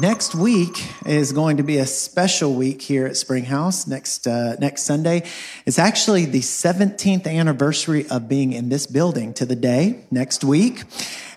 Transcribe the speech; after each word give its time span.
next 0.00 0.34
week 0.34 0.88
is 1.04 1.32
going 1.32 1.58
to 1.58 1.62
be 1.62 1.76
a 1.76 1.86
special 1.86 2.54
week 2.54 2.80
here 2.80 3.06
at 3.06 3.16
Springhouse. 3.16 3.86
Next 3.86 4.26
uh, 4.26 4.56
next 4.56 4.84
Sunday, 4.84 5.28
it's 5.66 5.78
actually 5.78 6.24
the 6.24 6.40
17th 6.40 7.26
anniversary 7.26 8.08
of 8.08 8.28
being 8.28 8.52
in 8.52 8.70
this 8.70 8.86
building 8.86 9.34
to 9.34 9.44
the 9.44 9.56
day. 9.56 10.04
Next 10.10 10.42
week, 10.42 10.84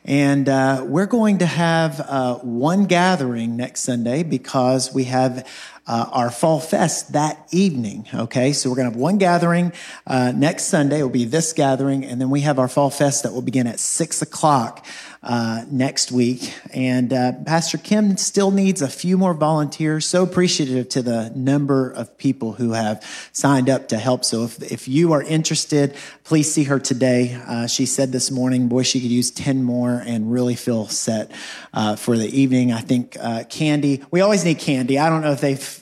and 0.06 0.48
uh, 0.48 0.86
we're 0.88 1.08
going 1.08 1.40
to 1.40 1.46
have 1.46 2.00
uh, 2.00 2.36
one 2.40 2.86
gathering 2.86 3.58
next 3.58 3.82
Sunday 3.82 4.24
because 4.24 4.94
we 4.94 5.06
have 5.06 5.48
uh, 5.86 6.10
our 6.12 6.32
fall 6.32 6.60
fest 6.60 7.12
that 7.12 7.46
evening. 7.52 8.08
Okay, 8.14 8.54
so 8.54 8.70
we're 8.70 8.78
going 8.78 8.88
to 8.88 8.94
have 8.94 9.00
one 9.00 9.18
gathering 9.18 9.74
uh, 10.08 10.32
next 10.34 10.66
Sunday. 10.66 11.02
Will 11.02 11.10
be 11.10 11.26
this 11.26 11.52
gathering, 11.52 12.06
and 12.06 12.22
then 12.22 12.30
we 12.30 12.42
have 12.42 12.58
our 12.58 12.70
fall 12.70 12.90
fest 12.90 13.24
that 13.24 13.34
will 13.34 13.42
begin 13.42 13.68
at 13.68 13.80
six 13.80 14.22
o'clock 14.22 14.86
uh, 15.24 15.66
next 15.70 16.12
week. 16.12 16.54
And 16.74 17.12
uh, 17.12 17.34
Pastor 17.46 17.78
Kim 17.78 18.18
still 18.18 18.52
needs 18.52 18.82
a 18.82 18.88
few 18.88 19.18
more 19.18 19.34
volunteers. 19.34 20.06
So 20.06 20.24
appreciative 20.24 20.90
to 20.90 21.02
the 21.02 21.32
number 21.36 21.90
of 21.90 22.18
people 22.18 22.54
who 22.54 22.72
have 22.72 23.04
signed 23.32 23.70
up 23.70 23.90
to 23.90 23.98
help. 23.98 24.26
So 24.26 24.44
if, 24.44 24.62
if 24.72 24.88
you 24.88 25.14
are 25.14 25.24
interested, 25.24 25.96
please 26.24 26.54
see 26.54 26.66
her 26.66 26.80
today. 26.80 27.42
Uh, 27.48 27.68
she 27.68 27.86
said 27.86 28.12
this 28.12 28.32
morning, 28.32 28.68
boy, 28.68 28.84
she 28.84 29.02
could 29.02 29.12
use 29.12 29.32
10 29.32 29.64
more 29.64 30.02
and 30.06 30.32
really 30.32 30.56
feel 30.56 30.88
set 30.88 31.32
uh, 31.74 31.96
for 31.96 32.18
the 32.18 32.28
evening. 32.28 32.72
I 32.72 32.82
think 32.82 33.18
candy, 33.50 34.04
we 34.12 34.22
always 34.22 34.46
need 34.46 34.60
candy. 34.60 35.00
I 35.00 35.10
don't 35.10 35.22
know 35.22 35.32
if 35.32 35.42
they've 35.42 35.73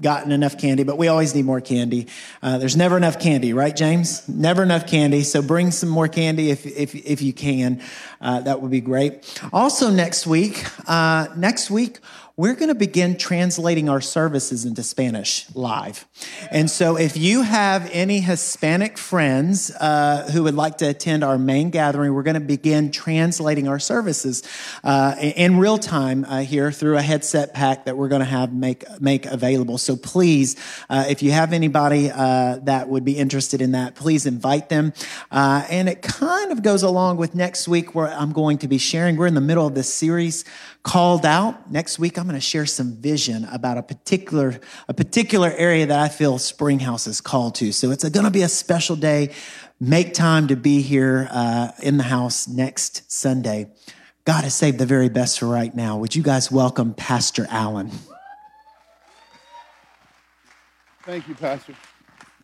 gotten 0.00 0.30
enough 0.32 0.58
candy, 0.58 0.84
but 0.84 0.96
we 0.96 1.08
always 1.08 1.34
need 1.34 1.44
more 1.44 1.60
candy. 1.60 2.06
Uh, 2.40 2.58
there's 2.58 2.76
never 2.76 2.96
enough 2.96 3.18
candy, 3.18 3.52
right, 3.52 3.74
James? 3.74 4.28
Never 4.28 4.62
enough 4.62 4.86
candy. 4.86 5.22
So 5.24 5.42
bring 5.42 5.70
some 5.70 5.88
more 5.88 6.08
candy 6.08 6.50
if, 6.50 6.66
if, 6.66 6.94
if 6.94 7.20
you 7.20 7.32
can. 7.32 7.82
Uh, 8.20 8.40
that 8.40 8.62
would 8.62 8.70
be 8.70 8.80
great. 8.80 9.42
Also 9.52 9.90
next 9.90 10.26
week, 10.26 10.64
uh, 10.88 11.26
next 11.36 11.70
week, 11.70 11.98
we're 12.38 12.54
going 12.54 12.68
to 12.68 12.74
begin 12.76 13.16
translating 13.16 13.88
our 13.88 14.00
services 14.00 14.64
into 14.64 14.80
Spanish 14.80 15.44
live. 15.56 16.06
And 16.52 16.70
so 16.70 16.96
if 16.96 17.16
you 17.16 17.42
have 17.42 17.90
any 17.92 18.20
Hispanic 18.20 18.96
friends 18.96 19.72
uh, 19.72 20.30
who 20.32 20.44
would 20.44 20.54
like 20.54 20.78
to 20.78 20.88
attend 20.88 21.24
our 21.24 21.36
main 21.36 21.70
gathering, 21.70 22.14
we're 22.14 22.22
going 22.22 22.34
to 22.34 22.40
begin 22.40 22.92
translating 22.92 23.66
our 23.66 23.80
services 23.80 24.44
uh, 24.84 25.16
in 25.18 25.58
real 25.58 25.78
time 25.78 26.24
uh, 26.26 26.42
here 26.42 26.70
through 26.70 26.96
a 26.96 27.02
headset 27.02 27.54
pack 27.54 27.86
that 27.86 27.96
we're 27.96 28.06
going 28.06 28.20
to 28.20 28.24
have 28.24 28.52
make, 28.52 28.84
make 29.00 29.26
available. 29.26 29.76
So 29.76 29.96
please, 29.96 30.54
uh, 30.88 31.06
if 31.08 31.24
you 31.24 31.32
have 31.32 31.52
anybody 31.52 32.08
uh, 32.08 32.60
that 32.62 32.88
would 32.88 33.04
be 33.04 33.16
interested 33.16 33.60
in 33.60 33.72
that, 33.72 33.96
please 33.96 34.26
invite 34.26 34.68
them. 34.68 34.92
Uh, 35.32 35.66
and 35.68 35.88
it 35.88 36.02
kind 36.02 36.52
of 36.52 36.62
goes 36.62 36.84
along 36.84 37.16
with 37.16 37.34
next 37.34 37.66
week 37.66 37.96
where 37.96 38.06
I'm 38.06 38.30
going 38.30 38.58
to 38.58 38.68
be 38.68 38.78
sharing. 38.78 39.16
We're 39.16 39.26
in 39.26 39.34
the 39.34 39.40
middle 39.40 39.66
of 39.66 39.74
this 39.74 39.92
series 39.92 40.44
called 40.88 41.26
out. 41.26 41.70
Next 41.70 41.98
week, 41.98 42.18
I'm 42.18 42.24
going 42.24 42.34
to 42.34 42.40
share 42.40 42.64
some 42.64 42.96
vision 42.96 43.44
about 43.52 43.76
a 43.76 43.82
particular, 43.82 44.58
a 44.88 44.94
particular 44.94 45.52
area 45.54 45.84
that 45.84 45.98
I 45.98 46.08
feel 46.08 46.38
Springhouse 46.38 47.06
is 47.06 47.20
called 47.20 47.56
to. 47.56 47.72
So 47.72 47.90
it's 47.90 48.08
going 48.08 48.24
to 48.24 48.30
be 48.30 48.40
a 48.40 48.48
special 48.48 48.96
day. 48.96 49.34
Make 49.78 50.14
time 50.14 50.48
to 50.48 50.56
be 50.56 50.80
here 50.80 51.28
uh, 51.30 51.72
in 51.82 51.98
the 51.98 52.04
house 52.04 52.48
next 52.48 53.12
Sunday. 53.12 53.70
God 54.24 54.44
has 54.44 54.54
saved 54.54 54.78
the 54.78 54.86
very 54.86 55.10
best 55.10 55.38
for 55.38 55.46
right 55.46 55.74
now. 55.74 55.98
Would 55.98 56.16
you 56.16 56.22
guys 56.22 56.50
welcome 56.50 56.94
Pastor 56.94 57.46
Allen? 57.50 57.90
Thank 61.02 61.28
you, 61.28 61.34
Pastor. 61.34 61.74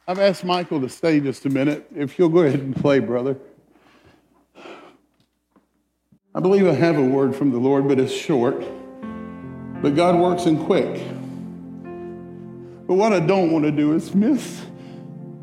I've 0.06 0.19
asked 0.19 0.45
Michael 0.45 0.83
to 0.83 0.91
stay 0.91 1.19
just 1.19 1.47
a 1.47 1.48
minute. 1.51 1.86
If 1.97 2.19
you'll 2.19 2.29
go 2.29 2.41
ahead 2.41 2.61
and 2.61 2.77
play, 2.77 2.98
brother. 2.98 3.39
I 6.37 6.41
believe 6.41 6.67
I 6.67 6.73
have 6.73 6.99
a 6.99 7.05
word 7.05 7.37
from 7.37 7.53
the 7.53 7.59
Lord, 7.59 7.87
but 7.87 8.01
it's 8.01 8.13
short. 8.13 8.65
But 9.81 9.95
God 9.95 10.19
works 10.19 10.47
in 10.47 10.65
quick. 10.65 11.01
But 12.89 12.95
what 12.95 13.13
I 13.13 13.20
don't 13.20 13.53
want 13.53 13.64
to 13.67 13.70
do 13.70 13.95
is 13.95 14.13
miss 14.14 14.67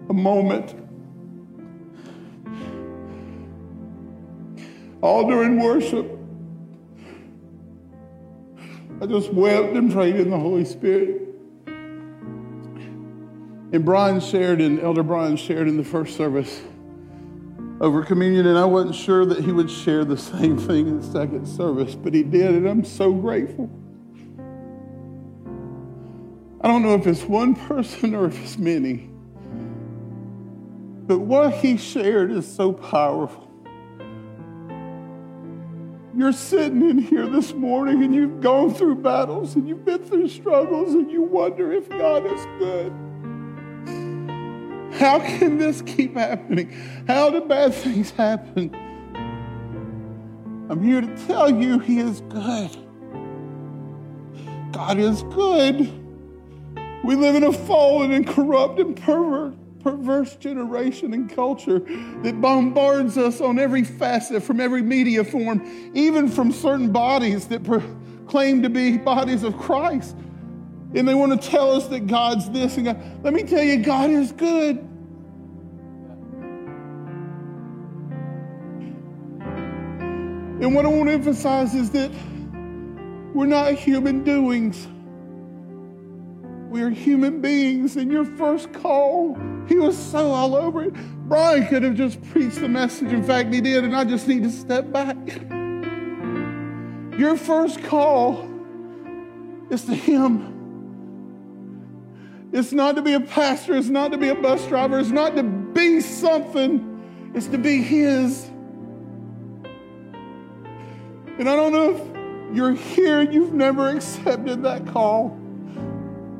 a 0.09 0.13
moment. 0.13 0.75
All 5.01 5.27
during 5.27 5.59
worship, 5.59 6.05
I 9.01 9.05
just 9.05 9.31
wept 9.33 9.73
and 9.73 9.93
prayed 9.93 10.17
in 10.17 10.29
the 10.29 10.37
Holy 10.37 10.65
Spirit. 10.65 11.21
And 13.73 13.85
Brian 13.85 14.19
shared, 14.19 14.59
and 14.59 14.77
Elder 14.79 15.03
Brian 15.03 15.37
shared 15.37 15.69
in 15.69 15.77
the 15.77 15.85
first 15.85 16.17
service 16.17 16.61
over 17.81 18.05
communion, 18.05 18.45
and 18.45 18.59
I 18.59 18.65
wasn't 18.65 18.93
sure 18.93 19.25
that 19.25 19.43
he 19.43 19.51
would 19.51 19.69
share 19.69 20.05
the 20.05 20.15
same 20.15 20.55
thing 20.55 20.87
in 20.87 21.01
the 21.01 21.05
second 21.05 21.47
service, 21.47 21.95
but 21.95 22.13
he 22.13 22.21
did, 22.21 22.53
and 22.53 22.67
I'm 22.67 22.85
so 22.85 23.11
grateful. 23.11 23.71
I 26.61 26.67
don't 26.67 26.83
know 26.83 26.93
if 26.93 27.07
it's 27.07 27.23
one 27.23 27.55
person 27.55 28.13
or 28.13 28.27
if 28.27 28.39
it's 28.39 28.59
many, 28.59 29.09
but 31.07 31.19
what 31.21 31.55
he 31.55 31.75
shared 31.75 32.31
is 32.31 32.45
so 32.45 32.71
powerful. 32.71 33.47
You're 36.15 36.33
sitting 36.33 36.87
in 36.87 36.99
here 36.99 37.25
this 37.25 37.53
morning 37.53 38.03
and 38.03 38.13
you've 38.13 38.41
gone 38.41 38.75
through 38.75 38.95
battles 38.95 39.55
and 39.55 39.67
you've 39.67 39.85
been 39.85 40.03
through 40.03 40.27
struggles 40.27 40.93
and 40.93 41.09
you 41.09 41.23
wonder 41.23 41.71
if 41.71 41.89
God 41.89 42.27
is 42.27 42.45
good. 42.59 42.93
How 45.01 45.17
can 45.19 45.57
this 45.57 45.81
keep 45.81 46.15
happening? 46.15 46.71
How 47.07 47.31
do 47.31 47.41
bad 47.41 47.73
things 47.73 48.11
happen? 48.11 48.69
I'm 50.69 50.83
here 50.83 51.01
to 51.01 51.25
tell 51.25 51.49
you 51.49 51.79
He 51.79 51.97
is 51.97 52.21
good. 52.29 52.69
God 54.71 54.99
is 54.99 55.23
good. 55.23 55.91
We 57.03 57.15
live 57.15 57.33
in 57.33 57.43
a 57.45 57.51
fallen 57.51 58.11
and 58.11 58.27
corrupt 58.27 58.79
and 58.79 58.95
pervert, 58.95 59.55
perverse 59.79 60.35
generation 60.35 61.15
and 61.15 61.27
culture 61.27 61.79
that 61.79 62.39
bombards 62.39 63.17
us 63.17 63.41
on 63.41 63.57
every 63.57 63.83
facet 63.83 64.43
from 64.43 64.59
every 64.59 64.83
media 64.83 65.23
form, 65.23 65.91
even 65.95 66.29
from 66.29 66.51
certain 66.51 66.91
bodies 66.91 67.47
that 67.47 67.63
claim 68.27 68.61
to 68.61 68.69
be 68.69 68.99
bodies 68.99 69.41
of 69.41 69.57
Christ. 69.57 70.15
And 70.93 71.07
they 71.07 71.15
want 71.15 71.41
to 71.41 71.49
tell 71.49 71.71
us 71.71 71.87
that 71.87 72.05
God's 72.05 72.51
this 72.51 72.77
and 72.77 72.85
God. 72.85 73.23
Let 73.23 73.33
me 73.33 73.41
tell 73.41 73.63
you, 73.63 73.77
God 73.77 74.11
is 74.11 74.31
good. 74.31 74.89
And 80.61 80.75
what 80.75 80.85
I 80.85 80.89
want 80.89 81.07
to 81.07 81.13
emphasize 81.13 81.73
is 81.73 81.89
that 81.89 82.11
we're 83.33 83.47
not 83.47 83.73
human 83.73 84.23
doings. 84.23 84.87
We 86.69 86.83
are 86.83 86.91
human 86.91 87.41
beings. 87.41 87.97
And 87.97 88.11
your 88.11 88.25
first 88.25 88.71
call, 88.71 89.35
he 89.67 89.77
was 89.77 89.97
so 89.97 90.31
all 90.31 90.55
over 90.55 90.83
it. 90.83 90.93
Brian 91.27 91.65
could 91.67 91.81
have 91.81 91.95
just 91.95 92.21
preached 92.29 92.59
the 92.59 92.69
message. 92.69 93.11
In 93.11 93.23
fact, 93.23 93.51
he 93.51 93.59
did, 93.59 93.83
and 93.83 93.95
I 93.95 94.03
just 94.03 94.27
need 94.27 94.43
to 94.43 94.51
step 94.51 94.91
back. 94.91 95.17
Your 97.17 97.35
first 97.37 97.81
call 97.83 98.47
is 99.71 99.85
to 99.85 99.95
him. 99.95 100.51
It's 102.53 102.71
not 102.71 102.97
to 102.97 103.01
be 103.01 103.13
a 103.13 103.19
pastor, 103.19 103.75
it's 103.75 103.87
not 103.87 104.11
to 104.11 104.17
be 104.19 104.29
a 104.29 104.35
bus 104.35 104.63
driver, 104.67 104.99
it's 104.99 105.09
not 105.09 105.35
to 105.37 105.43
be 105.43 106.01
something, 106.01 107.31
it's 107.33 107.47
to 107.47 107.57
be 107.57 107.81
his. 107.81 108.50
And 111.41 111.49
I 111.49 111.55
don't 111.55 111.73
know 111.73 111.95
if 111.95 112.55
you're 112.55 112.73
here 112.73 113.21
and 113.21 113.33
you've 113.33 113.51
never 113.51 113.89
accepted 113.89 114.61
that 114.61 114.85
call 114.85 115.35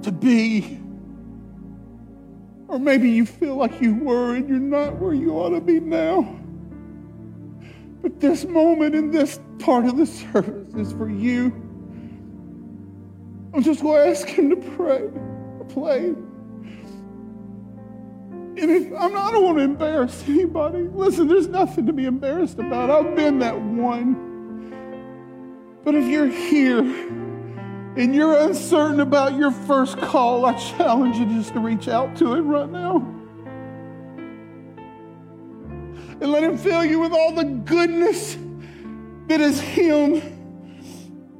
to 0.03 0.11
be. 0.11 0.79
Or 2.67 2.77
maybe 2.77 3.09
you 3.09 3.25
feel 3.25 3.55
like 3.55 3.81
you 3.81 3.95
were 3.95 4.35
and 4.35 4.47
you're 4.47 4.59
not 4.59 4.99
where 4.99 5.15
you 5.15 5.31
ought 5.31 5.55
to 5.55 5.59
be 5.59 5.79
now. 5.79 6.39
But 8.03 8.19
this 8.19 8.45
moment 8.45 8.93
in 8.93 9.09
this 9.09 9.39
part 9.57 9.87
of 9.87 9.97
the 9.97 10.05
service 10.05 10.71
is 10.75 10.93
for 10.93 11.09
you. 11.09 11.47
I'm 13.55 13.63
just 13.63 13.81
going 13.81 14.03
to 14.03 14.07
ask 14.07 14.27
him 14.27 14.51
to 14.51 14.55
pray, 14.75 15.09
play. 15.69 16.09
And 18.55 18.69
if, 18.69 18.85
I'm 18.99 19.13
not, 19.13 19.29
I 19.29 19.31
don't 19.31 19.45
want 19.45 19.57
to 19.57 19.63
embarrass 19.63 20.23
anybody. 20.27 20.83
Listen, 20.83 21.27
there's 21.27 21.47
nothing 21.47 21.87
to 21.87 21.93
be 21.93 22.05
embarrassed 22.05 22.59
about. 22.59 22.91
I've 22.91 23.15
been 23.15 23.39
that 23.39 23.59
one. 23.59 24.30
But 25.83 25.95
if 25.95 26.07
you're 26.07 26.27
here 26.27 26.79
and 26.79 28.13
you're 28.13 28.37
uncertain 28.37 28.99
about 28.99 29.35
your 29.35 29.51
first 29.51 29.97
call, 29.97 30.45
I 30.45 30.53
challenge 30.53 31.17
you 31.17 31.25
just 31.25 31.53
to 31.53 31.59
reach 31.59 31.87
out 31.87 32.15
to 32.17 32.33
Him 32.33 32.47
right 32.47 32.69
now. 32.69 32.97
And 36.21 36.31
let 36.31 36.43
Him 36.43 36.57
fill 36.57 36.85
you 36.85 36.99
with 36.99 37.13
all 37.13 37.33
the 37.33 37.45
goodness 37.45 38.37
that 39.27 39.41
is 39.41 39.59
Him 39.59 40.21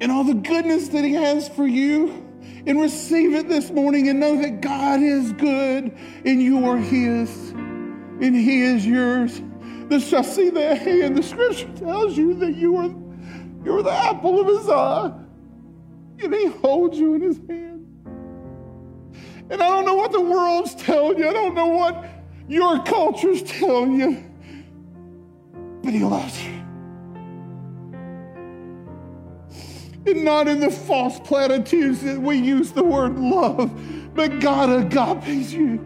and 0.01 0.11
all 0.11 0.23
the 0.23 0.33
goodness 0.33 0.88
that 0.89 1.03
He 1.03 1.13
has 1.13 1.47
for 1.47 1.67
you. 1.67 2.27
And 2.65 2.79
receive 2.79 3.33
it 3.33 3.49
this 3.49 3.71
morning 3.71 4.07
and 4.09 4.19
know 4.19 4.39
that 4.39 4.61
God 4.61 5.01
is 5.01 5.33
good 5.33 5.97
and 6.25 6.41
you 6.41 6.67
are 6.67 6.77
His 6.77 7.49
and 7.49 8.35
He 8.35 8.61
is 8.61 8.85
yours. 8.85 9.41
The, 9.89 9.95
I 10.17 10.21
see 10.21 10.51
that 10.51 10.77
hand. 10.77 11.17
The 11.17 11.23
scripture 11.23 11.71
tells 11.73 12.17
you 12.17 12.35
that 12.35 12.55
you 12.55 12.77
are 12.77 12.89
you're 13.63 13.83
the 13.83 13.91
apple 13.91 14.39
of 14.39 14.47
his 14.47 14.69
eye. 14.69 15.11
and 16.23 16.33
he 16.33 16.47
holds 16.47 16.97
you 16.97 17.15
in 17.15 17.21
his 17.21 17.37
hand. 17.37 17.71
And 19.49 19.61
I 19.61 19.67
don't 19.67 19.85
know 19.85 19.95
what 19.95 20.11
the 20.11 20.21
world's 20.21 20.75
telling 20.75 21.17
you, 21.17 21.27
I 21.27 21.33
don't 21.33 21.55
know 21.55 21.67
what 21.67 22.05
your 22.47 22.81
culture's 22.83 23.43
telling 23.43 23.99
you, 23.99 24.23
but 25.83 25.93
he 25.93 26.03
loves 26.03 26.41
you. 26.43 26.51
And 30.05 30.23
not 30.23 30.47
in 30.47 30.59
the 30.59 30.71
false 30.71 31.19
platitudes 31.19 32.01
that 32.03 32.19
we 32.19 32.37
use 32.37 32.71
the 32.71 32.83
word 32.83 33.19
love, 33.19 33.71
but 34.15 34.39
God 34.39 34.69
agapes 34.69 35.51
you. 35.51 35.85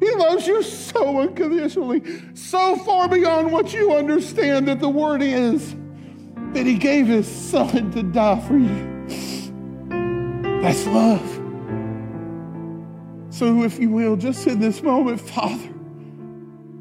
He 0.00 0.10
loves 0.12 0.46
you 0.46 0.62
so 0.62 1.20
unconditionally, 1.20 2.02
so 2.34 2.76
far 2.76 3.08
beyond 3.08 3.50
what 3.50 3.72
you 3.72 3.94
understand 3.94 4.68
that 4.68 4.80
the 4.80 4.88
word 4.88 5.22
is, 5.22 5.74
that 6.56 6.64
he 6.64 6.74
gave 6.78 7.06
his 7.06 7.28
son 7.28 7.90
to 7.90 8.02
die 8.02 8.40
for 8.48 8.56
you. 8.56 8.96
That's 10.62 10.86
love. 10.86 11.20
So, 13.28 13.62
if 13.62 13.78
you 13.78 13.90
will, 13.90 14.16
just 14.16 14.46
in 14.46 14.58
this 14.58 14.82
moment, 14.82 15.20
Father, 15.20 15.68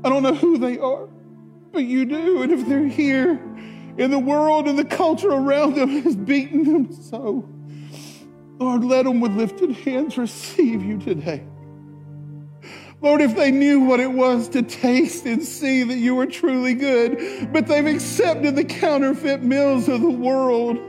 I 0.06 0.10
don't 0.10 0.24
know 0.24 0.34
who 0.34 0.58
they 0.58 0.80
are, 0.80 1.10
but 1.74 1.84
you 1.84 2.06
do. 2.06 2.42
And 2.42 2.54
if 2.54 2.66
they're 2.70 2.88
here 2.88 3.34
in 3.98 4.12
the 4.12 4.20
world 4.20 4.70
and 4.70 4.80
the 4.80 4.86
culture 4.86 5.32
around 5.32 5.76
them 5.76 5.90
has 6.04 6.16
beaten 6.16 6.64
them 6.64 6.94
so, 6.94 7.46
Lord, 8.58 8.86
let 8.86 9.04
them 9.04 9.20
with 9.20 9.36
lifted 9.36 9.72
hands 9.72 10.18
receive 10.18 10.86
you 10.86 10.98
today. 11.00 11.44
Lord, 13.06 13.22
if 13.22 13.36
they 13.36 13.52
knew 13.52 13.82
what 13.82 14.00
it 14.00 14.12
was 14.12 14.50
to 14.50 14.64
taste 14.64 15.28
and 15.28 15.44
see 15.44 15.84
that 15.84 15.98
you 15.98 16.16
were 16.16 16.26
truly 16.26 16.74
good, 16.74 17.54
but 17.54 17.68
they've 17.68 17.86
accepted 17.86 18.56
the 18.56 18.64
counterfeit 18.64 19.44
meals 19.44 19.88
of 19.88 20.02
the 20.02 20.10
world, 20.10 20.80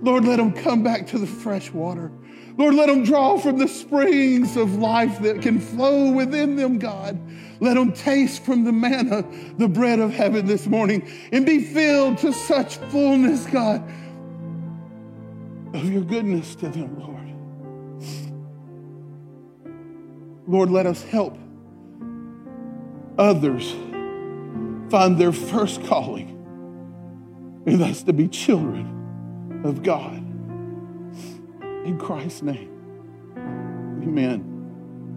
Lord, 0.00 0.24
let 0.24 0.36
them 0.36 0.54
come 0.54 0.82
back 0.82 1.06
to 1.08 1.18
the 1.18 1.26
fresh 1.26 1.70
water. 1.70 2.10
Lord, 2.56 2.76
let 2.76 2.86
them 2.86 3.04
draw 3.04 3.36
from 3.36 3.58
the 3.58 3.68
springs 3.68 4.56
of 4.56 4.76
life 4.76 5.20
that 5.20 5.42
can 5.42 5.60
flow 5.60 6.10
within 6.10 6.56
them, 6.56 6.78
God. 6.78 7.20
Let 7.60 7.74
them 7.74 7.92
taste 7.92 8.42
from 8.42 8.64
the 8.64 8.72
manna, 8.72 9.22
the 9.58 9.68
bread 9.68 9.98
of 9.98 10.14
heaven 10.14 10.46
this 10.46 10.66
morning, 10.66 11.06
and 11.30 11.44
be 11.44 11.62
filled 11.62 12.16
to 12.18 12.32
such 12.32 12.76
fullness, 12.88 13.44
God, 13.44 13.86
of 15.74 15.84
your 15.92 16.04
goodness 16.04 16.54
to 16.54 16.70
them, 16.70 16.98
Lord. 16.98 17.18
Lord, 20.48 20.70
let 20.70 20.86
us 20.86 21.02
help 21.02 21.36
others 23.20 23.70
find 24.90 25.18
their 25.18 25.32
first 25.32 25.84
calling, 25.84 26.30
and 27.66 27.80
that's 27.80 28.02
to 28.04 28.12
be 28.12 28.26
children 28.26 29.62
of 29.64 29.82
God. 29.82 30.16
In 31.86 31.98
Christ's 31.98 32.42
name, 32.42 32.70
amen. 34.02 34.46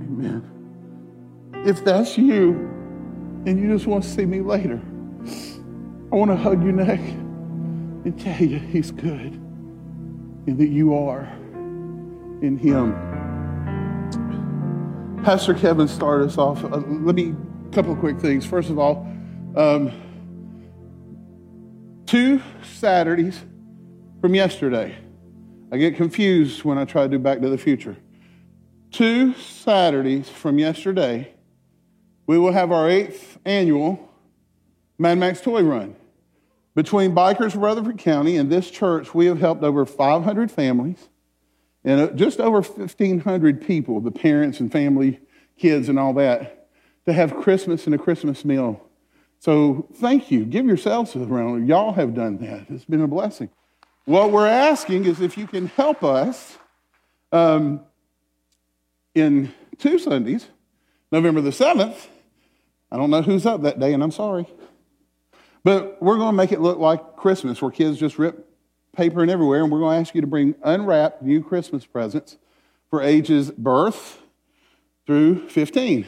Amen. 0.01 1.63
If 1.65 1.83
that's 1.83 2.17
you 2.17 2.51
and 3.45 3.59
you 3.59 3.73
just 3.73 3.87
want 3.87 4.03
to 4.03 4.09
see 4.09 4.25
me 4.25 4.41
later, 4.41 4.81
I 6.11 6.15
want 6.15 6.29
to 6.29 6.37
hug 6.37 6.61
your 6.61 6.73
neck 6.73 6.99
and 6.99 8.19
tell 8.19 8.41
you 8.41 8.59
He's 8.59 8.91
good 8.91 9.33
and 10.45 10.57
that 10.57 10.67
you 10.67 10.93
are 10.93 11.23
in 12.41 12.57
Him. 12.57 12.93
Pastor 15.23 15.53
Kevin 15.53 15.87
started 15.87 16.27
us 16.27 16.37
off. 16.37 16.63
Uh, 16.65 16.77
let 16.77 17.15
me, 17.15 17.33
couple 17.73 17.95
quick 17.95 18.19
things. 18.19 18.45
First 18.45 18.69
of 18.69 18.77
all, 18.77 19.07
um, 19.55 19.91
two 22.05 22.39
Saturdays 22.61 23.41
from 24.21 24.35
yesterday. 24.35 24.95
I 25.71 25.77
get 25.77 25.95
confused 25.95 26.63
when 26.63 26.77
I 26.77 26.85
try 26.85 27.03
to 27.03 27.09
do 27.09 27.17
Back 27.17 27.41
to 27.41 27.49
the 27.49 27.57
Future. 27.57 27.97
Two 28.91 29.33
Saturdays 29.33 30.29
from 30.29 30.59
yesterday, 30.59 31.33
we 32.27 32.37
will 32.37 32.51
have 32.51 32.71
our 32.71 32.87
eighth 32.87 33.39
annual 33.43 34.07
Mad 34.99 35.17
Max 35.17 35.41
Toy 35.41 35.63
Run. 35.63 35.95
Between 36.75 37.15
Bikers 37.15 37.59
Rutherford 37.59 37.97
County 37.97 38.37
and 38.37 38.51
this 38.51 38.69
church, 38.69 39.15
we 39.15 39.25
have 39.25 39.39
helped 39.39 39.63
over 39.63 39.87
500 39.87 40.51
families 40.51 41.09
and 41.83 42.01
uh, 42.01 42.07
just 42.11 42.39
over 42.39 42.61
1,500 42.61 43.65
people, 43.65 43.99
the 43.99 44.11
parents 44.11 44.59
and 44.59 44.71
family, 44.71 45.19
kids, 45.57 45.89
and 45.89 45.97
all 45.97 46.13
that, 46.13 46.62
to 47.05 47.13
have 47.13 47.35
Christmas 47.35 47.85
and 47.85 47.95
a 47.95 47.97
Christmas 47.97 48.45
meal. 48.45 48.81
So 49.39 49.87
thank 49.95 50.31
you. 50.31 50.45
Give 50.45 50.65
yourselves 50.65 51.15
a 51.15 51.19
round. 51.19 51.67
Y'all 51.67 51.93
have 51.93 52.13
done 52.13 52.37
that. 52.37 52.67
It's 52.69 52.85
been 52.85 53.01
a 53.01 53.07
blessing. 53.07 53.49
What 54.05 54.31
we're 54.31 54.47
asking 54.47 55.05
is 55.05 55.21
if 55.21 55.37
you 55.37 55.47
can 55.47 55.67
help 55.67 56.03
us 56.03 56.57
um, 57.31 57.81
in 59.15 59.53
two 59.77 59.99
Sundays, 59.99 60.47
November 61.11 61.41
the 61.41 61.49
7th. 61.49 62.07
I 62.91 62.97
don't 62.97 63.09
know 63.09 63.21
who's 63.21 63.45
up 63.45 63.63
that 63.63 63.79
day, 63.79 63.93
and 63.93 64.03
I'm 64.03 64.11
sorry. 64.11 64.47
But 65.63 66.01
we're 66.01 66.17
going 66.17 66.31
to 66.31 66.37
make 66.37 66.51
it 66.51 66.61
look 66.61 66.79
like 66.79 67.15
Christmas, 67.15 67.61
where 67.61 67.71
kids 67.71 67.97
just 67.97 68.19
rip 68.19 68.49
paper 68.95 69.21
and 69.21 69.31
everywhere, 69.31 69.63
and 69.63 69.71
we're 69.71 69.79
going 69.79 69.97
to 69.97 70.01
ask 70.01 70.13
you 70.13 70.21
to 70.21 70.27
bring 70.27 70.55
unwrapped 70.63 71.21
new 71.21 71.43
Christmas 71.43 71.85
presents 71.85 72.37
for 72.89 73.01
ages 73.01 73.51
birth 73.51 74.21
through 75.05 75.49
15. 75.49 76.05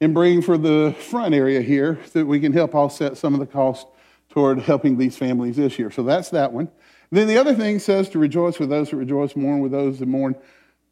And 0.00 0.12
bring 0.12 0.42
for 0.42 0.58
the 0.58 0.94
front 0.98 1.34
area 1.34 1.62
here 1.62 1.98
so 2.04 2.18
that 2.18 2.26
we 2.26 2.38
can 2.38 2.52
help 2.52 2.74
offset 2.74 3.16
some 3.16 3.32
of 3.32 3.40
the 3.40 3.46
cost 3.46 3.86
toward 4.28 4.58
helping 4.58 4.98
these 4.98 5.16
families 5.16 5.56
this 5.56 5.78
year. 5.78 5.90
So 5.90 6.02
that's 6.02 6.28
that 6.30 6.52
one. 6.52 6.68
then 7.10 7.26
the 7.26 7.38
other 7.38 7.54
thing 7.54 7.78
says 7.78 8.10
to 8.10 8.18
rejoice 8.18 8.58
with 8.58 8.68
those 8.68 8.90
that 8.90 8.96
rejoice, 8.96 9.34
mourn 9.34 9.60
with 9.60 9.72
those 9.72 9.98
that 9.98 10.06
mourn. 10.06 10.36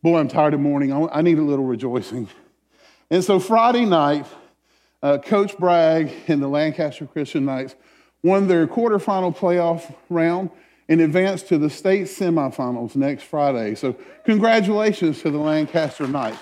Boy, 0.03 0.19
I'm 0.19 0.29
tired 0.29 0.55
of 0.55 0.61
mourning. 0.61 0.93
I 0.93 1.21
need 1.21 1.39
a 1.39 1.43
little 1.43 1.67
rejoicing. 1.67 2.29
And 3.11 3.23
so 3.23 3.39
Friday 3.39 3.85
night, 3.85 4.27
uh, 5.03 5.19
Coach 5.19 5.59
Bragg 5.59 6.11
and 6.29 6.43
the 6.43 6.49
Lancaster 6.49 7.07
Christian 7.07 7.45
Knights 7.45 7.75
won 8.23 8.49
their 8.49 8.67
quarterfinal 8.67 9.37
playoff 9.37 9.95
round 10.09 10.49
and 10.89 11.01
advanced 11.01 11.49
to 11.49 11.59
the 11.59 11.71
state 11.71 12.07
semifinals 12.07 12.97
next 12.97 13.25
Friday. 13.25 13.75
So, 13.75 13.95
congratulations 14.25 15.21
to 15.23 15.31
the 15.31 15.39
Lancaster 15.39 16.07
Knights. 16.07 16.39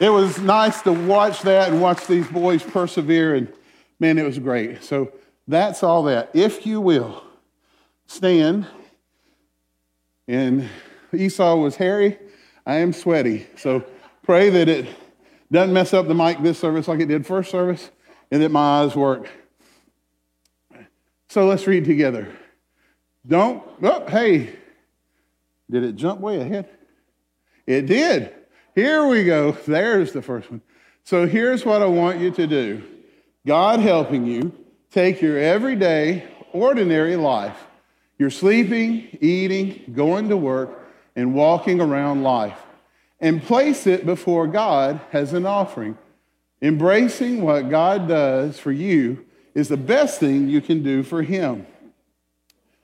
It 0.00 0.08
was 0.08 0.40
nice 0.40 0.82
to 0.82 0.92
watch 0.92 1.42
that 1.42 1.70
and 1.70 1.80
watch 1.80 2.06
these 2.06 2.26
boys 2.26 2.62
persevere, 2.62 3.36
and 3.36 3.52
man, 4.00 4.18
it 4.18 4.24
was 4.24 4.38
great. 4.38 4.82
So, 4.82 5.12
that's 5.46 5.82
all 5.82 6.04
that. 6.04 6.30
If 6.34 6.66
you 6.66 6.80
will, 6.80 7.22
stand. 8.06 8.66
And 10.26 10.68
Esau 11.12 11.56
was 11.56 11.76
hairy, 11.76 12.18
I 12.66 12.76
am 12.76 12.92
sweaty. 12.92 13.46
So, 13.56 13.84
pray 14.22 14.50
that 14.50 14.68
it 14.68 14.88
doesn't 15.52 15.72
mess 15.72 15.94
up 15.94 16.08
the 16.08 16.14
mic 16.14 16.42
this 16.42 16.58
service 16.58 16.88
like 16.88 17.00
it 17.00 17.06
did 17.06 17.24
first 17.24 17.50
service, 17.50 17.90
and 18.32 18.42
that 18.42 18.48
my 18.48 18.82
eyes 18.82 18.96
work. 18.96 19.28
So, 21.28 21.46
let's 21.46 21.66
read 21.68 21.84
together. 21.84 22.34
Don't, 23.26 23.62
oh, 23.82 24.06
hey, 24.08 24.56
did 25.70 25.84
it 25.84 25.94
jump 25.94 26.20
way 26.20 26.40
ahead? 26.40 26.68
It 27.66 27.86
did. 27.86 28.34
Here 28.74 29.06
we 29.06 29.24
go. 29.24 29.52
There's 29.52 30.12
the 30.12 30.22
first 30.22 30.50
one. 30.50 30.60
So 31.04 31.26
here's 31.26 31.64
what 31.64 31.82
I 31.82 31.86
want 31.86 32.18
you 32.18 32.30
to 32.32 32.46
do 32.46 32.82
God 33.46 33.80
helping 33.80 34.26
you 34.26 34.52
take 34.90 35.20
your 35.20 35.38
everyday, 35.38 36.26
ordinary 36.52 37.16
life, 37.16 37.56
your 38.18 38.30
sleeping, 38.30 39.16
eating, 39.20 39.92
going 39.94 40.28
to 40.28 40.36
work, 40.36 40.88
and 41.14 41.34
walking 41.34 41.80
around 41.80 42.22
life, 42.22 42.58
and 43.20 43.42
place 43.42 43.86
it 43.86 44.06
before 44.06 44.46
God 44.46 45.00
as 45.12 45.32
an 45.32 45.46
offering. 45.46 45.96
Embracing 46.62 47.42
what 47.42 47.68
God 47.68 48.08
does 48.08 48.58
for 48.58 48.72
you 48.72 49.24
is 49.54 49.68
the 49.68 49.76
best 49.76 50.18
thing 50.18 50.48
you 50.48 50.60
can 50.60 50.82
do 50.82 51.02
for 51.02 51.22
Him. 51.22 51.66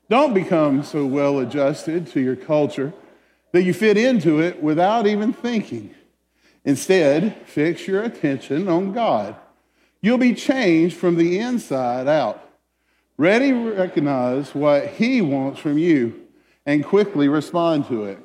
Don't 0.08 0.34
become 0.34 0.82
so 0.82 1.06
well 1.06 1.38
adjusted 1.38 2.06
to 2.08 2.20
your 2.20 2.36
culture 2.36 2.92
that 3.52 3.62
you 3.62 3.74
fit 3.74 3.96
into 3.96 4.40
it 4.40 4.62
without 4.62 5.06
even 5.06 5.32
thinking. 5.32 5.94
Instead, 6.64 7.36
fix 7.46 7.86
your 7.86 8.02
attention 8.02 8.68
on 8.68 8.92
God. 8.92 9.36
You'll 10.02 10.18
be 10.18 10.34
changed 10.34 10.96
from 10.96 11.16
the 11.16 11.38
inside 11.38 12.06
out. 12.08 12.46
Ready 13.16 13.52
recognize 13.52 14.54
what 14.54 14.86
He 14.88 15.20
wants 15.20 15.60
from 15.60 15.78
you 15.78 16.26
and 16.64 16.84
quickly 16.84 17.28
respond 17.28 17.86
to 17.88 18.04
it. 18.04 18.18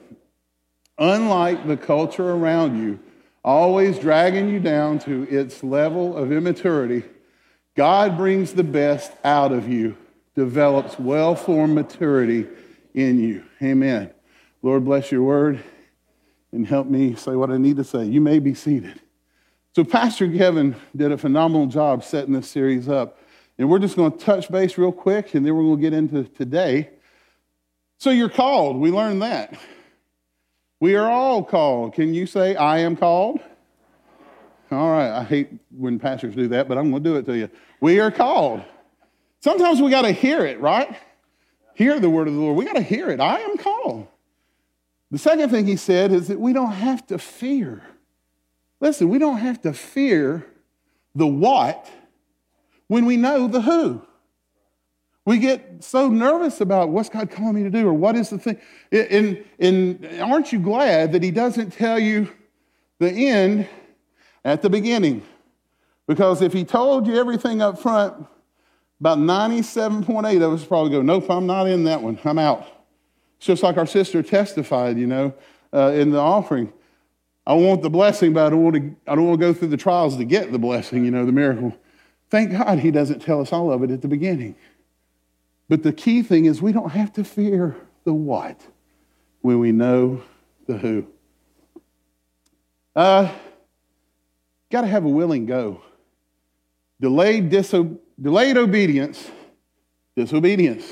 Unlike 0.97 1.67
the 1.67 1.77
culture 1.77 2.31
around 2.31 2.81
you, 2.81 2.99
always 3.43 3.99
dragging 3.99 4.49
you 4.49 4.59
down 4.59 4.99
to 4.99 5.23
its 5.29 5.63
level 5.63 6.15
of 6.15 6.31
immaturity, 6.31 7.03
God 7.75 8.15
brings 8.15 8.53
the 8.53 8.63
best 8.63 9.11
out 9.23 9.51
of 9.51 9.67
you 9.67 9.97
develops 10.35 10.99
well 10.99 11.35
formed 11.35 11.75
maturity 11.75 12.47
in 12.93 13.19
you. 13.19 13.43
Amen. 13.61 14.14
Lord, 14.65 14.83
bless 14.83 15.11
your 15.11 15.21
word 15.21 15.63
and 16.51 16.65
help 16.65 16.87
me 16.87 17.13
say 17.13 17.35
what 17.35 17.51
I 17.51 17.57
need 17.57 17.77
to 17.77 17.83
say. 17.83 18.03
You 18.03 18.19
may 18.19 18.39
be 18.39 18.55
seated. 18.55 18.99
So, 19.75 19.83
Pastor 19.83 20.27
Kevin 20.27 20.75
did 20.95 21.11
a 21.11 21.19
phenomenal 21.19 21.67
job 21.67 22.03
setting 22.03 22.33
this 22.33 22.49
series 22.49 22.89
up. 22.89 23.19
And 23.59 23.69
we're 23.69 23.77
just 23.77 23.95
going 23.95 24.11
to 24.11 24.17
touch 24.17 24.49
base 24.49 24.75
real 24.75 24.91
quick, 24.91 25.35
and 25.35 25.45
then 25.45 25.55
we're 25.55 25.61
going 25.61 25.75
to 25.75 25.81
get 25.83 25.93
into 25.93 26.23
today. 26.23 26.89
So 27.99 28.09
you're 28.09 28.27
called. 28.27 28.77
We 28.77 28.89
learned 28.89 29.21
that. 29.21 29.55
We 30.79 30.95
are 30.95 31.11
all 31.11 31.43
called. 31.43 31.93
Can 31.93 32.15
you 32.15 32.25
say, 32.25 32.55
I 32.55 32.79
am 32.79 32.95
called? 32.95 33.41
All 34.71 34.89
right. 34.89 35.11
I 35.11 35.23
hate 35.25 35.51
when 35.77 35.99
pastors 35.99 36.33
do 36.33 36.47
that, 36.47 36.67
but 36.67 36.79
I'm 36.79 36.89
going 36.89 37.03
to 37.03 37.09
do 37.11 37.17
it 37.17 37.25
to 37.27 37.37
you. 37.37 37.51
We 37.81 37.99
are 37.99 38.09
called. 38.09 38.63
Sometimes 39.41 39.79
we 39.79 39.91
got 39.91 40.01
to 40.01 40.11
hear 40.11 40.43
it, 40.43 40.59
right? 40.59 40.97
Hear 41.75 41.99
the 41.99 42.09
word 42.09 42.27
of 42.27 42.33
the 42.33 42.39
Lord. 42.39 42.57
We 42.57 42.65
got 42.65 42.77
to 42.77 42.81
hear 42.81 43.11
it. 43.11 43.19
I 43.19 43.41
am 43.41 43.57
called. 43.57 44.07
The 45.11 45.17
second 45.17 45.49
thing 45.49 45.65
he 45.65 45.75
said 45.75 46.11
is 46.11 46.27
that 46.27 46.39
we 46.39 46.53
don't 46.53 46.71
have 46.71 47.05
to 47.07 47.17
fear. 47.17 47.83
Listen, 48.79 49.09
we 49.09 49.19
don't 49.19 49.37
have 49.37 49.61
to 49.61 49.73
fear 49.73 50.45
the 51.13 51.27
what 51.27 51.89
when 52.87 53.05
we 53.05 53.17
know 53.17 53.47
the 53.47 53.61
who. 53.61 54.01
We 55.25 55.39
get 55.39 55.83
so 55.83 56.07
nervous 56.07 56.61
about 56.61 56.89
what's 56.89 57.09
God 57.09 57.31
calling 57.31 57.55
me 57.55 57.63
to 57.63 57.69
do 57.71 57.87
or 57.87 57.93
what 57.93 58.15
is 58.15 58.29
the 58.29 58.37
thing. 58.37 58.59
And, 58.91 59.43
and 59.59 60.21
aren't 60.21 60.53
you 60.53 60.59
glad 60.59 61.13
that 61.13 61.23
He 61.23 61.31
doesn't 61.31 61.71
tell 61.71 61.97
you 61.97 62.31
the 62.99 63.09
end 63.09 63.67
at 64.43 64.61
the 64.61 64.69
beginning? 64.69 65.23
Because 66.07 66.43
if 66.43 66.53
He 66.53 66.63
told 66.63 67.07
you 67.07 67.15
everything 67.15 67.61
up 67.61 67.79
front, 67.79 68.27
about 68.99 69.17
97.8 69.17 70.43
of 70.43 70.53
us 70.53 70.63
probably 70.63 70.91
go, 70.91 71.01
Nope, 71.01 71.29
I'm 71.29 71.47
not 71.47 71.67
in 71.67 71.85
that 71.85 72.01
one. 72.01 72.19
I'm 72.23 72.37
out. 72.37 72.67
It's 73.45 73.47
just 73.47 73.61
like 73.61 73.77
our 73.77 73.85
sister 73.85 74.23
testified, 74.23 74.97
you 74.97 75.05
know, 75.05 75.31
uh, 75.71 75.91
in 75.91 76.09
the 76.09 76.17
offering. 76.17 76.73
I 77.45 77.53
want 77.53 77.83
the 77.83 77.91
blessing, 77.91 78.33
but 78.33 78.47
I 78.47 78.49
don't, 78.49 78.63
want 78.63 78.75
to, 78.75 78.95
I 79.05 79.13
don't 79.13 79.27
want 79.27 79.39
to 79.39 79.45
go 79.45 79.53
through 79.53 79.67
the 79.67 79.77
trials 79.77 80.17
to 80.17 80.25
get 80.25 80.51
the 80.51 80.57
blessing, 80.57 81.05
you 81.05 81.11
know, 81.11 81.27
the 81.27 81.31
miracle. 81.31 81.71
Thank 82.31 82.53
God 82.53 82.79
He 82.79 82.89
doesn't 82.89 83.21
tell 83.21 83.39
us 83.41 83.53
all 83.53 83.71
of 83.71 83.83
it 83.83 83.91
at 83.91 84.01
the 84.01 84.07
beginning. 84.07 84.55
But 85.69 85.83
the 85.83 85.93
key 85.93 86.23
thing 86.23 86.45
is 86.45 86.59
we 86.59 86.71
don't 86.71 86.89
have 86.89 87.13
to 87.13 87.23
fear 87.23 87.75
the 88.03 88.15
what 88.15 88.59
when 89.41 89.59
we 89.59 89.71
know 89.71 90.23
the 90.65 90.79
who. 90.79 91.05
Uh, 92.95 93.31
Got 94.71 94.81
to 94.81 94.87
have 94.87 95.05
a 95.05 95.09
willing 95.09 95.45
go. 95.45 95.83
Delayed, 96.99 97.51
diso- 97.51 97.99
delayed 98.19 98.57
obedience, 98.57 99.29
disobedience. 100.15 100.91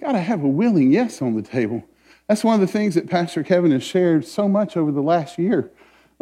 Got 0.00 0.12
to 0.12 0.20
have 0.20 0.42
a 0.42 0.48
willing 0.48 0.92
yes 0.92 1.20
on 1.20 1.36
the 1.36 1.42
table. 1.42 1.84
That's 2.26 2.44
one 2.44 2.54
of 2.54 2.60
the 2.60 2.72
things 2.72 2.94
that 2.94 3.10
Pastor 3.10 3.42
Kevin 3.42 3.70
has 3.72 3.82
shared 3.82 4.24
so 4.24 4.48
much 4.48 4.76
over 4.76 4.92
the 4.92 5.02
last 5.02 5.38
year 5.38 5.70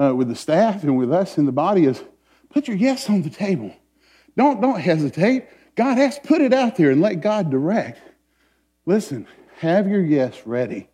uh, 0.01 0.15
with 0.15 0.29
the 0.29 0.35
staff 0.35 0.83
and 0.83 0.97
with 0.97 1.13
us 1.13 1.39
in 1.39 1.45
the 1.45 1.53
body 1.53 1.85
is 1.85 2.03
put 2.51 2.67
your 2.67 2.77
yes 2.77 3.09
on 3.09 3.23
the 3.23 3.31
table. 3.31 3.75
Don't, 4.37 4.61
don't 4.61 4.81
hesitate. 4.81 5.47
God 5.75 5.99
has 5.99 6.19
put 6.19 6.41
it 6.41 6.53
out 6.53 6.77
there 6.77 6.91
and 6.91 7.01
let 7.01 7.21
God 7.21 7.51
direct. 7.51 8.01
Listen, 8.87 9.27
have 9.59 9.87
your 9.87 10.01
yes 10.01 10.47
ready. 10.47 10.89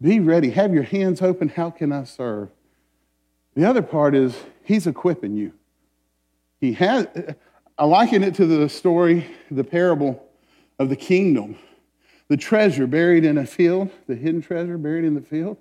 Be 0.00 0.20
ready. 0.20 0.50
Have 0.50 0.74
your 0.74 0.82
hands 0.82 1.22
open. 1.22 1.48
How 1.48 1.70
can 1.70 1.92
I 1.92 2.04
serve? 2.04 2.50
The 3.54 3.64
other 3.64 3.82
part 3.82 4.14
is 4.14 4.36
He's 4.62 4.86
equipping 4.86 5.36
you. 5.36 5.52
He 6.60 6.72
has, 6.74 7.06
I 7.78 7.84
liken 7.84 8.24
it 8.24 8.34
to 8.34 8.46
the 8.46 8.68
story, 8.68 9.26
the 9.50 9.64
parable 9.64 10.26
of 10.78 10.88
the 10.88 10.96
kingdom. 10.96 11.56
The 12.28 12.36
treasure 12.36 12.86
buried 12.86 13.24
in 13.24 13.38
a 13.38 13.46
field, 13.46 13.90
the 14.06 14.16
hidden 14.16 14.42
treasure 14.42 14.78
buried 14.78 15.04
in 15.04 15.14
the 15.14 15.20
field. 15.20 15.56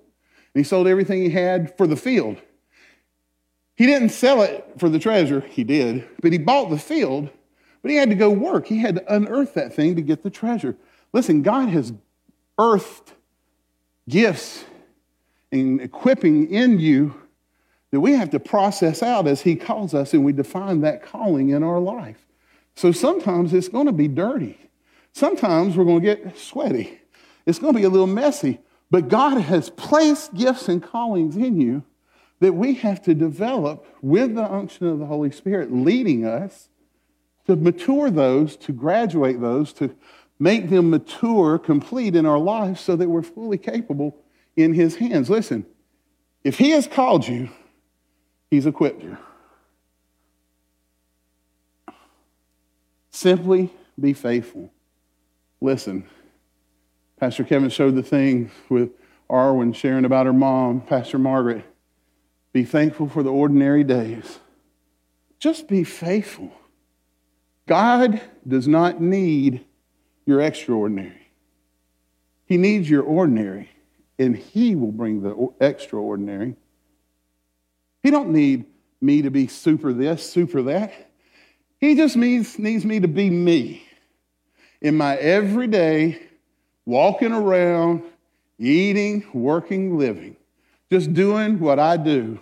And 0.54 0.64
he 0.64 0.64
sold 0.64 0.88
everything 0.88 1.22
he 1.22 1.30
had 1.30 1.78
for 1.78 1.86
the 1.88 1.96
field. 1.96 2.38
He 3.76 3.86
didn't 3.86 4.10
sell 4.10 4.42
it 4.42 4.66
for 4.78 4.90
the 4.90 5.00
treasure, 5.00 5.42
he 5.42 5.64
did, 5.64 6.08
but 6.22 6.32
he 6.32 6.38
bought 6.38 6.70
the 6.70 6.80
field 6.80 7.30
but 7.86 7.92
he 7.92 7.98
had 7.98 8.10
to 8.10 8.16
go 8.16 8.32
work. 8.32 8.66
He 8.66 8.80
had 8.80 8.96
to 8.96 9.14
unearth 9.16 9.54
that 9.54 9.72
thing 9.72 9.96
to 9.96 10.02
get 10.02 10.24
the 10.24 10.32
treasure. 10.32 10.76
Listen, 11.14 11.44
God 11.44 11.70
has 11.70 11.94
earthed 12.58 13.14
gifts 14.10 14.66
and 15.52 15.80
equipping 15.80 16.52
in 16.52 16.80
you 16.80 17.14
that 17.92 18.00
we 18.00 18.14
have 18.14 18.32
to 18.32 18.40
process 18.40 19.04
out 19.04 19.28
as 19.28 19.42
He 19.42 19.56
calls 19.56 19.94
us, 19.94 20.16
and 20.16 20.26
we 20.26 20.34
define 20.34 20.82
that 20.82 21.04
calling 21.04 21.50
in 21.50 21.62
our 21.62 21.80
life. 21.80 22.26
So 22.74 22.92
sometimes 22.92 23.54
it's 23.54 23.68
going 23.68 23.86
to 23.86 23.92
be 23.92 24.08
dirty. 24.08 24.58
Sometimes 25.16 25.78
we're 25.78 25.86
going 25.86 26.02
to 26.02 26.16
get 26.16 26.38
sweaty. 26.38 27.00
It's 27.46 27.58
going 27.58 27.74
to 27.74 27.80
be 27.80 27.86
a 27.86 27.90
little 27.90 28.06
messy. 28.06 28.60
But 28.92 29.08
God 29.08 29.40
has 29.40 29.70
placed 29.70 30.34
gifts 30.34 30.68
and 30.68 30.84
callings 30.84 31.38
in 31.38 31.62
you 31.62 31.84
that 32.42 32.52
we 32.52 32.74
have 32.74 33.02
to 33.04 33.14
develop 33.14 33.88
with 34.02 34.36
the 34.36 34.44
unction 34.44 34.88
of 34.88 35.00
the 35.00 35.06
Holy 35.06 35.32
Spirit 35.32 35.72
leading 35.72 36.26
us 36.26 36.68
to 37.48 37.56
mature 37.56 38.12
those, 38.12 38.58
to 38.58 38.74
graduate 38.74 39.40
those, 39.40 39.72
to 39.74 39.96
make 40.38 40.70
them 40.70 40.90
mature, 40.90 41.58
complete 41.60 42.14
in 42.14 42.26
our 42.26 42.38
lives 42.38 42.82
so 42.82 42.98
that 42.98 43.08
we're 43.08 43.22
fully 43.22 43.58
capable 43.58 44.18
in 44.58 44.74
His 44.74 44.98
hands. 44.98 45.30
Listen, 45.30 45.66
if 46.44 46.58
He 46.58 46.72
has 46.72 46.88
called 46.88 47.26
you, 47.26 47.48
He's 48.52 48.66
equipped 48.66 49.02
you. 49.02 49.18
Simply 53.12 53.72
be 53.98 54.12
faithful. 54.12 54.74
Listen, 55.66 56.08
Pastor 57.20 57.44
Kevin 57.44 57.72
showed 57.72 57.96
the 57.96 58.04
thing 58.04 58.52
with 58.70 58.92
Arwen 59.28 59.74
sharing 59.74 60.06
about 60.06 60.28
her 60.28 60.32
mom, 60.32 60.80
Pastor 60.80 61.18
Margaret. 61.18 61.66
Be 62.54 62.64
thankful 62.64 63.10
for 63.10 63.24
the 63.24 63.32
ordinary 63.32 63.84
days. 63.84 64.38
Just 65.40 65.68
be 65.68 65.84
faithful. 65.84 66.52
God 67.66 68.22
does 68.48 68.68
not 68.68 69.02
need 69.02 69.66
your 70.28 70.40
extraordinary. 70.40 71.32
He 72.46 72.58
needs 72.58 72.88
your 72.88 73.02
ordinary, 73.02 73.72
and 74.20 74.38
He 74.38 74.76
will 74.76 74.92
bring 74.92 75.24
the 75.24 75.50
extraordinary. 75.60 76.58
He 78.04 78.12
don't 78.12 78.30
need 78.30 78.66
me 79.02 79.24
to 79.24 79.32
be 79.32 79.48
super 79.48 79.94
this, 79.94 80.30
super 80.30 80.62
that. 80.62 80.94
He 81.80 81.96
just 81.96 82.16
needs, 82.16 82.60
needs 82.60 82.86
me 82.86 83.00
to 83.00 83.08
be 83.08 83.32
me 83.32 83.85
in 84.86 84.96
my 84.96 85.16
everyday, 85.16 86.22
walking 86.86 87.32
around, 87.32 88.04
eating, 88.60 89.26
working, 89.34 89.98
living, 89.98 90.38
just 90.92 91.12
doing 91.12 91.60
what 91.60 91.80
I 91.80 91.98
do. 91.98 92.40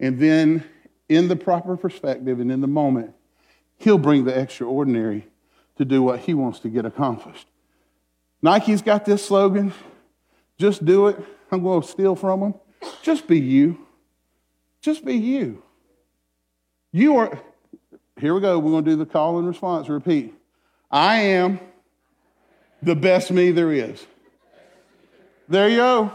And 0.00 0.18
then, 0.18 0.64
in 1.08 1.28
the 1.28 1.36
proper 1.36 1.76
perspective 1.76 2.40
and 2.40 2.50
in 2.50 2.60
the 2.60 2.66
moment, 2.66 3.14
He'll 3.76 3.98
bring 3.98 4.24
the 4.24 4.36
extraordinary 4.36 5.28
to 5.76 5.84
do 5.84 6.02
what 6.02 6.18
He 6.18 6.34
wants 6.34 6.58
to 6.60 6.68
get 6.68 6.86
accomplished. 6.86 7.46
Nike's 8.42 8.82
got 8.82 9.04
this 9.04 9.24
slogan 9.24 9.72
just 10.58 10.84
do 10.84 11.06
it. 11.06 11.24
I'm 11.52 11.62
going 11.62 11.82
to 11.82 11.86
steal 11.86 12.16
from 12.16 12.40
them. 12.40 12.54
Just 13.02 13.28
be 13.28 13.38
you. 13.38 13.78
Just 14.80 15.04
be 15.04 15.14
you. 15.14 15.62
You 16.90 17.16
are, 17.18 17.40
here 18.18 18.34
we 18.34 18.40
go. 18.40 18.58
We're 18.58 18.72
going 18.72 18.84
to 18.84 18.90
do 18.90 18.96
the 18.96 19.06
call 19.06 19.38
and 19.38 19.46
response. 19.46 19.88
Repeat. 19.88 20.34
I 20.94 21.16
am 21.16 21.58
the 22.80 22.94
best 22.94 23.32
me 23.32 23.50
there 23.50 23.72
is. 23.72 24.06
There 25.48 25.68
you 25.68 25.78
go. 25.78 26.14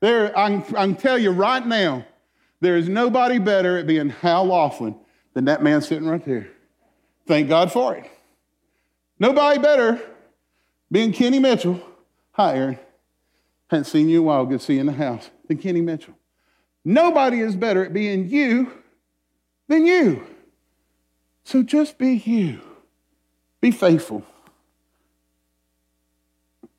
There, 0.00 0.36
I 0.36 0.60
can, 0.60 0.76
I 0.76 0.92
tell 0.94 1.16
you 1.16 1.30
right 1.30 1.64
now, 1.64 2.04
there 2.60 2.76
is 2.76 2.88
nobody 2.88 3.38
better 3.38 3.78
at 3.78 3.86
being 3.86 4.08
Hal 4.08 4.46
Laughlin 4.46 4.96
than 5.34 5.44
that 5.44 5.62
man 5.62 5.82
sitting 5.82 6.08
right 6.08 6.24
there. 6.24 6.48
Thank 7.28 7.48
God 7.48 7.70
for 7.70 7.94
it. 7.94 8.10
Nobody 9.20 9.60
better 9.60 10.00
being 10.90 11.12
Kenny 11.12 11.38
Mitchell. 11.38 11.80
Hi, 12.32 12.56
Aaron. 12.56 12.80
Hadn't 13.70 13.84
seen 13.84 14.08
you 14.08 14.18
in 14.18 14.24
a 14.24 14.26
while. 14.26 14.46
Good 14.46 14.58
to 14.58 14.66
see 14.66 14.74
you 14.74 14.80
in 14.80 14.86
the 14.86 14.92
house. 14.94 15.30
Than 15.46 15.58
Kenny 15.58 15.80
Mitchell. 15.80 16.14
Nobody 16.84 17.38
is 17.38 17.54
better 17.54 17.84
at 17.84 17.92
being 17.92 18.28
you 18.28 18.72
than 19.68 19.86
you. 19.86 20.26
So 21.44 21.62
just 21.62 21.98
be 21.98 22.14
you. 22.16 22.60
Be 23.62 23.70
faithful. 23.70 24.22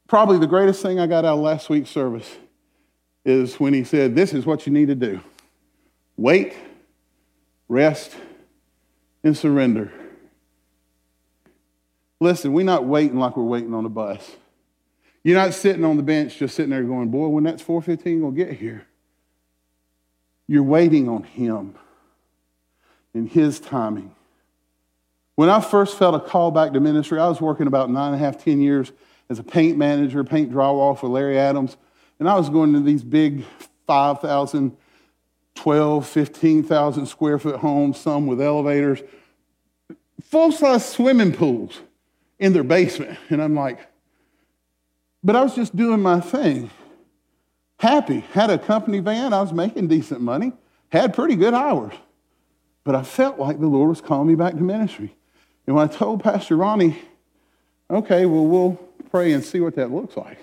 Probably 0.08 0.38
the 0.38 0.46
greatest 0.46 0.84
thing 0.84 1.00
I 1.00 1.08
got 1.08 1.25
out 1.25 1.36
of 1.36 1.40
last 1.40 1.70
week's 1.70 1.90
service 1.90 2.30
is 3.25 3.60
when 3.60 3.74
he 3.74 3.84
said, 3.84 4.16
This 4.16 4.34
is 4.34 4.46
what 4.46 4.68
you 4.68 4.74
need 4.74 4.90
to 4.90 4.96
do 4.96 5.20
wait, 6.16 6.54
rest, 7.68 8.16
and 9.24 9.36
surrender. 9.36 9.92
Listen, 12.20 12.54
we're 12.54 12.63
not 12.63 12.86
waiting 12.86 13.18
like 13.18 13.36
we're 13.36 13.44
waiting 13.44 13.74
on 13.74 13.86
a 13.86 13.90
bus. 13.90 14.36
You're 15.24 15.38
not 15.38 15.54
sitting 15.54 15.84
on 15.86 15.98
the 15.98 16.04
bench 16.04 16.38
just 16.38 16.56
sitting 16.56 16.72
there 16.72 16.84
going, 16.84 17.10
boy, 17.10 17.28
when 17.28 17.46
that's 17.46 17.62
415 17.62 18.20
going 18.20 18.36
to 18.36 18.46
get 18.46 18.60
here. 18.60 18.86
You're 20.48 20.63
waiting 20.63 21.10
on 21.10 21.24
him 21.24 21.75
in 23.13 23.28
his 23.28 23.60
timing. 23.60 24.13
When 25.36 25.50
I 25.50 25.62
first 25.62 25.98
felt 25.98 26.16
a 26.16 26.20
call 26.20 26.52
back 26.52 26.74
to 26.74 26.80
ministry, 26.80 27.20
I 27.20 27.28
was 27.28 27.42
working 27.42 27.68
about 27.68 27.90
nine 27.90 28.13
and 28.13 28.22
a 28.22 28.24
half, 28.24 28.44
ten 28.44 28.62
years 28.62 28.92
as 29.30 29.40
a 29.40 29.44
paint 29.44 29.78
manager, 29.78 30.24
paint 30.24 30.52
drywall 30.52 30.98
for 30.98 31.08
Larry 31.08 31.40
Adams. 31.40 31.75
And 32.20 32.30
I 32.30 32.36
was 32.36 32.50
going 32.50 32.74
to 32.74 32.80
these 32.80 33.04
big 33.04 33.44
5,000, 33.88 34.78
12, 35.56 36.08
15,000 36.08 37.06
square 37.08 37.40
foot 37.40 37.58
homes, 37.58 38.00
some 38.00 38.28
with 38.28 38.40
elevators, 38.40 39.02
full 40.22 40.52
size 40.52 40.88
swimming 40.88 41.34
pools 41.34 41.80
in 42.38 42.54
their 42.54 42.63
basement. 42.63 43.18
And 43.30 43.42
I'm 43.42 43.56
like, 43.56 43.80
But 45.24 45.36
I 45.36 45.42
was 45.42 45.56
just 45.56 45.75
doing 45.75 46.02
my 46.02 46.20
thing. 46.20 46.70
Happy. 47.80 48.20
Had 48.34 48.50
a 48.50 48.58
company 48.58 49.00
van. 49.00 49.34
I 49.34 49.42
was 49.42 49.52
making 49.52 49.88
decent 49.88 50.22
money. 50.22 50.54
Had 50.90 51.13
pretty 51.13 51.36
good 51.36 51.54
hours. 51.54 51.94
But 52.84 52.96
I 52.96 53.04
felt 53.04 53.40
like 53.40 53.60
the 53.60 53.68
Lord 53.68 53.90
was 53.90 54.02
calling 54.02 54.28
me 54.28 54.36
back 54.36 54.54
to 54.54 54.62
ministry. 54.62 55.16
And 55.65 55.75
when 55.75 55.88
I 55.88 55.91
told 55.91 56.24
Pastor 56.24 56.55
Ronnie, 56.55 57.00
okay, 57.89 58.25
well, 58.25 58.46
we'll 58.46 58.79
pray 59.10 59.34
and 59.34 59.43
see 59.43 59.60
what 59.60 59.75
that 59.75 59.91
looks 59.91 60.17
like. 60.17 60.38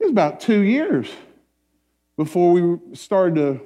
It 0.00 0.04
was 0.04 0.10
about 0.10 0.40
two 0.40 0.60
years 0.60 1.08
before 2.16 2.52
we 2.52 2.78
started 2.94 3.34
to 3.36 3.60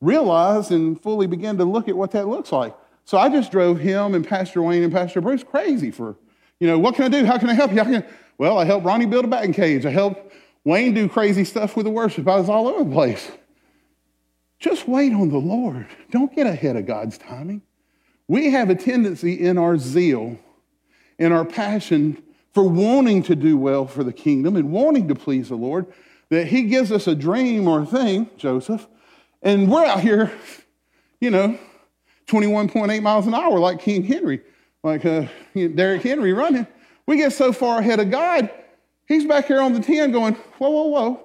realize 0.00 0.70
and 0.70 1.00
fully 1.00 1.26
begin 1.26 1.58
to 1.58 1.64
look 1.64 1.88
at 1.88 1.96
what 1.96 2.12
that 2.12 2.28
looks 2.28 2.52
like. 2.52 2.74
So 3.04 3.18
I 3.18 3.28
just 3.28 3.50
drove 3.50 3.78
him 3.80 4.14
and 4.14 4.26
Pastor 4.26 4.62
Wayne 4.62 4.82
and 4.82 4.92
Pastor 4.92 5.20
Bruce 5.20 5.42
crazy 5.42 5.90
for, 5.90 6.16
you 6.60 6.66
know, 6.66 6.78
what 6.78 6.94
can 6.94 7.04
I 7.06 7.08
do? 7.08 7.24
How 7.24 7.38
can 7.38 7.50
I 7.50 7.54
help 7.54 7.72
you? 7.72 7.82
Can... 7.82 8.04
Well, 8.38 8.58
I 8.58 8.64
helped 8.64 8.86
Ronnie 8.86 9.06
build 9.06 9.24
a 9.24 9.28
batting 9.28 9.52
cage. 9.52 9.84
I 9.84 9.90
helped 9.90 10.32
Wayne 10.64 10.94
do 10.94 11.08
crazy 11.08 11.44
stuff 11.44 11.76
with 11.76 11.84
the 11.84 11.90
worship. 11.90 12.28
I 12.28 12.36
was 12.36 12.48
all 12.48 12.68
over 12.68 12.84
the 12.84 12.90
place. 12.90 13.30
Just 14.58 14.86
wait 14.86 15.12
on 15.12 15.30
the 15.30 15.38
Lord. 15.38 15.86
Don't 16.10 16.34
get 16.34 16.46
ahead 16.46 16.76
of 16.76 16.86
God's 16.86 17.18
timing. 17.18 17.62
We 18.30 18.52
have 18.52 18.70
a 18.70 18.76
tendency 18.76 19.40
in 19.40 19.58
our 19.58 19.76
zeal, 19.76 20.38
in 21.18 21.32
our 21.32 21.44
passion 21.44 22.22
for 22.54 22.62
wanting 22.62 23.24
to 23.24 23.34
do 23.34 23.58
well 23.58 23.88
for 23.88 24.04
the 24.04 24.12
kingdom 24.12 24.54
and 24.54 24.70
wanting 24.70 25.08
to 25.08 25.16
please 25.16 25.48
the 25.48 25.56
Lord, 25.56 25.86
that 26.28 26.46
He 26.46 26.62
gives 26.62 26.92
us 26.92 27.08
a 27.08 27.16
dream 27.16 27.66
or 27.66 27.82
a 27.82 27.86
thing, 27.86 28.30
Joseph, 28.36 28.86
and 29.42 29.68
we're 29.68 29.84
out 29.84 29.98
here, 29.98 30.30
you 31.20 31.32
know, 31.32 31.58
21.8 32.28 33.02
miles 33.02 33.26
an 33.26 33.34
hour 33.34 33.58
like 33.58 33.80
King 33.80 34.04
Henry, 34.04 34.42
like 34.84 35.04
uh, 35.04 35.26
Derrick 35.52 36.02
Henry 36.02 36.32
running. 36.32 36.68
We 37.06 37.16
get 37.16 37.32
so 37.32 37.52
far 37.52 37.80
ahead 37.80 37.98
of 37.98 38.12
God, 38.12 38.48
He's 39.08 39.24
back 39.24 39.46
here 39.46 39.60
on 39.60 39.72
the 39.72 39.80
10 39.80 40.12
going, 40.12 40.34
whoa, 40.34 40.70
whoa, 40.70 40.86
whoa. 40.86 41.20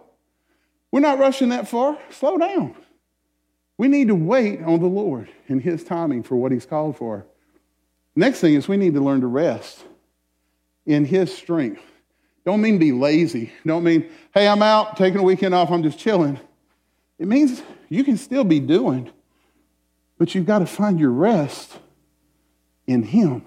We're 0.92 1.02
not 1.02 1.20
rushing 1.20 1.50
that 1.50 1.68
far. 1.68 2.00
Slow 2.10 2.40
down. 2.40 2.76
We 3.78 3.88
need 3.88 4.08
to 4.08 4.16
wait 4.16 4.62
on 4.62 4.80
the 4.80 4.88
Lord 4.88 5.30
and 5.48 5.62
His 5.62 5.84
timing 5.84 6.24
for 6.24 6.36
what 6.36 6.52
He's 6.52 6.66
called 6.66 6.98
for. 6.98 7.26
Next 8.16 8.40
thing 8.40 8.54
is 8.54 8.68
we 8.68 8.78
need 8.78 8.94
to 8.94 9.02
learn 9.02 9.22
to 9.22 9.28
rest 9.28 9.84
in 10.86 11.06
His 11.06 11.36
strength. 11.36 11.82
Don't 12.46 12.62
mean 12.62 12.78
be 12.78 12.92
lazy. 12.92 13.52
Don't 13.66 13.84
mean, 13.84 14.10
hey, 14.34 14.48
I'm 14.48 14.62
out 14.62 14.98
taking 14.98 15.20
a 15.20 15.24
weekend 15.24 15.54
off, 15.54 15.72
I'm 15.72 15.84
just 15.84 16.00
chilling. 16.00 16.40
It 17.18 17.28
means 17.28 17.62
you 17.90 18.04
can 18.04 18.18
still 18.18 18.44
be 18.44 18.60
doing, 18.60 19.10
but 20.18 20.36
you've 20.36 20.46
got 20.46 20.60
to 20.60 20.66
find 20.66 21.00
your 21.00 21.12
rest 21.12 21.78
in 22.88 23.04
Him. 23.04 23.46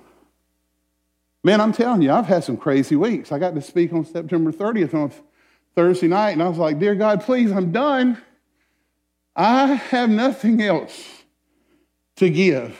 Man, 1.44 1.60
I'm 1.60 1.72
telling 1.72 2.02
you, 2.02 2.10
I've 2.10 2.26
had 2.26 2.44
some 2.44 2.56
crazy 2.56 2.96
weeks. 2.96 3.30
I 3.30 3.38
got 3.38 3.54
to 3.54 3.62
speak 3.62 3.92
on 3.92 4.04
September 4.04 4.52
30th 4.52 4.92
on 4.94 5.12
Thursday 5.74 6.08
night, 6.08 6.32
and 6.32 6.42
I 6.42 6.48
was 6.48 6.58
like, 6.58 6.78
Dear 6.78 6.94
God, 6.94 7.22
please, 7.22 7.52
I'm 7.52 7.70
done. 7.70 8.20
I 9.38 9.66
have 9.66 10.10
nothing 10.10 10.60
else 10.60 11.22
to 12.16 12.28
give. 12.28 12.76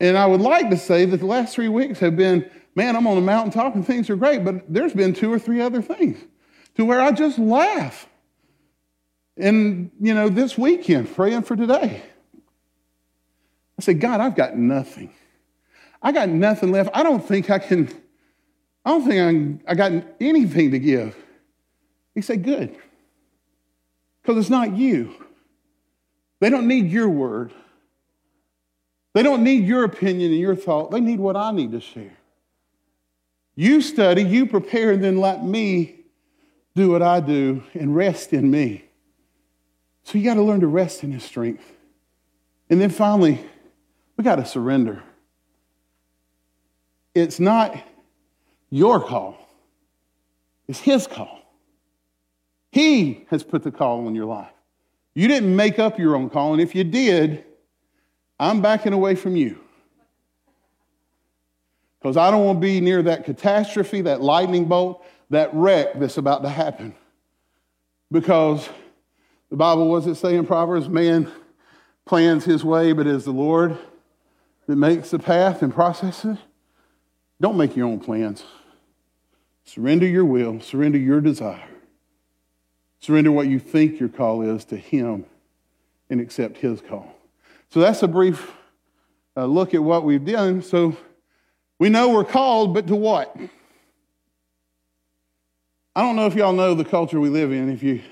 And 0.00 0.16
I 0.16 0.24
would 0.24 0.40
like 0.40 0.70
to 0.70 0.78
say 0.78 1.04
that 1.04 1.18
the 1.18 1.26
last 1.26 1.54
three 1.54 1.68
weeks 1.68 1.98
have 1.98 2.16
been, 2.16 2.50
man, 2.74 2.96
I'm 2.96 3.06
on 3.06 3.16
the 3.16 3.20
mountaintop 3.20 3.74
and 3.74 3.86
things 3.86 4.08
are 4.08 4.16
great, 4.16 4.44
but 4.46 4.64
there's 4.72 4.94
been 4.94 5.12
two 5.12 5.30
or 5.30 5.38
three 5.38 5.60
other 5.60 5.82
things 5.82 6.18
to 6.76 6.86
where 6.86 7.02
I 7.02 7.12
just 7.12 7.38
laugh. 7.38 8.08
And, 9.36 9.90
you 10.00 10.14
know, 10.14 10.30
this 10.30 10.56
weekend, 10.56 11.14
praying 11.14 11.42
for 11.42 11.54
today, 11.54 12.02
I 13.78 13.82
said, 13.82 14.00
God, 14.00 14.22
I've 14.22 14.34
got 14.34 14.56
nothing. 14.56 15.12
I 16.00 16.12
got 16.12 16.30
nothing 16.30 16.72
left. 16.72 16.88
I 16.94 17.02
don't 17.02 17.24
think 17.24 17.50
I 17.50 17.58
can, 17.58 17.88
I 18.86 18.90
don't 18.90 19.06
think 19.06 19.20
I'm, 19.20 19.60
I 19.68 19.74
got 19.74 19.92
anything 20.18 20.70
to 20.70 20.78
give. 20.78 21.14
He 22.14 22.22
said, 22.22 22.42
Good 22.42 22.74
because 24.22 24.38
it's 24.38 24.50
not 24.50 24.76
you. 24.76 25.14
They 26.40 26.50
don't 26.50 26.68
need 26.68 26.90
your 26.90 27.08
word. 27.08 27.52
They 29.14 29.22
don't 29.22 29.44
need 29.44 29.66
your 29.66 29.84
opinion 29.84 30.30
and 30.32 30.40
your 30.40 30.56
thought. 30.56 30.90
They 30.90 31.00
need 31.00 31.20
what 31.20 31.36
I 31.36 31.52
need 31.52 31.72
to 31.72 31.80
share. 31.80 32.16
You 33.54 33.82
study, 33.82 34.22
you 34.22 34.46
prepare, 34.46 34.92
and 34.92 35.04
then 35.04 35.18
let 35.18 35.44
me 35.44 36.00
do 36.74 36.90
what 36.90 37.02
I 37.02 37.20
do 37.20 37.62
and 37.74 37.94
rest 37.94 38.32
in 38.32 38.50
me. 38.50 38.84
So 40.04 40.18
you 40.18 40.24
got 40.24 40.34
to 40.34 40.42
learn 40.42 40.60
to 40.60 40.66
rest 40.66 41.04
in 41.04 41.12
His 41.12 41.22
strength. 41.22 41.64
And 42.70 42.80
then 42.80 42.90
finally, 42.90 43.38
we 44.16 44.24
got 44.24 44.36
to 44.36 44.46
surrender. 44.46 45.02
It's 47.14 47.38
not 47.38 47.76
your 48.70 49.00
call, 49.00 49.36
it's 50.66 50.80
His 50.80 51.06
call. 51.06 51.41
He 52.72 53.26
has 53.28 53.44
put 53.44 53.62
the 53.62 53.70
call 53.70 54.06
on 54.06 54.14
your 54.14 54.24
life. 54.24 54.50
You 55.14 55.28
didn't 55.28 55.54
make 55.54 55.78
up 55.78 55.98
your 55.98 56.16
own 56.16 56.30
call, 56.30 56.54
and 56.54 56.60
if 56.60 56.74
you 56.74 56.84
did, 56.84 57.44
I'm 58.40 58.62
backing 58.62 58.94
away 58.94 59.14
from 59.14 59.36
you. 59.36 59.60
Because 62.00 62.16
I 62.16 62.30
don't 62.30 62.44
want 62.46 62.56
to 62.56 62.60
be 62.60 62.80
near 62.80 63.02
that 63.02 63.24
catastrophe, 63.24 64.00
that 64.00 64.22
lightning 64.22 64.64
bolt, 64.64 65.04
that 65.28 65.50
wreck 65.52 65.98
that's 66.00 66.16
about 66.16 66.42
to 66.42 66.48
happen. 66.48 66.94
Because 68.10 68.68
the 69.50 69.56
Bible, 69.56 69.88
was 69.88 70.06
it 70.06 70.14
say 70.14 70.34
in 70.34 70.46
Proverbs, 70.46 70.88
man 70.88 71.30
plans 72.06 72.44
his 72.44 72.64
way, 72.64 72.92
but 72.92 73.06
it 73.06 73.14
is 73.14 73.26
the 73.26 73.32
Lord 73.32 73.76
that 74.66 74.76
makes 74.76 75.10
the 75.10 75.18
path 75.18 75.62
and 75.62 75.74
processes? 75.74 76.38
Don't 77.38 77.58
make 77.58 77.76
your 77.76 77.86
own 77.86 78.00
plans. 78.00 78.44
Surrender 79.64 80.06
your 80.06 80.24
will, 80.24 80.58
surrender 80.60 80.98
your 80.98 81.20
desire. 81.20 81.68
Surrender 83.02 83.32
what 83.32 83.48
you 83.48 83.58
think 83.58 83.98
your 83.98 84.08
call 84.08 84.42
is 84.42 84.64
to 84.66 84.76
Him 84.76 85.26
and 86.08 86.20
accept 86.20 86.58
His 86.58 86.80
call. 86.80 87.12
So 87.70 87.80
that's 87.80 88.00
a 88.04 88.08
brief 88.08 88.52
uh, 89.36 89.44
look 89.44 89.74
at 89.74 89.82
what 89.82 90.04
we've 90.04 90.24
done. 90.24 90.62
So 90.62 90.96
we 91.80 91.88
know 91.88 92.10
we're 92.10 92.24
called, 92.24 92.74
but 92.74 92.86
to 92.86 92.94
what? 92.94 93.36
I 95.96 96.02
don't 96.02 96.14
know 96.14 96.26
if 96.26 96.36
y'all 96.36 96.52
know 96.52 96.74
the 96.74 96.84
culture 96.84 97.18
we 97.18 97.28
live 97.28 97.50
in. 97.50 97.70
If 97.70 97.82
you, 97.82 98.02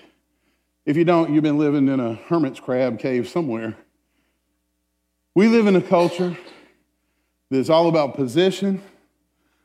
if 0.85 0.97
you 0.97 1.05
don't, 1.05 1.33
you've 1.33 1.45
been 1.45 1.59
living 1.59 1.87
in 1.87 2.01
a 2.01 2.15
hermit's 2.15 2.59
crab 2.59 2.99
cave 2.99 3.29
somewhere. 3.29 3.77
We 5.37 5.47
live 5.47 5.69
in 5.69 5.77
a 5.77 5.81
culture 5.81 6.37
that's 7.49 7.71
all 7.71 7.89
about 7.89 8.17
position, 8.17 8.83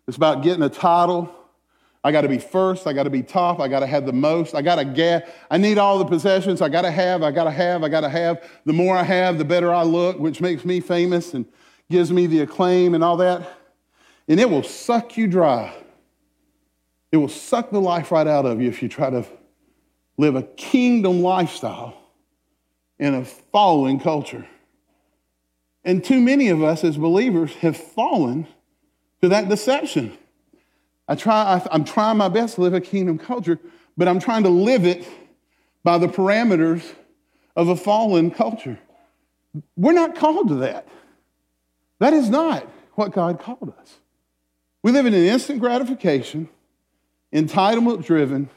it's 0.07 0.17
about 0.17 0.43
getting 0.43 0.61
a 0.61 0.69
title, 0.69 1.34
I 2.05 2.11
got 2.11 2.21
to 2.21 2.29
be 2.29 2.37
first. 2.37 2.85
I 2.85 2.93
got 2.93 3.03
to 3.03 3.09
be 3.09 3.23
top. 3.23 3.59
I 3.59 3.67
got 3.67 3.79
to 3.79 3.87
have 3.87 4.05
the 4.05 4.13
most. 4.13 4.53
I 4.53 4.61
got 4.61 4.75
to 4.75 4.85
get. 4.85 5.35
I 5.49 5.57
need 5.57 5.79
all 5.79 5.97
the 5.97 6.05
possessions. 6.05 6.61
I 6.61 6.69
got 6.69 6.83
to 6.83 6.91
have. 6.91 7.23
I 7.23 7.31
got 7.31 7.45
to 7.45 7.51
have. 7.51 7.83
I 7.83 7.89
got 7.89 8.01
to 8.01 8.09
have. 8.09 8.47
The 8.63 8.73
more 8.73 8.95
I 8.95 9.01
have, 9.01 9.39
the 9.39 9.43
better 9.43 9.73
I 9.73 9.81
look, 9.81 10.19
which 10.19 10.39
makes 10.39 10.63
me 10.63 10.81
famous 10.81 11.33
and 11.33 11.47
gives 11.89 12.11
me 12.11 12.27
the 12.27 12.41
acclaim 12.41 12.93
and 12.93 13.03
all 13.03 13.17
that. 13.17 13.41
And 14.27 14.39
it 14.39 14.47
will 14.47 14.61
suck 14.61 15.17
you 15.17 15.25
dry. 15.25 15.73
It 17.11 17.17
will 17.17 17.27
suck 17.27 17.71
the 17.71 17.81
life 17.81 18.11
right 18.11 18.27
out 18.27 18.45
of 18.45 18.61
you 18.61 18.69
if 18.69 18.83
you 18.83 18.87
try 18.87 19.09
to 19.09 19.25
live 20.15 20.35
a 20.35 20.43
kingdom 20.43 21.23
lifestyle 21.23 21.97
in 22.99 23.15
a 23.15 23.25
fallen 23.25 23.99
culture. 23.99 24.47
And 25.83 26.03
too 26.03 26.21
many 26.21 26.49
of 26.49 26.61
us 26.61 26.83
as 26.83 26.97
believers 26.97 27.55
have 27.55 27.75
fallen 27.75 28.45
to 29.23 29.29
that 29.29 29.49
deception. 29.49 30.15
I 31.07 31.15
try, 31.15 31.61
I, 31.69 31.75
am 31.75 31.83
trying 31.83 32.17
my 32.17 32.29
best 32.29 32.55
to 32.55 32.61
live 32.61 32.73
a 32.73 32.81
kingdom 32.81 33.17
culture, 33.17 33.59
but 33.95 34.07
I'm 34.07 34.19
trying 34.19 34.43
to 34.43 34.49
live 34.49 34.85
it 34.85 35.07
by 35.83 35.97
the 35.97 36.07
parameters 36.07 36.83
of 37.55 37.69
a 37.69 37.75
fallen 37.75 38.31
culture. 38.31 38.79
We're 39.77 39.93
not 39.93 40.15
called 40.15 40.49
to 40.49 40.55
that. 40.55 40.87
That 41.99 42.13
is 42.13 42.29
not 42.29 42.67
what 42.93 43.11
God 43.11 43.39
called 43.39 43.73
us. 43.79 43.95
We 44.83 44.91
live 44.91 45.05
in 45.05 45.13
an 45.13 45.23
instant 45.23 45.59
gratification, 45.59 46.49
entitlement 47.33 48.05
driven, 48.05 48.49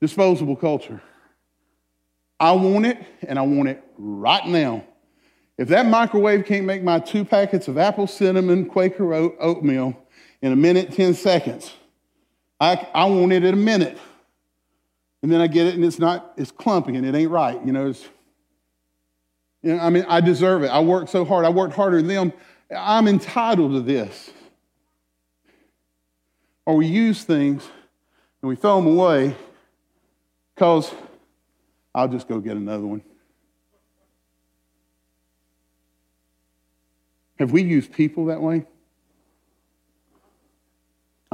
disposable 0.00 0.56
culture. 0.56 1.02
I 2.40 2.52
want 2.52 2.86
it, 2.86 2.98
and 3.22 3.38
I 3.38 3.42
want 3.42 3.68
it 3.68 3.82
right 3.96 4.46
now. 4.46 4.84
If 5.56 5.68
that 5.68 5.86
microwave 5.86 6.46
can't 6.46 6.66
make 6.66 6.82
my 6.82 6.98
two 6.98 7.24
packets 7.24 7.68
of 7.68 7.78
apple 7.78 8.06
cinnamon 8.06 8.66
Quaker 8.66 9.14
oatmeal 9.14 10.03
in 10.44 10.52
a 10.52 10.56
minute, 10.56 10.92
10 10.92 11.14
seconds. 11.14 11.72
I, 12.60 12.86
I 12.94 13.06
want 13.06 13.32
it 13.32 13.44
in 13.44 13.54
a 13.54 13.56
minute. 13.56 13.96
And 15.22 15.32
then 15.32 15.40
I 15.40 15.46
get 15.46 15.66
it 15.66 15.74
and 15.74 15.82
it's 15.82 15.98
not, 15.98 16.34
it's 16.36 16.50
clumpy 16.50 16.96
and 16.96 17.06
it 17.06 17.14
ain't 17.14 17.30
right. 17.30 17.58
You 17.64 17.72
know, 17.72 17.88
it's, 17.88 18.06
you 19.62 19.74
know, 19.74 19.82
I 19.82 19.88
mean, 19.88 20.04
I 20.06 20.20
deserve 20.20 20.62
it. 20.62 20.66
I 20.66 20.80
worked 20.80 21.08
so 21.08 21.24
hard. 21.24 21.46
I 21.46 21.48
worked 21.48 21.74
harder 21.74 21.96
than 21.96 22.08
them. 22.08 22.32
I'm 22.76 23.08
entitled 23.08 23.72
to 23.72 23.80
this. 23.80 24.32
Or 26.66 26.76
we 26.76 26.88
use 26.88 27.24
things 27.24 27.66
and 28.42 28.48
we 28.50 28.54
throw 28.54 28.76
them 28.76 28.86
away 28.86 29.34
because 30.54 30.92
I'll 31.94 32.08
just 32.08 32.28
go 32.28 32.38
get 32.38 32.58
another 32.58 32.84
one. 32.84 33.02
Have 37.38 37.50
we 37.50 37.62
used 37.62 37.92
people 37.92 38.26
that 38.26 38.42
way? 38.42 38.66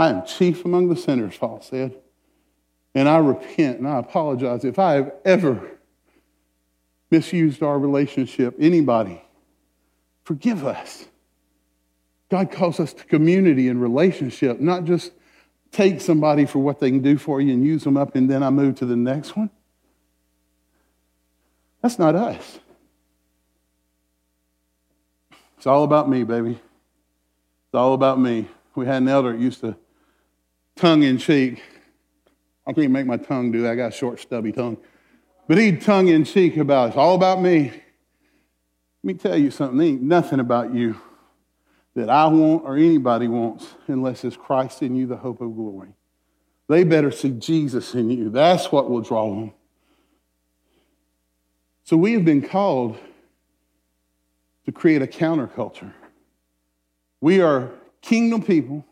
I 0.01 0.09
am 0.09 0.25
chief 0.25 0.65
among 0.65 0.89
the 0.89 0.97
sinners, 0.97 1.37
Paul 1.37 1.61
said. 1.61 1.95
And 2.95 3.07
I 3.07 3.19
repent 3.19 3.81
and 3.81 3.87
I 3.87 3.99
apologize 3.99 4.65
if 4.65 4.79
I 4.79 4.95
have 4.95 5.13
ever 5.27 5.73
misused 7.11 7.63
our 7.63 7.79
relationship. 7.79 8.55
Anybody, 8.59 9.23
forgive 10.25 10.65
us. 10.65 11.05
God 12.31 12.51
calls 12.51 12.81
us 12.81 12.95
to 12.95 13.05
community 13.05 13.69
and 13.69 13.79
relationship, 13.79 14.59
not 14.59 14.85
just 14.85 15.13
take 15.71 16.01
somebody 16.01 16.47
for 16.47 16.61
what 16.61 16.81
they 16.81 16.91
can 16.91 17.03
do 17.03 17.19
for 17.19 17.43
you 17.43 17.53
and 17.53 17.63
use 17.63 17.85
them 17.85 17.99
up 17.99 18.17
and 18.17 18.31
then 18.31 18.43
I 18.43 18.49
move 18.49 18.77
to 18.77 18.87
the 18.87 18.97
next 18.97 19.37
one. 19.37 19.51
That's 21.83 21.99
not 21.99 22.15
us. 22.15 22.59
It's 25.59 25.67
all 25.67 25.85
about 25.85 26.09
me, 26.09 26.25
baby. 26.25 26.53
It's 26.53 27.75
all 27.75 27.93
about 27.93 28.19
me. 28.19 28.49
We 28.75 28.87
had 28.87 29.03
an 29.03 29.09
elder 29.09 29.33
that 29.33 29.39
used 29.39 29.61
to 29.61 29.77
tongue 30.81 31.03
in 31.03 31.19
cheek. 31.19 31.63
I 32.67 32.73
can't 32.73 32.91
make 32.91 33.07
my 33.07 33.19
tongue 33.19 33.53
do 33.53 33.63
that. 33.63 33.73
I 33.73 33.75
got 33.75 33.89
a 33.89 33.97
short, 33.97 34.19
stubby 34.19 34.51
tongue. 34.51 34.79
But 35.47 35.59
he'd 35.59 35.83
tongue 35.83 36.09
in 36.09 36.25
cheek 36.25 36.57
about 36.57 36.87
it. 36.87 36.89
It's 36.89 36.97
all 36.97 37.15
about 37.15 37.43
me. 37.43 37.65
Let 37.65 37.83
me 39.03 39.15
tell 39.15 39.37
you 39.37 39.51
something. 39.51 39.79
There 39.79 39.89
ain't 39.89 40.03
nothing 40.03 40.41
about 40.41 40.75
you 40.75 40.99
that 41.95 42.09
I 42.09 42.27
want 42.29 42.65
or 42.65 42.77
anybody 42.77 43.29
wants 43.29 43.67
unless 43.89 44.25
it's 44.25 44.37
Christ 44.37 44.83
in 44.83 44.95
you, 44.97 45.07
the 45.07 45.17
hope 45.17 45.41
of 45.41 45.55
glory. 45.55 45.91
They 46.69 46.85
better 46.85 47.11
see 47.11 47.31
Jesus 47.31 47.95
in 47.95 48.11
you. 48.11 48.31
That's 48.31 48.73
what 48.73 48.89
will 48.89 49.01
draw 49.01 49.29
them. 49.35 49.53
So 51.85 51.97
we 51.97 52.13
have 52.13 52.25
been 52.25 52.43
called 52.43 52.97
to 54.65 54.73
create 54.73 55.03
a 55.03 55.07
counterculture. 55.07 55.93
We 57.21 57.41
are 57.41 57.71
kingdom 58.01 58.43
people 58.43 58.85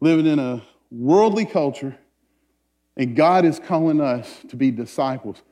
living 0.00 0.26
in 0.26 0.38
a 0.38 0.62
worldly 0.90 1.46
culture, 1.46 1.96
and 2.96 3.14
God 3.16 3.44
is 3.44 3.58
calling 3.58 4.00
us 4.00 4.40
to 4.48 4.56
be 4.56 4.70
disciples, 4.70 5.42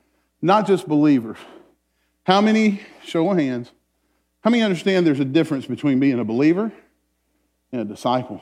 not 0.41 0.67
just 0.67 0.87
believers. 0.87 1.37
How 2.23 2.41
many, 2.41 2.81
show 3.03 3.29
of 3.29 3.37
hands, 3.37 3.71
how 4.41 4.49
many 4.49 4.63
understand 4.63 5.05
there's 5.05 5.19
a 5.19 5.25
difference 5.25 5.65
between 5.65 5.99
being 5.99 6.19
a 6.19 6.23
believer 6.23 6.71
and 7.71 7.81
a 7.81 7.85
disciple? 7.85 8.41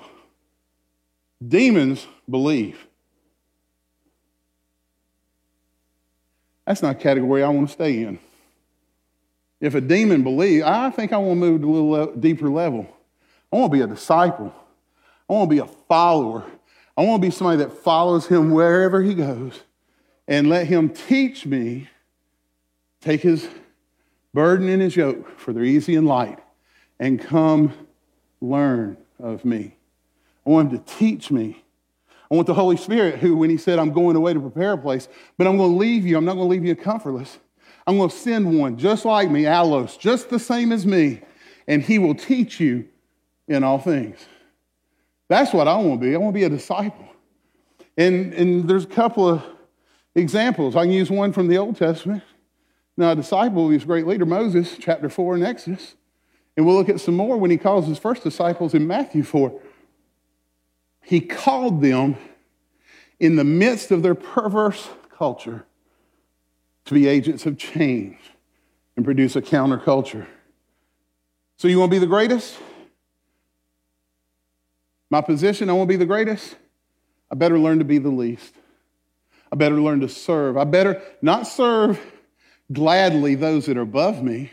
Demons 1.46 2.06
believe. 2.30 2.78
That's 6.66 6.82
not 6.82 6.96
a 6.96 7.00
category 7.00 7.44
I 7.44 7.50
want 7.50 7.68
to 7.68 7.74
stay 7.74 8.04
in. 8.04 8.20
If 9.60 9.76
a 9.76 9.82
demon 9.82 10.24
believes, 10.24 10.64
I 10.66 10.90
think 10.90 11.14
I 11.14 11.18
want 11.18 11.32
to 11.32 11.36
move 11.36 11.62
to 11.62 11.70
a 11.70 11.80
little 11.80 12.16
deeper 12.16 12.50
level. 12.50 12.88
I 13.52 13.58
want 13.58 13.72
to 13.72 13.78
be 13.78 13.84
a 13.84 13.88
disciple. 13.88 14.54
I 15.30 15.34
want 15.34 15.50
to 15.50 15.56
be 15.56 15.60
a 15.60 15.68
follower. 15.88 16.44
I 16.96 17.04
want 17.04 17.22
to 17.22 17.28
be 17.28 17.32
somebody 17.32 17.58
that 17.58 17.74
follows 17.74 18.28
him 18.28 18.52
wherever 18.52 19.02
he 19.02 19.14
goes 19.14 19.60
and 20.28 20.50
let 20.50 20.68
him 20.68 20.90
teach 20.90 21.46
me, 21.46 21.90
take 23.02 23.22
his 23.22 23.48
burden 24.34 24.70
and 24.70 24.82
his 24.82 24.96
yoke, 24.96 25.40
for 25.40 25.54
they're 25.54 25.64
easy 25.64 25.96
and 25.96 26.08
light, 26.08 26.40
and 27.00 27.20
come 27.20 27.74
learn 28.42 28.98
of 29.20 29.44
me. 29.44 29.76
I 30.46 30.50
want 30.50 30.72
him 30.72 30.80
to 30.80 30.94
teach 30.98 31.32
me. 31.32 31.64
I 32.32 32.36
want 32.36 32.48
the 32.48 32.54
Holy 32.54 32.78
Spirit, 32.78 33.20
who, 33.20 33.36
when 33.38 33.50
he 33.50 33.58
said, 33.58 33.80
I'm 33.80 33.92
going 33.92 34.16
away 34.16 34.34
to 34.34 34.40
prepare 34.40 34.74
a 34.74 34.78
place, 34.78 35.08
but 35.38 35.48
I'm 35.48 35.58
going 35.58 35.72
to 35.72 35.78
leave 35.78 36.06
you, 36.06 36.18
I'm 36.18 36.26
not 36.26 36.36
going 36.36 36.48
to 36.48 36.52
leave 36.52 36.66
you 36.66 36.76
comfortless. 36.76 37.38
I'm 37.86 37.98
going 37.98 38.10
to 38.10 38.16
send 38.16 38.58
one 38.58 38.78
just 38.78 39.04
like 39.04 39.30
me, 39.30 39.44
Allos, 39.44 40.00
just 40.00 40.30
the 40.30 40.40
same 40.40 40.72
as 40.72 40.86
me, 40.86 41.22
and 41.68 41.82
he 41.82 42.00
will 42.00 42.16
teach 42.16 42.60
you 42.60 42.88
in 43.48 43.64
all 43.64 43.78
things. 43.78 44.18
That's 45.30 45.54
what 45.54 45.68
I 45.68 45.78
want 45.78 46.02
to 46.02 46.08
be. 46.08 46.16
I 46.16 46.18
want 46.18 46.34
to 46.34 46.40
be 46.40 46.44
a 46.44 46.50
disciple. 46.50 47.08
And, 47.98 48.34
and 48.34 48.68
there's 48.70 48.84
a 48.84 48.88
couple 48.88 49.28
of 49.28 49.44
examples. 50.16 50.76
I 50.76 50.84
can 50.84 50.92
use 50.92 51.10
one 51.10 51.34
from 51.34 51.48
the 51.48 51.58
Old 51.58 51.78
Testament. 51.78 52.24
Now, 52.98 53.12
a 53.12 53.16
disciple 53.16 53.66
of 53.66 53.72
his 53.72 53.86
great 53.86 54.06
leader, 54.06 54.26
Moses, 54.26 54.78
chapter 54.80 55.10
4 55.10 55.36
in 55.36 55.44
Exodus. 55.44 55.96
And 56.56 56.66
we'll 56.66 56.76
look 56.76 56.90
at 56.90 57.00
some 57.00 57.16
more 57.16 57.38
when 57.38 57.50
he 57.50 57.58
calls 57.58 57.88
his 57.88 57.98
first 57.98 58.24
disciples 58.24 58.74
in 58.74 58.86
Matthew 58.86 59.24
4. 59.24 59.60
He 61.02 61.20
called 61.20 61.82
them 61.82 62.16
in 63.20 63.36
the 63.36 63.44
midst 63.44 63.92
of 63.92 64.04
their 64.04 64.16
perverse 64.16 64.90
culture 65.10 65.66
to 66.86 66.94
be 66.94 67.08
agents 67.08 67.46
of 67.46 67.58
change 67.58 68.18
and 68.96 69.04
produce 69.04 69.36
a 69.36 69.42
counterculture. 69.42 70.28
So, 71.58 71.68
you 71.68 71.80
want 71.80 71.92
to 71.92 71.96
be 71.96 72.00
the 72.00 72.08
greatest? 72.08 72.58
My 75.14 75.22
position, 75.22 75.70
I 75.70 75.74
want 75.74 75.88
to 75.90 75.94
be 75.94 75.96
the 75.96 76.08
greatest. 76.08 76.56
I 77.30 77.36
better 77.36 77.60
learn 77.60 77.78
to 77.78 77.86
be 77.86 78.00
the 78.00 78.10
least. 78.10 78.56
I 79.52 79.56
better 79.56 79.80
learn 79.80 80.00
to 80.00 80.10
serve. 80.10 80.58
I 80.58 80.64
better 80.64 81.04
not 81.22 81.46
serve 81.46 82.02
gladly 82.72 83.36
those 83.36 83.68
that 83.68 83.78
are 83.78 83.82
above 83.82 84.24
me. 84.24 84.50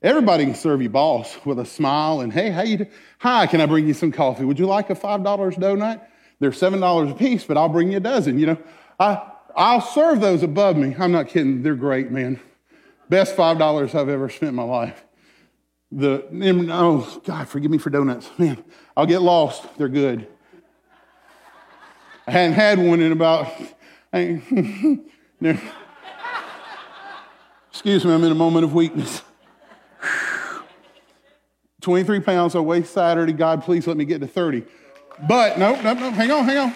Everybody 0.00 0.46
can 0.46 0.54
serve 0.54 0.80
you 0.80 0.88
boss 0.88 1.36
with 1.44 1.58
a 1.58 1.66
smile 1.66 2.22
and 2.22 2.32
hey, 2.32 2.48
how 2.48 2.62
you 2.62 2.78
do? 2.78 2.86
Hi, 3.18 3.46
can 3.46 3.60
I 3.60 3.66
bring 3.66 3.86
you 3.86 3.92
some 3.92 4.10
coffee? 4.10 4.46
Would 4.46 4.58
you 4.58 4.64
like 4.64 4.88
a 4.88 4.94
five 4.94 5.22
dollars 5.22 5.54
donut? 5.56 6.00
They're 6.40 6.50
seven 6.50 6.80
dollars 6.80 7.10
a 7.10 7.14
piece, 7.14 7.44
but 7.44 7.58
I'll 7.58 7.68
bring 7.68 7.92
you 7.92 7.98
a 7.98 8.00
dozen. 8.00 8.38
You 8.38 8.46
know, 8.46 8.58
I 8.98 9.32
I'll 9.54 9.82
serve 9.82 10.22
those 10.22 10.42
above 10.42 10.78
me. 10.78 10.96
I'm 10.98 11.12
not 11.12 11.28
kidding. 11.28 11.62
They're 11.62 11.74
great, 11.74 12.10
man. 12.10 12.40
Best 13.10 13.36
five 13.36 13.58
dollars 13.58 13.94
I've 13.94 14.08
ever 14.08 14.30
spent 14.30 14.48
in 14.48 14.54
my 14.54 14.62
life. 14.62 15.03
The 15.96 16.26
oh 16.72 17.22
God, 17.24 17.48
forgive 17.48 17.70
me 17.70 17.78
for 17.78 17.88
donuts, 17.88 18.28
man. 18.36 18.64
I'll 18.96 19.06
get 19.06 19.22
lost. 19.22 19.62
They're 19.78 19.88
good. 19.88 20.26
I 22.26 22.32
hadn't 22.32 22.54
had 22.54 22.80
one 22.80 23.00
in 23.00 23.12
about. 23.12 23.46
Excuse 27.70 28.04
me, 28.04 28.12
I'm 28.12 28.24
in 28.24 28.32
a 28.32 28.34
moment 28.34 28.64
of 28.64 28.74
weakness. 28.74 29.22
23 31.80 32.20
pounds, 32.20 32.56
I 32.56 32.60
weigh 32.60 32.82
Saturday. 32.82 33.32
God, 33.32 33.62
please 33.62 33.86
let 33.86 33.96
me 33.96 34.04
get 34.04 34.20
to 34.20 34.26
30. 34.26 34.64
But 35.28 35.58
no, 35.58 35.80
no, 35.80 35.94
no, 35.94 36.10
hang 36.10 36.32
on, 36.32 36.44
hang 36.44 36.58
on. 36.58 36.74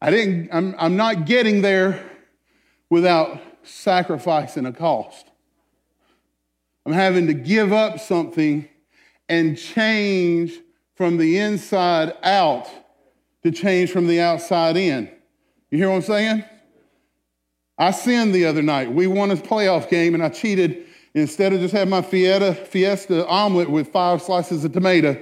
I 0.00 0.10
didn't, 0.10 0.48
I'm, 0.52 0.74
I'm 0.78 0.96
not 0.96 1.26
getting 1.26 1.62
there 1.62 2.02
without 2.88 3.40
sacrificing 3.62 4.66
a 4.66 4.72
cost. 4.72 5.29
I'm 6.86 6.92
having 6.92 7.26
to 7.26 7.34
give 7.34 7.72
up 7.72 8.00
something 8.00 8.68
and 9.28 9.56
change 9.56 10.58
from 10.94 11.16
the 11.16 11.38
inside 11.38 12.14
out 12.22 12.68
to 13.42 13.50
change 13.50 13.90
from 13.90 14.06
the 14.06 14.20
outside 14.20 14.76
in. 14.76 15.10
You 15.70 15.78
hear 15.78 15.88
what 15.88 15.96
I'm 15.96 16.02
saying? 16.02 16.44
I 17.78 17.92
sinned 17.92 18.34
the 18.34 18.44
other 18.44 18.62
night. 18.62 18.92
We 18.92 19.06
won 19.06 19.30
a 19.30 19.36
playoff 19.36 19.88
game 19.88 20.14
and 20.14 20.22
I 20.22 20.28
cheated. 20.28 20.86
Instead 21.14 21.52
of 21.52 21.60
just 21.60 21.72
having 21.72 21.90
my 21.90 22.02
Fiesta, 22.02 22.54
Fiesta 22.54 23.26
omelet 23.26 23.68
with 23.68 23.88
five 23.88 24.22
slices 24.22 24.64
of 24.64 24.72
tomato, 24.72 25.20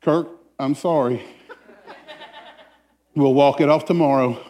Kirk, 0.00 0.28
I'm 0.58 0.74
sorry. 0.74 1.22
We'll 3.14 3.34
walk 3.34 3.60
it 3.60 3.68
off 3.68 3.84
tomorrow. 3.84 4.40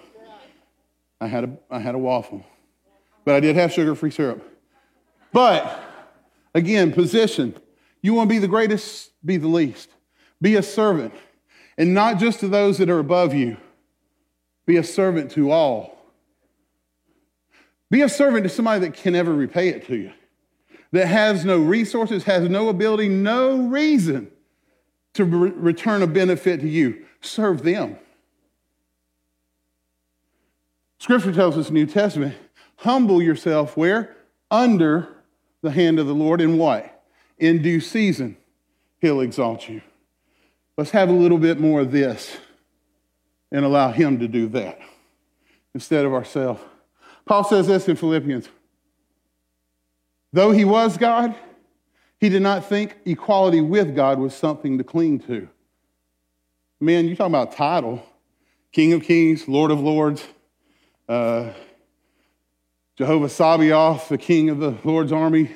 I 1.20 1.26
had 1.26 1.44
a, 1.44 1.58
I 1.70 1.78
had 1.80 1.94
a 1.94 1.98
waffle, 1.98 2.44
but 3.24 3.34
I 3.34 3.40
did 3.40 3.56
have 3.56 3.72
sugar 3.72 3.94
free 3.94 4.10
syrup. 4.10 4.46
But 5.32 5.89
again, 6.54 6.92
position. 6.92 7.54
You 8.02 8.14
want 8.14 8.28
to 8.28 8.34
be 8.34 8.38
the 8.38 8.48
greatest, 8.48 9.10
be 9.24 9.36
the 9.36 9.48
least. 9.48 9.90
Be 10.40 10.56
a 10.56 10.62
servant, 10.62 11.12
and 11.76 11.92
not 11.92 12.18
just 12.18 12.40
to 12.40 12.48
those 12.48 12.78
that 12.78 12.88
are 12.88 12.98
above 12.98 13.34
you, 13.34 13.58
be 14.64 14.78
a 14.78 14.84
servant 14.84 15.30
to 15.32 15.50
all. 15.50 15.98
Be 17.90 18.02
a 18.02 18.08
servant 18.08 18.44
to 18.44 18.48
somebody 18.48 18.80
that 18.80 18.94
can 18.94 19.12
never 19.12 19.34
repay 19.34 19.68
it 19.68 19.86
to 19.88 19.96
you, 19.96 20.12
that 20.92 21.06
has 21.06 21.44
no 21.44 21.58
resources, 21.58 22.24
has 22.24 22.48
no 22.48 22.68
ability, 22.68 23.08
no 23.08 23.58
reason 23.66 24.30
to 25.14 25.24
re- 25.24 25.50
return 25.50 26.02
a 26.02 26.06
benefit 26.06 26.60
to 26.60 26.68
you. 26.68 27.04
Serve 27.20 27.62
them. 27.62 27.98
Scripture 30.98 31.32
tells 31.32 31.56
us 31.58 31.68
in 31.68 31.74
the 31.74 31.80
New 31.80 31.86
Testament, 31.86 32.36
humble 32.76 33.20
yourself 33.20 33.76
where? 33.76 34.16
Under 34.50 35.08
the 35.62 35.70
hand 35.70 35.98
of 35.98 36.06
the 36.06 36.14
Lord 36.14 36.40
in 36.40 36.58
what? 36.58 37.04
In 37.38 37.62
due 37.62 37.80
season, 37.80 38.36
he'll 39.00 39.20
exalt 39.20 39.68
you. 39.68 39.82
Let's 40.76 40.90
have 40.90 41.08
a 41.08 41.12
little 41.12 41.38
bit 41.38 41.60
more 41.60 41.80
of 41.80 41.92
this 41.92 42.36
and 43.52 43.64
allow 43.64 43.90
him 43.90 44.18
to 44.20 44.28
do 44.28 44.48
that 44.48 44.78
instead 45.74 46.04
of 46.04 46.12
ourselves. 46.14 46.62
Paul 47.26 47.44
says 47.44 47.66
this 47.66 47.88
in 47.88 47.96
Philippians. 47.96 48.48
Though 50.32 50.52
he 50.52 50.64
was 50.64 50.96
God, 50.96 51.34
he 52.18 52.28
did 52.28 52.42
not 52.42 52.66
think 52.66 52.96
equality 53.04 53.60
with 53.60 53.94
God 53.94 54.18
was 54.18 54.34
something 54.34 54.78
to 54.78 54.84
cling 54.84 55.20
to. 55.20 55.48
Man, 56.80 57.08
you 57.08 57.16
talking 57.16 57.34
about 57.34 57.52
title 57.52 58.02
King 58.72 58.92
of 58.92 59.02
Kings, 59.02 59.48
Lord 59.48 59.70
of 59.70 59.80
Lords 59.80 60.24
uh, 61.08 61.52
Jehovah 63.00 63.30
Sabaoth, 63.30 64.10
the 64.10 64.18
king 64.18 64.50
of 64.50 64.58
the 64.58 64.76
Lord's 64.84 65.10
army. 65.10 65.50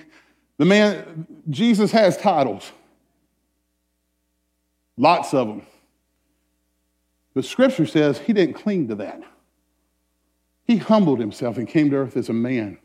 The 0.56 0.64
man, 0.64 1.26
Jesus 1.50 1.92
has 1.92 2.16
titles, 2.16 2.72
lots 4.96 5.34
of 5.34 5.48
them. 5.48 5.66
But 7.34 7.44
scripture 7.44 7.84
says 7.84 8.18
he 8.18 8.32
didn't 8.32 8.54
cling 8.54 8.88
to 8.88 8.94
that. 8.94 9.20
He 10.66 10.78
humbled 10.78 11.20
himself 11.20 11.58
and 11.58 11.68
came 11.68 11.90
to 11.90 11.96
earth 11.96 12.16
as 12.16 12.30
a 12.30 12.32
man 12.32 12.78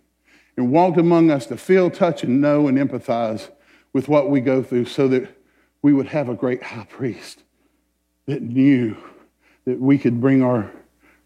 and 0.57 0.73
walked 0.73 0.97
among 0.97 1.31
us 1.31 1.45
to 1.45 1.55
feel, 1.55 1.89
touch, 1.89 2.25
and 2.25 2.41
know 2.41 2.67
and 2.67 2.77
empathize 2.77 3.49
with 3.93 4.09
what 4.09 4.29
we 4.29 4.41
go 4.41 4.61
through 4.61 4.87
so 4.87 5.07
that 5.07 5.37
we 5.81 5.93
would 5.93 6.07
have 6.07 6.27
a 6.27 6.35
great 6.35 6.63
high 6.63 6.85
priest 6.89 7.43
that 8.25 8.41
knew 8.41 8.97
that 9.63 9.79
we 9.79 9.97
could 9.97 10.19
bring 10.19 10.43
our 10.43 10.69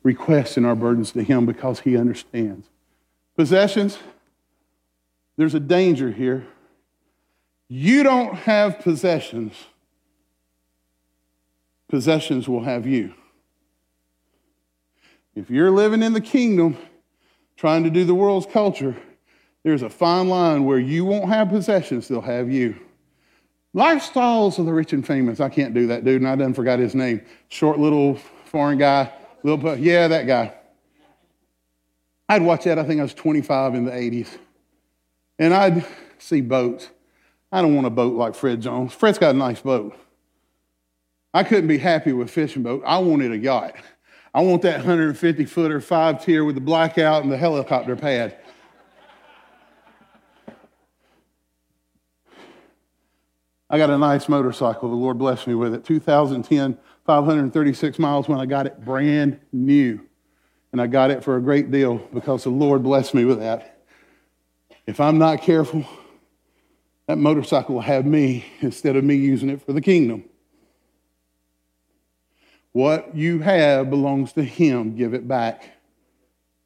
requests 0.04 0.56
and 0.56 0.68
our 0.68 0.76
burdens 0.76 1.14
to 1.14 1.24
him 1.24 1.48
because 1.48 1.80
he 1.80 1.98
understands. 1.98 2.70
Possessions, 3.36 3.98
there's 5.38 5.56
a 5.56 5.60
danger 5.60 6.12
here. 6.12 6.46
You 7.68 8.04
don't 8.04 8.36
have 8.36 8.80
possessions, 8.80 9.54
possessions 11.90 12.48
will 12.48 12.64
have 12.64 12.86
you. 12.86 13.14
If 15.36 15.50
you're 15.50 15.72
living 15.72 16.04
in 16.04 16.14
the 16.14 16.22
kingdom, 16.22 16.78
trying 17.56 17.84
to 17.84 17.90
do 17.90 18.06
the 18.06 18.14
world's 18.14 18.46
culture, 18.46 18.96
there's 19.64 19.82
a 19.82 19.90
fine 19.90 20.28
line 20.28 20.66
where 20.66 20.78
you 20.78 21.06
won't 21.06 21.30
have 21.30 21.50
possessions, 21.50 22.08
they'll 22.08 22.22
have 22.22 22.52
you. 22.52 22.80
Lifestyles 23.76 24.60
of 24.60 24.68
the 24.68 24.74
rich 24.74 24.94
and 24.94 25.06
famous. 25.06 25.40
I 25.40 25.50
can't 25.50 25.74
do 25.74 25.88
that 25.88 26.06
dude, 26.06 26.22
and 26.22 26.30
I 26.30 26.36
done 26.36 26.54
forgot 26.54 26.78
his 26.78 26.94
name. 26.94 27.26
Short 27.48 27.80
little 27.80 28.20
foreign 28.46 28.78
guy. 28.78 29.12
Little, 29.42 29.76
yeah, 29.76 30.08
that 30.08 30.28
guy. 30.28 30.54
I'd 32.30 32.42
watch 32.42 32.64
that, 32.64 32.80
I 32.80 32.84
think 32.84 33.00
I 33.00 33.04
was 33.04 33.14
25 33.14 33.76
in 33.76 33.86
the 33.86 33.92
80s. 33.92 34.38
And 35.40 35.54
I'd 35.54 35.86
see 36.20 36.42
boats. 36.42 36.90
I 37.52 37.62
don't 37.62 37.76
want 37.76 37.86
a 37.86 37.92
boat 37.92 38.16
like 38.16 38.36
Fred 38.36 38.62
Jones. 38.62 38.94
Fred's 38.94 39.20
got 39.20 39.36
a 39.36 39.38
nice 39.38 39.62
boat. 39.62 39.96
I 41.34 41.44
couldn't 41.44 41.68
be 41.68 41.78
happy 41.78 42.14
with 42.14 42.30
fishing 42.30 42.64
boat. 42.64 42.84
I 42.86 43.00
wanted 43.00 43.32
a 43.32 43.38
yacht. 43.38 43.76
I 44.34 44.42
want 44.42 44.64
that 44.64 44.78
150 44.78 45.46
footer, 45.46 45.80
five 45.80 46.24
tier 46.24 46.44
with 46.44 46.56
the 46.56 46.62
blackout 46.62 47.24
and 47.24 47.32
the 47.32 47.38
helicopter 47.38 47.96
pad. 47.96 48.38
I 53.70 53.78
got 53.78 53.90
a 53.90 53.98
nice 53.98 54.30
motorcycle. 54.30 54.90
The 54.90 54.96
Lord 54.96 55.18
blessed 55.18 55.48
me 55.48 55.56
with 55.56 55.74
it. 55.74 55.84
2010, 55.84 56.78
536 57.06 58.00
miles 58.00 58.28
when 58.28 58.40
I 58.40 58.46
got 58.46 58.68
it 58.68 58.84
brand 58.86 59.40
new. 59.52 60.00
And 60.74 60.82
I 60.82 60.88
got 60.88 61.12
it 61.12 61.24
for 61.24 61.38
a 61.38 61.42
great 61.42 61.72
deal 61.72 61.98
because 62.14 62.44
the 62.44 62.50
Lord 62.50 62.82
blessed 62.84 63.14
me 63.14 63.24
with 63.26 63.40
that. 63.40 63.78
If 64.88 65.00
I'm 65.00 65.20
not 65.20 65.42
careful, 65.42 65.86
that 67.08 67.20
motorcycle 67.20 67.76
will 67.76 67.82
have 67.82 68.06
me 68.06 68.44
instead 68.60 68.96
of 68.96 69.04
me 69.04 69.16
using 69.16 69.50
it 69.50 69.62
for 69.62 69.72
the 69.72 69.82
kingdom. 69.82 70.26
What 72.72 73.16
you 73.16 73.40
have 73.40 73.92
belongs 73.92 74.34
to 74.34 74.44
Him. 74.44 74.96
Give 74.96 75.14
it 75.14 75.28
back 75.28 75.70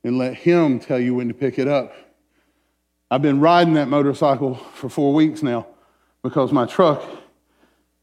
and 0.05 0.17
let 0.17 0.35
Him 0.35 0.79
tell 0.79 0.99
you 0.99 1.15
when 1.15 1.27
to 1.27 1.33
pick 1.33 1.59
it 1.59 1.67
up. 1.67 1.93
I've 3.11 3.21
been 3.21 3.41
riding 3.41 3.73
that 3.73 3.89
motorcycle 3.89 4.55
for 4.55 4.87
four 4.89 5.13
weeks 5.13 5.43
now 5.43 5.67
because 6.23 6.53
my 6.53 6.65
truck, 6.65 7.03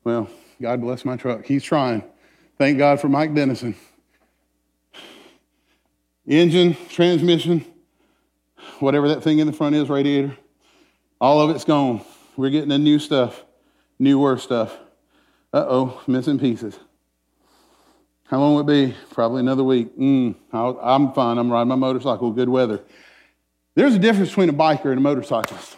well, 0.04 0.28
God 0.60 0.82
bless 0.82 1.06
my 1.06 1.16
truck. 1.16 1.46
He's 1.46 1.64
trying. 1.64 2.04
Thank 2.58 2.76
God 2.76 3.00
for 3.00 3.08
Mike 3.08 3.34
Dennison. 3.34 3.74
Engine, 6.26 6.76
transmission, 6.88 7.64
whatever 8.80 9.08
that 9.08 9.22
thing 9.22 9.40
in 9.40 9.46
the 9.46 9.52
front 9.52 9.74
is, 9.74 9.90
radiator, 9.90 10.36
all 11.20 11.40
of 11.40 11.50
it's 11.54 11.64
gone. 11.64 12.00
We're 12.36 12.50
getting 12.50 12.70
the 12.70 12.78
new 12.78 12.98
stuff, 12.98 13.44
newer 13.98 14.38
stuff. 14.38 14.76
Uh 15.52 15.66
oh, 15.68 16.02
missing 16.06 16.38
pieces. 16.38 16.78
How 18.26 18.40
long 18.40 18.54
will 18.54 18.62
it 18.62 18.88
be? 18.88 18.96
Probably 19.10 19.40
another 19.40 19.62
week. 19.62 19.96
Mm, 19.98 20.34
I'm 20.52 21.12
fine. 21.12 21.36
I'm 21.36 21.52
riding 21.52 21.68
my 21.68 21.74
motorcycle, 21.74 22.30
good 22.30 22.48
weather. 22.48 22.80
There's 23.74 23.94
a 23.94 23.98
difference 23.98 24.30
between 24.30 24.48
a 24.48 24.54
biker 24.54 24.86
and 24.86 24.98
a 24.98 25.02
motorcyclist. 25.02 25.76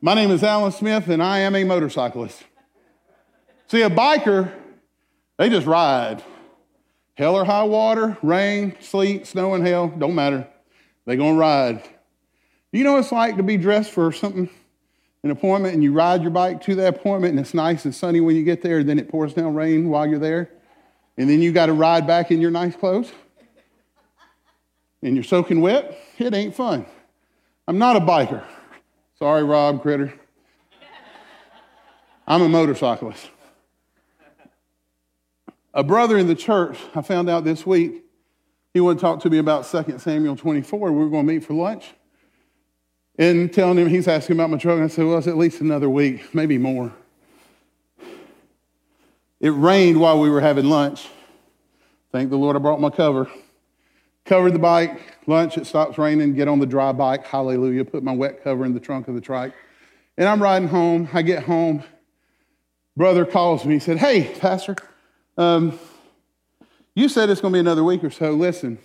My 0.00 0.14
name 0.14 0.32
is 0.32 0.42
Alan 0.42 0.72
Smith, 0.72 1.08
and 1.08 1.22
I 1.22 1.38
am 1.38 1.54
a 1.54 1.62
motorcyclist. 1.62 2.42
See, 3.68 3.82
a 3.82 3.88
biker, 3.88 4.52
they 5.38 5.48
just 5.48 5.66
ride. 5.66 6.22
Hell 7.22 7.36
or 7.36 7.44
high 7.44 7.62
water, 7.62 8.18
rain, 8.20 8.74
sleet, 8.80 9.28
snow, 9.28 9.54
and 9.54 9.64
hail, 9.64 9.86
don't 9.86 10.16
matter. 10.16 10.44
They're 11.06 11.14
going 11.14 11.34
to 11.34 11.38
ride. 11.38 11.80
Do 12.72 12.78
you 12.78 12.82
know 12.82 12.94
what 12.94 13.04
it's 13.04 13.12
like 13.12 13.36
to 13.36 13.44
be 13.44 13.56
dressed 13.56 13.92
for 13.92 14.10
something, 14.10 14.50
an 15.22 15.30
appointment, 15.30 15.74
and 15.74 15.84
you 15.84 15.92
ride 15.92 16.22
your 16.22 16.32
bike 16.32 16.60
to 16.62 16.74
that 16.74 16.96
appointment, 16.96 17.30
and 17.30 17.38
it's 17.38 17.54
nice 17.54 17.84
and 17.84 17.94
sunny 17.94 18.20
when 18.20 18.34
you 18.34 18.42
get 18.42 18.60
there, 18.60 18.78
and 18.78 18.88
then 18.88 18.98
it 18.98 19.08
pours 19.08 19.34
down 19.34 19.54
rain 19.54 19.88
while 19.88 20.04
you're 20.04 20.18
there? 20.18 20.50
And 21.16 21.30
then 21.30 21.40
you 21.40 21.52
got 21.52 21.66
to 21.66 21.74
ride 21.74 22.08
back 22.08 22.32
in 22.32 22.40
your 22.40 22.50
nice 22.50 22.74
clothes? 22.74 23.12
And 25.00 25.14
you're 25.14 25.22
soaking 25.22 25.60
wet? 25.60 25.96
It 26.18 26.34
ain't 26.34 26.56
fun. 26.56 26.86
I'm 27.68 27.78
not 27.78 27.94
a 27.94 28.00
biker. 28.00 28.42
Sorry, 29.20 29.44
Rob 29.44 29.80
Critter. 29.80 30.12
I'm 32.26 32.42
a 32.42 32.48
motorcyclist. 32.48 33.30
A 35.74 35.82
brother 35.82 36.18
in 36.18 36.26
the 36.26 36.34
church, 36.34 36.78
I 36.94 37.00
found 37.02 37.30
out 37.30 37.44
this 37.44 37.64
week, 37.64 38.04
he 38.74 38.80
wanted 38.80 38.96
to 38.96 39.00
talk 39.00 39.20
to 39.20 39.30
me 39.30 39.38
about 39.38 39.66
2 39.66 39.98
Samuel 39.98 40.36
24. 40.36 40.92
We 40.92 40.98
were 40.98 41.10
going 41.10 41.26
to 41.26 41.32
meet 41.32 41.44
for 41.44 41.54
lunch. 41.54 41.92
And 43.18 43.52
telling 43.52 43.78
him, 43.78 43.88
he's 43.88 44.08
asking 44.08 44.36
about 44.36 44.50
my 44.50 44.58
truck. 44.58 44.76
And 44.76 44.84
I 44.84 44.88
said, 44.88 45.06
well, 45.06 45.18
it's 45.18 45.26
at 45.26 45.36
least 45.36 45.60
another 45.60 45.88
week, 45.88 46.34
maybe 46.34 46.58
more. 46.58 46.92
It 49.40 49.50
rained 49.50 50.00
while 50.00 50.18
we 50.20 50.30
were 50.30 50.40
having 50.40 50.66
lunch. 50.66 51.08
Thank 52.10 52.30
the 52.30 52.36
Lord 52.36 52.56
I 52.56 52.58
brought 52.58 52.80
my 52.80 52.90
cover. 52.90 53.28
Covered 54.24 54.52
the 54.52 54.58
bike, 54.58 55.00
lunch, 55.26 55.58
it 55.58 55.66
stops 55.66 55.98
raining, 55.98 56.34
get 56.34 56.46
on 56.46 56.60
the 56.60 56.66
dry 56.66 56.92
bike, 56.92 57.26
hallelujah, 57.26 57.84
put 57.84 58.04
my 58.04 58.12
wet 58.12 58.44
cover 58.44 58.64
in 58.64 58.72
the 58.72 58.78
trunk 58.78 59.08
of 59.08 59.14
the 59.14 59.20
trike. 59.20 59.52
And 60.16 60.28
I'm 60.28 60.40
riding 60.40 60.68
home. 60.68 61.08
I 61.12 61.22
get 61.22 61.42
home. 61.42 61.82
Brother 62.96 63.24
calls 63.24 63.64
me. 63.64 63.74
He 63.74 63.80
said, 63.80 63.98
Hey, 63.98 64.32
Pastor, 64.38 64.76
um, 65.36 65.78
you 66.94 67.08
said 67.08 67.30
it's 67.30 67.40
going 67.40 67.52
to 67.52 67.56
be 67.56 67.60
another 67.60 67.84
week 67.84 68.04
or 68.04 68.10
so. 68.10 68.32
Listen, 68.32 68.78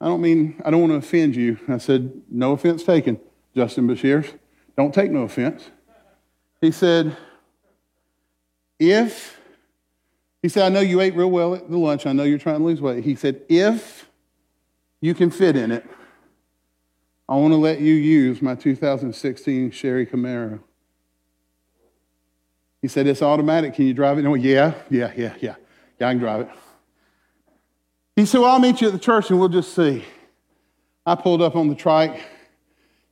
I 0.00 0.06
don't 0.06 0.20
mean, 0.20 0.60
I 0.64 0.70
don't 0.70 0.80
want 0.80 0.92
to 0.92 0.96
offend 0.96 1.36
you. 1.36 1.58
I 1.68 1.78
said, 1.78 2.22
No 2.30 2.52
offense 2.52 2.82
taken, 2.82 3.20
Justin 3.54 3.88
Bashir. 3.88 4.38
Don't 4.76 4.94
take 4.94 5.10
no 5.10 5.22
offense. 5.22 5.70
He 6.60 6.70
said, 6.70 7.16
If 8.78 9.38
he 10.42 10.48
said, 10.48 10.64
I 10.64 10.68
know 10.68 10.80
you 10.80 11.00
ate 11.00 11.14
real 11.16 11.30
well 11.30 11.54
at 11.54 11.68
the 11.68 11.78
lunch. 11.78 12.06
I 12.06 12.12
know 12.12 12.22
you're 12.22 12.38
trying 12.38 12.58
to 12.58 12.64
lose 12.64 12.80
weight. 12.80 13.04
He 13.04 13.16
said, 13.16 13.42
if 13.48 14.08
you 15.00 15.14
can 15.14 15.30
fit 15.30 15.56
in 15.56 15.72
it, 15.72 15.84
I 17.28 17.34
want 17.36 17.52
to 17.52 17.58
let 17.58 17.80
you 17.80 17.94
use 17.94 18.40
my 18.40 18.54
2016 18.54 19.70
Chevy 19.72 20.06
Camaro. 20.06 20.60
He 22.80 22.88
said, 22.88 23.06
it's 23.06 23.22
automatic. 23.22 23.74
Can 23.74 23.86
you 23.86 23.94
drive 23.94 24.18
it? 24.18 24.22
No, 24.22 24.34
yeah, 24.34 24.74
yeah, 24.90 25.12
yeah, 25.16 25.34
yeah. 25.40 25.56
Yeah, 25.98 26.08
I 26.08 26.12
can 26.12 26.18
drive 26.18 26.42
it. 26.42 26.48
He 28.14 28.26
said, 28.26 28.40
well, 28.40 28.52
I'll 28.52 28.58
meet 28.58 28.80
you 28.80 28.88
at 28.88 28.92
the 28.92 28.98
church 28.98 29.30
and 29.30 29.38
we'll 29.38 29.48
just 29.48 29.74
see. 29.74 30.04
I 31.04 31.14
pulled 31.14 31.40
up 31.40 31.56
on 31.56 31.68
the 31.68 31.74
trike, 31.74 32.20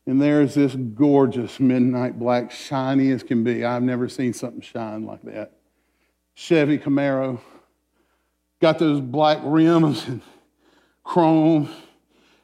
and 0.07 0.21
there's 0.21 0.55
this 0.55 0.75
gorgeous 0.75 1.59
midnight 1.59 2.19
black, 2.19 2.51
shiny 2.51 3.11
as 3.11 3.23
can 3.23 3.43
be. 3.43 3.65
I've 3.65 3.83
never 3.83 4.09
seen 4.09 4.35
something 4.35 4.61
shine 4.61 5.07
like 5.07 5.23
that. 5.23 5.53
Chevy 6.35 6.79
Camaro. 6.79 7.41
Got 8.61 8.79
those 8.79 9.01
black 9.01 9.39
rims 9.43 10.07
and 10.07 10.21
chrome, 11.05 11.71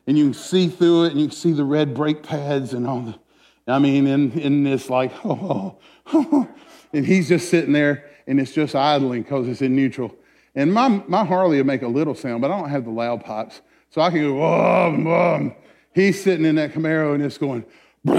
and 0.06 0.16
you 0.16 0.24
can 0.24 0.34
see 0.34 0.68
through 0.68 1.04
it, 1.04 1.12
and 1.12 1.20
you 1.20 1.26
can 1.26 1.36
see 1.36 1.52
the 1.52 1.64
red 1.64 1.94
brake 1.94 2.22
pads 2.22 2.72
and 2.72 2.86
all 2.86 3.02
the. 3.02 3.18
I 3.66 3.78
mean, 3.78 4.06
in, 4.06 4.32
in 4.38 4.64
this, 4.64 4.88
like, 4.88 5.12
oh, 5.24 5.30
oh, 5.42 5.78
oh 6.14 6.48
and 6.92 7.06
he's 7.06 7.28
just 7.28 7.48
sitting 7.48 7.72
there, 7.72 8.10
and 8.26 8.40
it's 8.40 8.52
just 8.52 8.74
idling 8.74 9.22
because 9.22 9.48
it's 9.48 9.62
in 9.62 9.74
neutral. 9.74 10.14
And 10.54 10.72
my, 10.72 10.88
my 11.06 11.24
Harley 11.24 11.56
will 11.56 11.64
make 11.64 11.82
a 11.82 11.88
little 11.88 12.14
sound, 12.14 12.42
but 12.42 12.50
I 12.50 12.58
don't 12.58 12.68
have 12.68 12.84
the 12.84 12.90
loud 12.90 13.24
pipes. 13.24 13.62
So 13.90 14.00
I 14.00 14.10
can 14.10 14.22
go, 14.22 14.34
whoa, 14.34 14.96
whoa. 14.98 15.56
He's 15.94 16.22
sitting 16.22 16.46
in 16.46 16.54
that 16.56 16.72
Camaro, 16.72 17.14
and 17.14 17.22
it's 17.22 17.38
going, 17.38 17.64
and 18.04 18.18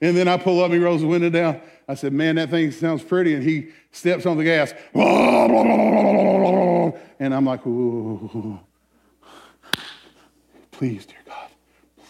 then 0.00 0.28
I 0.28 0.36
pull 0.36 0.62
up, 0.62 0.70
he 0.70 0.78
rolls 0.78 1.00
the 1.00 1.06
window 1.06 1.30
down. 1.30 1.62
I 1.88 1.94
said, 1.94 2.12
Man, 2.12 2.36
that 2.36 2.50
thing 2.50 2.70
sounds 2.72 3.02
pretty. 3.02 3.34
And 3.34 3.42
he 3.42 3.70
steps 3.90 4.26
on 4.26 4.36
the 4.36 4.44
gas. 4.44 4.74
And 7.18 7.34
I'm 7.34 7.46
like, 7.46 7.66
Ooh. 7.66 8.60
Please, 10.72 11.06
dear 11.06 11.16
God, 11.24 11.48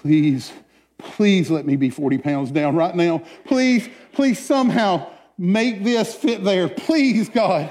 please, 0.01 0.53
please 0.99 1.51
let 1.51 1.67
me 1.67 1.77
be 1.77 1.91
40 1.91 2.19
pounds 2.19 2.51
down 2.51 2.77
right 2.77 2.95
now. 2.95 3.23
Please, 3.45 3.89
please 4.13 4.39
somehow 4.39 5.11
make 5.39 5.85
this 5.85 6.15
fit 6.15 6.45
there. 6.45 6.69
Please, 6.69 7.29
God. 7.29 7.71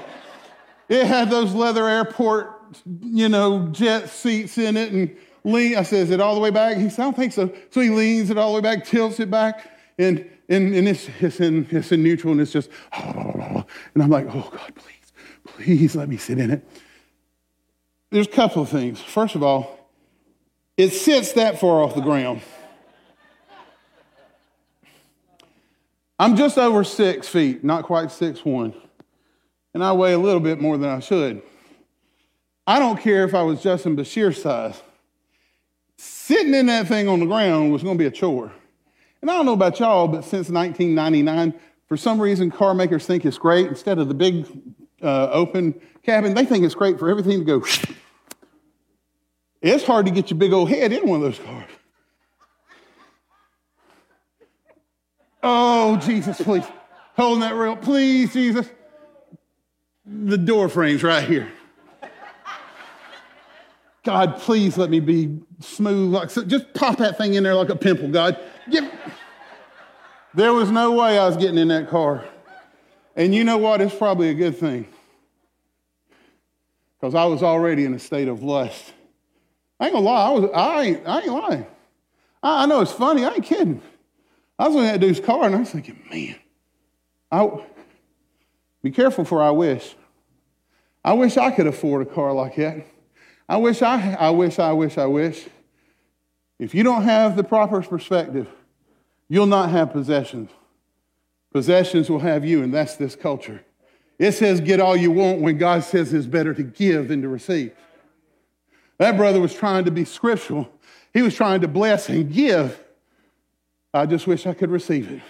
It 0.88 1.06
had 1.06 1.30
those 1.30 1.54
leather 1.54 1.88
airport, 1.88 2.60
you 3.02 3.28
know, 3.28 3.68
jet 3.68 4.10
seats 4.10 4.58
in 4.58 4.76
it. 4.76 4.92
And 4.92 5.16
lean, 5.44 5.76
I 5.76 5.82
said, 5.82 6.04
Is 6.04 6.10
it 6.10 6.20
all 6.20 6.34
the 6.34 6.40
way 6.40 6.50
back? 6.50 6.76
He 6.76 6.90
said, 6.90 7.02
I 7.02 7.04
don't 7.04 7.16
think 7.16 7.32
so. 7.32 7.52
So 7.70 7.80
he 7.80 7.90
leans 7.90 8.30
it 8.30 8.36
all 8.36 8.52
the 8.52 8.60
way 8.60 8.62
back, 8.62 8.84
tilts 8.84 9.18
it 9.20 9.30
back. 9.30 9.70
And 9.98 10.28
and, 10.48 10.74
and 10.74 10.88
it's, 10.88 11.08
it's, 11.20 11.40
in, 11.40 11.66
it's 11.70 11.92
in 11.92 12.02
neutral 12.02 12.32
and 12.32 12.40
it's 12.40 12.52
just, 12.52 12.68
and 12.92 13.64
I'm 13.96 14.10
like, 14.10 14.26
oh 14.28 14.50
God, 14.52 14.72
please, 14.74 15.12
please 15.44 15.96
let 15.96 16.08
me 16.08 16.16
sit 16.16 16.38
in 16.38 16.50
it. 16.50 16.68
There's 18.10 18.26
a 18.26 18.30
couple 18.30 18.62
of 18.62 18.68
things. 18.68 19.00
First 19.00 19.34
of 19.34 19.42
all, 19.42 19.78
it 20.76 20.90
sits 20.90 21.32
that 21.32 21.60
far 21.60 21.82
off 21.82 21.94
the 21.94 22.00
ground. 22.00 22.42
I'm 26.18 26.36
just 26.36 26.58
over 26.58 26.84
six 26.84 27.28
feet, 27.28 27.64
not 27.64 27.84
quite 27.84 28.10
six 28.10 28.44
one, 28.44 28.72
and 29.72 29.82
I 29.82 29.92
weigh 29.92 30.12
a 30.12 30.18
little 30.18 30.40
bit 30.40 30.60
more 30.60 30.78
than 30.78 30.88
I 30.88 31.00
should. 31.00 31.42
I 32.66 32.78
don't 32.78 32.98
care 32.98 33.24
if 33.24 33.34
I 33.34 33.42
was 33.42 33.62
Justin 33.62 33.96
Bashir 33.96 34.34
size. 34.34 34.80
Sitting 35.96 36.54
in 36.54 36.66
that 36.66 36.86
thing 36.86 37.08
on 37.08 37.20
the 37.20 37.26
ground 37.26 37.72
was 37.72 37.82
going 37.82 37.98
to 37.98 38.02
be 38.02 38.06
a 38.06 38.10
chore. 38.10 38.52
And 39.20 39.30
I 39.30 39.34
don't 39.34 39.46
know 39.46 39.52
about 39.52 39.80
y'all, 39.80 40.08
but 40.08 40.22
since 40.22 40.48
1999, 40.48 41.54
for 41.88 41.96
some 41.96 42.20
reason, 42.20 42.50
car 42.50 42.74
makers 42.74 43.06
think 43.06 43.24
it's 43.24 43.38
great. 43.38 43.66
Instead 43.66 43.98
of 43.98 44.08
the 44.08 44.14
big 44.14 44.46
uh, 45.02 45.28
open 45.30 45.78
cabin, 46.02 46.34
they 46.34 46.44
think 46.44 46.64
it's 46.64 46.74
great 46.74 46.98
for 46.98 47.10
everything 47.10 47.40
to 47.40 47.44
go. 47.44 47.66
It's 49.62 49.82
hard 49.82 50.04
to 50.04 50.12
get 50.12 50.28
your 50.28 50.38
big 50.38 50.52
old 50.52 50.68
head 50.68 50.92
in 50.92 51.08
one 51.08 51.22
of 51.22 51.24
those 51.24 51.38
cars. 51.38 51.70
Oh, 55.46 55.98
Jesus, 55.98 56.40
please. 56.40 56.64
Holding 57.16 57.40
that 57.40 57.54
rail. 57.54 57.76
Please, 57.76 58.32
Jesus. 58.32 58.66
The 60.06 60.38
door 60.38 60.70
frame's 60.70 61.02
right 61.02 61.22
here. 61.22 61.52
God, 64.04 64.38
please 64.38 64.78
let 64.78 64.88
me 64.88 65.00
be 65.00 65.38
smooth. 65.60 66.14
Like, 66.14 66.30
so 66.30 66.44
just 66.44 66.72
pop 66.72 66.96
that 66.96 67.18
thing 67.18 67.34
in 67.34 67.42
there 67.42 67.54
like 67.54 67.68
a 67.68 67.76
pimple, 67.76 68.08
God. 68.08 68.38
There 70.32 70.52
was 70.54 70.70
no 70.70 70.92
way 70.92 71.18
I 71.18 71.26
was 71.26 71.36
getting 71.36 71.58
in 71.58 71.68
that 71.68 71.90
car. 71.90 72.24
And 73.14 73.34
you 73.34 73.44
know 73.44 73.58
what? 73.58 73.82
It's 73.82 73.94
probably 73.94 74.30
a 74.30 74.34
good 74.34 74.56
thing. 74.58 74.88
Because 76.98 77.14
I 77.14 77.26
was 77.26 77.42
already 77.42 77.84
in 77.84 77.92
a 77.92 77.98
state 77.98 78.28
of 78.28 78.42
lust. 78.42 78.94
I 79.78 79.86
ain't 79.86 79.94
gonna 79.94 80.06
lie, 80.06 80.26
I, 80.26 80.30
was, 80.30 80.50
I, 80.54 80.82
ain't, 80.82 81.06
I 81.06 81.20
ain't 81.20 81.32
lying. 81.32 81.66
I, 82.42 82.62
I 82.62 82.66
know 82.66 82.80
it's 82.80 82.92
funny, 82.92 83.26
I 83.26 83.34
ain't 83.34 83.44
kidding. 83.44 83.82
I 84.58 84.68
was 84.68 84.76
at 84.76 84.92
that 84.92 85.00
dude's 85.00 85.20
car 85.20 85.44
and 85.44 85.54
I 85.54 85.58
was 85.60 85.70
thinking, 85.70 86.00
man, 86.10 86.36
I, 87.30 87.50
be 88.82 88.90
careful 88.90 89.24
for 89.24 89.42
I 89.42 89.50
wish. 89.50 89.94
I 91.04 91.12
wish 91.12 91.36
I 91.36 91.50
could 91.50 91.66
afford 91.66 92.06
a 92.06 92.10
car 92.10 92.32
like 92.32 92.56
that. 92.56 92.86
I 93.48 93.56
wish 93.56 93.82
I, 93.82 94.14
I 94.14 94.30
wish, 94.30 94.58
I 94.58 94.72
wish, 94.72 94.96
I 94.96 95.06
wish. 95.06 95.46
If 96.58 96.74
you 96.74 96.82
don't 96.82 97.02
have 97.02 97.36
the 97.36 97.44
proper 97.44 97.82
perspective, 97.82 98.48
you'll 99.28 99.46
not 99.46 99.70
have 99.70 99.92
possessions. 99.92 100.50
Possessions 101.52 102.08
will 102.08 102.20
have 102.20 102.44
you, 102.44 102.62
and 102.62 102.72
that's 102.72 102.96
this 102.96 103.16
culture. 103.16 103.64
It 104.18 104.32
says, 104.32 104.60
get 104.60 104.80
all 104.80 104.96
you 104.96 105.10
want 105.10 105.40
when 105.40 105.58
God 105.58 105.82
says 105.82 106.12
it's 106.12 106.26
better 106.26 106.54
to 106.54 106.62
give 106.62 107.08
than 107.08 107.22
to 107.22 107.28
receive. 107.28 107.72
That 108.98 109.16
brother 109.16 109.40
was 109.40 109.54
trying 109.54 109.84
to 109.86 109.90
be 109.90 110.04
scriptural. 110.04 110.68
He 111.12 111.22
was 111.22 111.34
trying 111.34 111.60
to 111.62 111.68
bless 111.68 112.08
and 112.08 112.32
give. 112.32 112.83
I 113.94 114.06
just 114.06 114.26
wish 114.26 114.44
I 114.44 114.54
could 114.54 114.70
receive 114.70 115.10
it. 115.10 115.22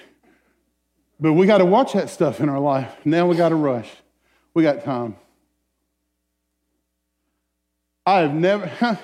But 1.20 1.34
we 1.34 1.46
got 1.46 1.58
to 1.58 1.66
watch 1.66 1.92
that 1.92 2.08
stuff 2.08 2.40
in 2.40 2.48
our 2.48 2.58
life. 2.58 2.96
Now 3.04 3.26
we 3.26 3.36
got 3.36 3.50
to 3.50 3.56
rush. 3.56 3.90
We 4.54 4.62
got 4.62 4.82
time. 4.82 5.16
I 8.06 8.20
have 8.20 8.34
never, 8.34 8.70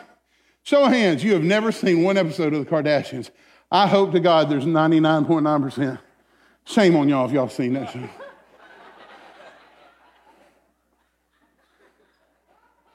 show 0.62 0.84
of 0.84 0.92
hands, 0.92 1.22
you 1.22 1.34
have 1.34 1.44
never 1.44 1.72
seen 1.72 2.02
one 2.02 2.16
episode 2.16 2.54
of 2.54 2.64
the 2.64 2.70
Kardashians. 2.70 3.30
I 3.70 3.86
hope 3.86 4.12
to 4.12 4.20
God 4.20 4.48
there's 4.50 4.64
99.9%. 4.64 5.98
Shame 6.64 6.96
on 6.96 7.08
y'all 7.08 7.26
if 7.26 7.32
y'all 7.32 7.48
seen 7.48 7.74
that 7.74 7.90
show. 7.90 8.08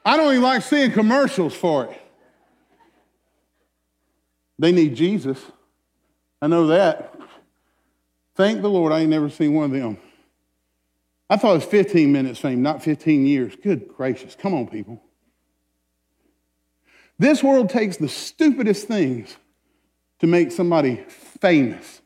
I 0.04 0.16
don't 0.16 0.30
even 0.32 0.42
like 0.42 0.62
seeing 0.62 0.92
commercials 0.92 1.54
for 1.54 1.86
it. 1.86 2.00
They 4.58 4.72
need 4.72 4.94
Jesus. 4.94 5.40
I 6.46 6.48
know 6.48 6.68
that. 6.68 7.12
Thank 8.36 8.62
the 8.62 8.70
Lord, 8.70 8.92
I 8.92 9.00
ain't 9.00 9.10
never 9.10 9.28
seen 9.28 9.52
one 9.52 9.64
of 9.64 9.70
them. 9.72 9.98
I 11.28 11.36
thought 11.36 11.50
it 11.50 11.54
was 11.54 11.64
15 11.64 12.12
minutes 12.12 12.38
fame, 12.38 12.62
not 12.62 12.84
15 12.84 13.26
years. 13.26 13.56
Good 13.60 13.88
gracious. 13.88 14.36
Come 14.36 14.54
on, 14.54 14.68
people. 14.68 15.02
This 17.18 17.42
world 17.42 17.68
takes 17.68 17.96
the 17.96 18.08
stupidest 18.08 18.86
things 18.86 19.36
to 20.20 20.28
make 20.28 20.52
somebody 20.52 21.04
famous. 21.08 22.00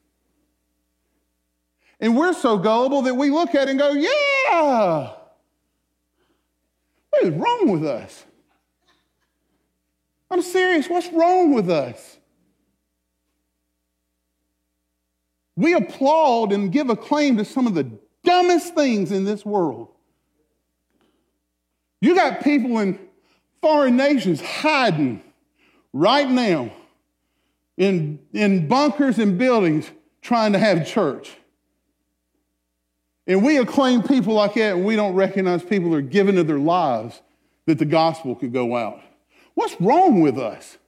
And 2.01 2.17
we're 2.17 2.33
so 2.33 2.57
gullible 2.57 3.03
that 3.03 3.15
we 3.17 3.29
look 3.29 3.55
at 3.55 3.69
it 3.69 3.73
and 3.73 3.79
go, 3.79 3.93
yeah. 3.93 5.17
What 7.11 7.23
is 7.25 7.29
wrong 7.35 7.69
with 7.69 7.85
us? 7.85 8.25
I'm 10.31 10.41
serious. 10.41 10.89
What's 10.89 11.13
wrong 11.13 11.53
with 11.53 11.69
us? 11.69 12.20
We 15.61 15.75
applaud 15.75 16.53
and 16.53 16.73
give 16.73 16.89
acclaim 16.89 17.37
to 17.37 17.45
some 17.45 17.67
of 17.67 17.75
the 17.75 17.91
dumbest 18.25 18.75
things 18.75 19.13
in 19.13 19.25
this 19.25 19.45
world. 19.45 19.89
You 22.01 22.15
got 22.15 22.43
people 22.43 22.79
in 22.79 22.99
foreign 23.61 23.95
nations 23.95 24.41
hiding 24.41 25.23
right 25.93 26.29
now 26.31 26.73
in, 27.77 28.21
in 28.33 28.69
bunkers 28.69 29.19
and 29.19 29.37
buildings 29.37 29.91
trying 30.23 30.55
to 30.55 30.59
have 30.59 30.87
church. 30.87 31.31
And 33.27 33.45
we 33.45 33.59
acclaim 33.59 34.03
people 34.03 34.33
like 34.33 34.55
that, 34.55 34.77
and 34.77 34.85
we 34.87 34.97
don't 34.97 35.15
recognize 35.15 35.63
people 35.63 35.95
are 35.95 36.01
giving 36.01 36.39
of 36.39 36.47
their 36.47 36.59
lives 36.59 37.21
that 37.67 37.79
the 37.79 37.85
gospel 37.85 38.35
could 38.35 38.55
go 38.55 38.77
out. 38.77 39.03
What's 39.53 39.79
wrong 39.79 40.23
with 40.23 40.39
us? 40.39 40.79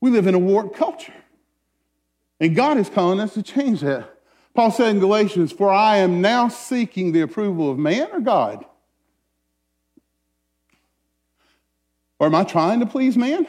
We 0.00 0.10
live 0.10 0.28
in 0.28 0.36
a 0.36 0.38
warped 0.38 0.76
culture. 0.76 1.12
And 2.40 2.54
God 2.54 2.78
is 2.78 2.88
calling 2.88 3.20
us 3.20 3.34
to 3.34 3.42
change 3.42 3.80
that. 3.80 4.12
Paul 4.54 4.70
said 4.70 4.88
in 4.88 5.00
Galatians, 5.00 5.52
For 5.52 5.70
I 5.70 5.98
am 5.98 6.20
now 6.20 6.48
seeking 6.48 7.12
the 7.12 7.20
approval 7.20 7.70
of 7.70 7.78
man 7.78 8.08
or 8.12 8.20
God. 8.20 8.64
Or 12.18 12.26
am 12.26 12.34
I 12.34 12.44
trying 12.44 12.80
to 12.80 12.86
please 12.86 13.16
man? 13.16 13.46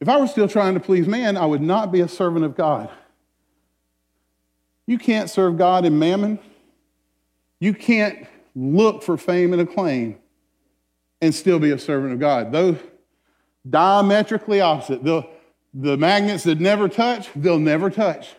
If 0.00 0.08
I 0.08 0.18
were 0.20 0.26
still 0.26 0.48
trying 0.48 0.74
to 0.74 0.80
please 0.80 1.06
man, 1.06 1.36
I 1.36 1.46
would 1.46 1.62
not 1.62 1.92
be 1.92 2.00
a 2.00 2.08
servant 2.08 2.44
of 2.44 2.56
God. 2.56 2.90
You 4.86 4.98
can't 4.98 5.30
serve 5.30 5.56
God 5.56 5.84
in 5.84 5.98
mammon. 5.98 6.38
You 7.58 7.72
can't 7.72 8.26
look 8.54 9.02
for 9.02 9.16
fame 9.16 9.52
and 9.52 9.62
acclaim 9.62 10.18
and 11.20 11.34
still 11.34 11.58
be 11.58 11.70
a 11.70 11.78
servant 11.78 12.12
of 12.12 12.20
God. 12.20 12.52
Those 12.52 12.76
diametrically 13.68 14.60
opposite. 14.60 15.02
The, 15.02 15.26
the 15.78 15.98
magnets 15.98 16.44
that 16.44 16.58
never 16.58 16.88
touch, 16.88 17.28
they'll 17.36 17.58
never 17.58 17.90
touch. 17.90 18.34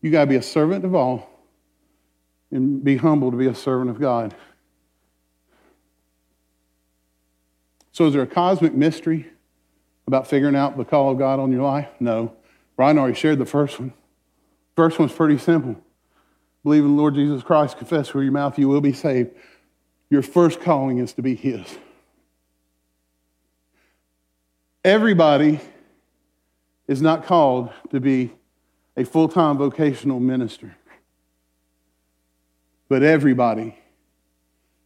You 0.00 0.10
got 0.10 0.22
to 0.22 0.26
be 0.26 0.36
a 0.36 0.42
servant 0.42 0.86
of 0.86 0.94
all 0.94 1.28
and 2.50 2.82
be 2.82 2.96
humble 2.96 3.30
to 3.30 3.36
be 3.36 3.46
a 3.46 3.54
servant 3.54 3.90
of 3.90 4.00
God. 4.00 4.34
So, 7.92 8.06
is 8.06 8.14
there 8.14 8.22
a 8.22 8.26
cosmic 8.26 8.72
mystery 8.72 9.28
about 10.06 10.26
figuring 10.26 10.56
out 10.56 10.78
the 10.78 10.86
call 10.86 11.10
of 11.10 11.18
God 11.18 11.38
on 11.38 11.52
your 11.52 11.62
life? 11.62 11.88
No. 12.00 12.34
Brian 12.76 12.96
already 12.96 13.14
shared 13.14 13.38
the 13.38 13.44
first 13.44 13.78
one. 13.78 13.92
First 14.76 14.98
one's 14.98 15.12
pretty 15.12 15.36
simple. 15.36 15.76
Believe 16.64 16.84
in 16.84 16.96
the 16.96 16.96
Lord 16.96 17.14
Jesus 17.14 17.42
Christ, 17.42 17.76
confess 17.76 18.14
with 18.14 18.24
your 18.24 18.32
mouth, 18.32 18.58
you 18.58 18.68
will 18.68 18.80
be 18.80 18.94
saved. 18.94 19.32
Your 20.08 20.22
first 20.22 20.62
calling 20.62 20.98
is 20.98 21.12
to 21.14 21.22
be 21.22 21.34
His. 21.34 21.66
Everybody 24.84 25.60
is 26.88 27.02
not 27.02 27.24
called 27.24 27.70
to 27.90 28.00
be 28.00 28.32
a 28.96 29.04
full 29.04 29.28
time 29.28 29.58
vocational 29.58 30.20
minister, 30.20 30.74
but 32.88 33.02
everybody 33.02 33.76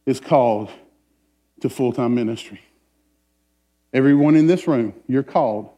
is 0.05 0.19
called 0.19 0.69
to 1.61 1.69
full 1.69 1.93
time 1.93 2.13
ministry. 2.13 2.61
Everyone 3.93 4.35
in 4.35 4.47
this 4.47 4.67
room, 4.67 4.93
you're 5.07 5.23
called 5.23 5.69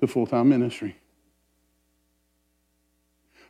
to 0.00 0.06
full 0.06 0.26
time 0.26 0.48
ministry. 0.48 0.96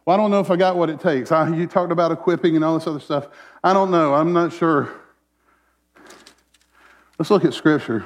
Well, 0.05 0.15
I 0.15 0.21
don't 0.21 0.33
know 0.33 0.41
if 0.41 0.51
I 0.51 0.57
got 0.57 0.77
what 0.77 0.91
it 0.91 0.99
takes. 0.99 1.31
I, 1.31 1.55
you 1.55 1.67
talked 1.67 1.93
about 1.93 2.11
equipping 2.11 2.57
and 2.57 2.65
all 2.65 2.77
this 2.77 2.87
other 2.89 3.01
stuff. 3.01 3.29
I 3.63 3.73
don't 3.73 3.91
know. 3.91 4.15
I'm 4.15 4.33
not 4.33 4.53
sure. 4.53 4.93
Let's 7.19 7.31
look 7.31 7.45
at 7.45 7.55
Scripture. 7.55 8.05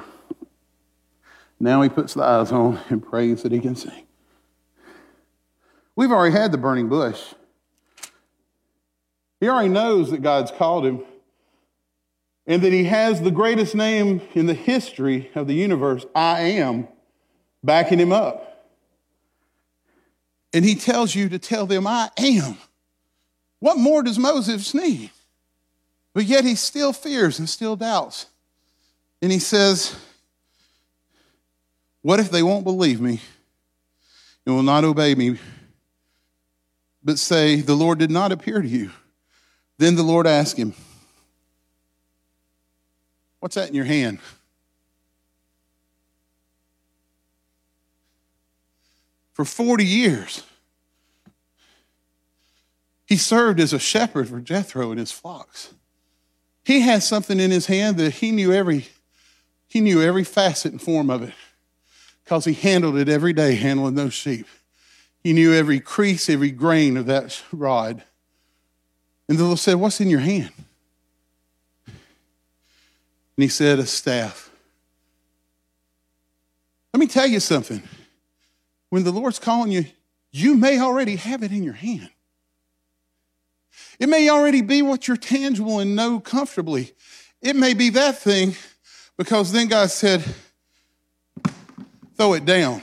Now 1.59 1.81
he 1.81 1.89
puts 1.89 2.13
the 2.13 2.23
eyes 2.23 2.51
on 2.51 2.79
and 2.89 3.05
prays 3.05 3.43
that 3.43 3.51
he 3.51 3.59
can 3.59 3.75
see. 3.75 4.05
We've 5.95 6.11
already 6.11 6.35
had 6.35 6.51
the 6.51 6.57
burning 6.57 6.89
bush. 6.89 7.21
He 9.39 9.47
already 9.47 9.69
knows 9.69 10.11
that 10.11 10.21
God's 10.21 10.51
called 10.51 10.85
him 10.85 11.03
and 12.47 12.61
that 12.61 12.73
he 12.73 12.85
has 12.85 13.21
the 13.21 13.31
greatest 13.31 13.75
name 13.75 14.21
in 14.33 14.45
the 14.45 14.53
history 14.53 15.31
of 15.35 15.47
the 15.47 15.55
universe, 15.55 16.05
I 16.13 16.41
am, 16.41 16.87
backing 17.63 17.99
him 17.99 18.11
up. 18.11 18.67
And 20.53 20.63
he 20.63 20.75
tells 20.75 21.15
you 21.15 21.27
to 21.29 21.39
tell 21.39 21.65
them, 21.65 21.87
I 21.87 22.09
am. 22.17 22.57
What 23.59 23.77
more 23.77 24.03
does 24.03 24.19
Moses 24.19 24.73
need? 24.73 25.09
But 26.13 26.25
yet 26.25 26.45
he 26.45 26.55
still 26.55 26.93
fears 26.93 27.39
and 27.39 27.49
still 27.49 27.75
doubts. 27.75 28.27
And 29.21 29.31
he 29.31 29.39
says, 29.39 29.97
What 32.05 32.19
if 32.19 32.29
they 32.29 32.43
won't 32.43 32.63
believe 32.63 33.01
me 33.01 33.19
and 34.45 34.53
will 34.53 34.61
not 34.61 34.83
obey 34.83 35.15
me, 35.15 35.39
but 37.03 37.17
say, 37.17 37.61
The 37.61 37.73
Lord 37.73 37.97
did 37.97 38.11
not 38.11 38.31
appear 38.31 38.61
to 38.61 38.67
you? 38.67 38.91
Then 39.79 39.95
the 39.95 40.03
Lord 40.03 40.27
asked 40.27 40.55
him, 40.55 40.75
What's 43.39 43.55
that 43.55 43.69
in 43.69 43.73
your 43.73 43.85
hand? 43.85 44.19
For 49.33 49.43
40 49.43 49.83
years, 49.83 50.43
he 53.07 53.17
served 53.17 53.59
as 53.59 53.73
a 53.73 53.79
shepherd 53.79 54.29
for 54.29 54.39
Jethro 54.41 54.91
and 54.91 54.99
his 54.99 55.11
flocks. 55.11 55.73
He 56.63 56.81
had 56.81 57.01
something 57.01 57.39
in 57.39 57.49
his 57.49 57.65
hand 57.65 57.97
that 57.97 58.13
he 58.13 58.29
knew 58.29 58.53
every 58.53 58.89
he 59.67 59.81
knew 59.81 60.03
every 60.03 60.23
facet 60.23 60.71
and 60.71 60.79
form 60.79 61.09
of 61.09 61.23
it 61.23 61.33
because 62.25 62.43
he 62.45 62.53
handled 62.53 62.97
it 62.97 63.07
every 63.07 63.33
day, 63.33 63.55
handling 63.55 63.95
those 63.95 64.13
sheep. 64.13 64.47
He 65.23 65.31
knew 65.31 65.53
every 65.53 65.79
crease, 65.79 66.27
every 66.27 66.51
grain 66.51 66.97
of 66.97 67.05
that 67.05 67.41
rod. 67.51 68.03
And 69.29 69.37
the 69.37 69.43
Lord 69.43 69.59
said, 69.59 69.75
What's 69.75 70.01
in 70.01 70.09
your 70.09 70.19
hand? 70.19 70.51
And 71.87 71.93
he 73.43 73.47
said, 73.47 73.79
A 73.79 73.85
staff. 73.85 74.51
Let 76.93 76.99
me 76.99 77.07
tell 77.07 77.27
you 77.27 77.39
something. 77.39 77.83
When 78.89 79.03
the 79.03 79.11
Lord's 79.11 79.39
calling 79.39 79.71
you, 79.71 79.85
you 80.31 80.55
may 80.55 80.79
already 80.79 81.17
have 81.17 81.43
it 81.43 81.51
in 81.51 81.63
your 81.63 81.73
hand. 81.73 82.09
It 83.99 84.09
may 84.09 84.29
already 84.29 84.61
be 84.61 84.81
what 84.81 85.07
you're 85.07 85.17
tangible 85.17 85.79
and 85.79 85.95
know 85.95 86.19
comfortably. 86.19 86.93
It 87.41 87.55
may 87.55 87.73
be 87.73 87.89
that 87.91 88.17
thing 88.17 88.55
because 89.17 89.51
then 89.51 89.67
God 89.67 89.91
said, 89.91 90.23
throw 92.15 92.33
it 92.33 92.45
down. 92.45 92.81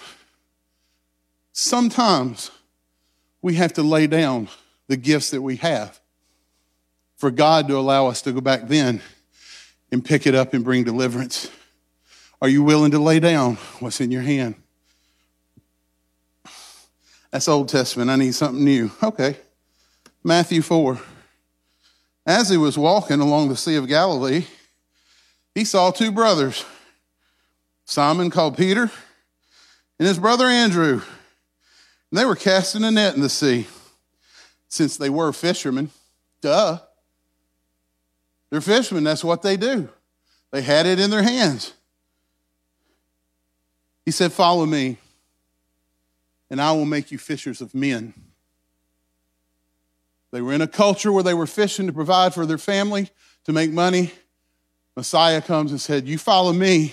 Sometimes 1.52 2.50
we 3.40 3.54
have 3.54 3.72
to 3.74 3.82
lay 3.82 4.06
down 4.06 4.48
the 4.88 4.96
gifts 4.96 5.30
that 5.30 5.42
we 5.42 5.56
have 5.56 6.00
for 7.16 7.30
God 7.30 7.68
to 7.68 7.76
allow 7.76 8.06
us 8.06 8.22
to 8.22 8.32
go 8.32 8.40
back 8.40 8.68
then 8.68 9.00
and 9.90 10.04
pick 10.04 10.26
it 10.26 10.34
up 10.34 10.54
and 10.54 10.64
bring 10.64 10.84
deliverance. 10.84 11.50
Are 12.40 12.48
you 12.48 12.62
willing 12.62 12.90
to 12.92 12.98
lay 12.98 13.20
down 13.20 13.56
what's 13.80 14.00
in 14.00 14.10
your 14.10 14.22
hand? 14.22 14.54
That's 17.30 17.48
Old 17.48 17.68
Testament. 17.68 18.10
I 18.10 18.16
need 18.16 18.34
something 18.34 18.64
new. 18.64 18.90
Okay. 19.02 19.36
Matthew 20.24 20.62
4. 20.62 21.00
As 22.26 22.48
he 22.48 22.56
was 22.56 22.76
walking 22.78 23.20
along 23.20 23.48
the 23.48 23.56
Sea 23.56 23.76
of 23.76 23.88
Galilee, 23.88 24.46
he 25.54 25.64
saw 25.64 25.90
two 25.90 26.12
brothers, 26.12 26.64
Simon 27.84 28.30
called 28.30 28.56
Peter 28.56 28.90
and 30.02 30.08
his 30.08 30.18
brother 30.18 30.46
Andrew. 30.46 30.94
And 32.10 32.18
they 32.18 32.24
were 32.24 32.34
casting 32.34 32.82
a 32.82 32.90
net 32.90 33.14
in 33.14 33.20
the 33.20 33.28
sea. 33.28 33.68
Since 34.66 34.96
they 34.96 35.08
were 35.08 35.32
fishermen, 35.32 35.90
duh. 36.40 36.80
They're 38.50 38.60
fishermen, 38.60 39.04
that's 39.04 39.22
what 39.22 39.42
they 39.42 39.56
do. 39.56 39.88
They 40.50 40.60
had 40.60 40.86
it 40.86 40.98
in 40.98 41.10
their 41.10 41.22
hands. 41.22 41.74
He 44.04 44.10
said, 44.10 44.32
Follow 44.32 44.66
me, 44.66 44.98
and 46.50 46.60
I 46.60 46.72
will 46.72 46.84
make 46.84 47.12
you 47.12 47.18
fishers 47.18 47.60
of 47.60 47.72
men. 47.72 48.12
They 50.32 50.42
were 50.42 50.52
in 50.52 50.62
a 50.62 50.66
culture 50.66 51.12
where 51.12 51.22
they 51.22 51.34
were 51.34 51.46
fishing 51.46 51.86
to 51.86 51.92
provide 51.92 52.34
for 52.34 52.44
their 52.44 52.58
family, 52.58 53.08
to 53.44 53.52
make 53.52 53.70
money. 53.70 54.10
Messiah 54.96 55.40
comes 55.40 55.70
and 55.70 55.80
said, 55.80 56.08
You 56.08 56.18
follow 56.18 56.52
me. 56.52 56.92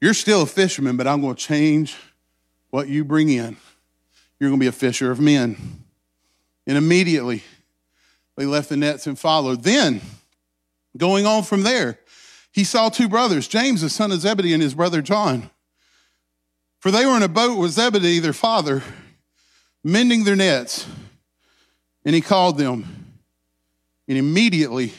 You're 0.00 0.14
still 0.14 0.42
a 0.42 0.46
fisherman, 0.46 0.96
but 0.96 1.08
I'm 1.08 1.20
going 1.20 1.34
to 1.34 1.42
change 1.42 1.96
what 2.72 2.88
you 2.88 3.04
bring 3.04 3.28
in. 3.28 3.56
You're 4.40 4.48
going 4.50 4.58
to 4.58 4.64
be 4.64 4.66
a 4.66 4.72
fisher 4.72 5.12
of 5.12 5.20
men. 5.20 5.84
And 6.66 6.76
immediately 6.76 7.44
they 8.36 8.46
left 8.46 8.70
the 8.70 8.76
nets 8.76 9.06
and 9.06 9.16
followed. 9.16 9.62
Then, 9.62 10.00
going 10.96 11.26
on 11.26 11.44
from 11.44 11.62
there, 11.62 12.00
he 12.50 12.64
saw 12.64 12.88
two 12.88 13.08
brothers, 13.08 13.46
James, 13.46 13.82
the 13.82 13.90
son 13.90 14.10
of 14.10 14.20
Zebedee, 14.20 14.54
and 14.54 14.62
his 14.62 14.74
brother 14.74 15.02
John. 15.02 15.50
For 16.80 16.90
they 16.90 17.04
were 17.04 17.16
in 17.16 17.22
a 17.22 17.28
boat 17.28 17.58
with 17.58 17.72
Zebedee, 17.72 18.18
their 18.18 18.32
father, 18.32 18.82
mending 19.84 20.24
their 20.24 20.34
nets. 20.34 20.86
And 22.04 22.14
he 22.14 22.20
called 22.22 22.56
them. 22.56 23.18
And 24.08 24.16
immediately 24.16 24.92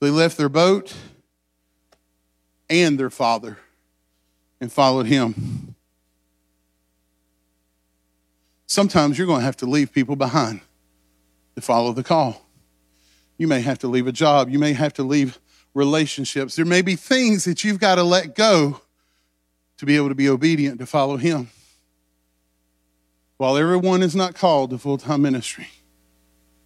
they 0.00 0.10
left 0.10 0.36
their 0.36 0.48
boat 0.50 0.94
and 2.68 3.00
their 3.00 3.10
father 3.10 3.56
and 4.60 4.70
followed 4.70 5.06
him. 5.06 5.69
Sometimes 8.70 9.18
you're 9.18 9.26
going 9.26 9.40
to 9.40 9.44
have 9.44 9.56
to 9.56 9.66
leave 9.66 9.92
people 9.92 10.14
behind 10.14 10.60
to 11.56 11.60
follow 11.60 11.92
the 11.92 12.04
call. 12.04 12.46
You 13.36 13.48
may 13.48 13.62
have 13.62 13.80
to 13.80 13.88
leave 13.88 14.06
a 14.06 14.12
job. 14.12 14.48
You 14.48 14.60
may 14.60 14.74
have 14.74 14.92
to 14.92 15.02
leave 15.02 15.40
relationships. 15.74 16.54
There 16.54 16.64
may 16.64 16.80
be 16.80 16.94
things 16.94 17.42
that 17.46 17.64
you've 17.64 17.80
got 17.80 17.96
to 17.96 18.04
let 18.04 18.36
go 18.36 18.80
to 19.78 19.84
be 19.84 19.96
able 19.96 20.08
to 20.10 20.14
be 20.14 20.28
obedient 20.28 20.78
to 20.78 20.86
follow 20.86 21.16
him. 21.16 21.50
While 23.38 23.56
everyone 23.56 24.04
is 24.04 24.14
not 24.14 24.36
called 24.36 24.70
to 24.70 24.78
full 24.78 24.98
time 24.98 25.22
ministry, 25.22 25.66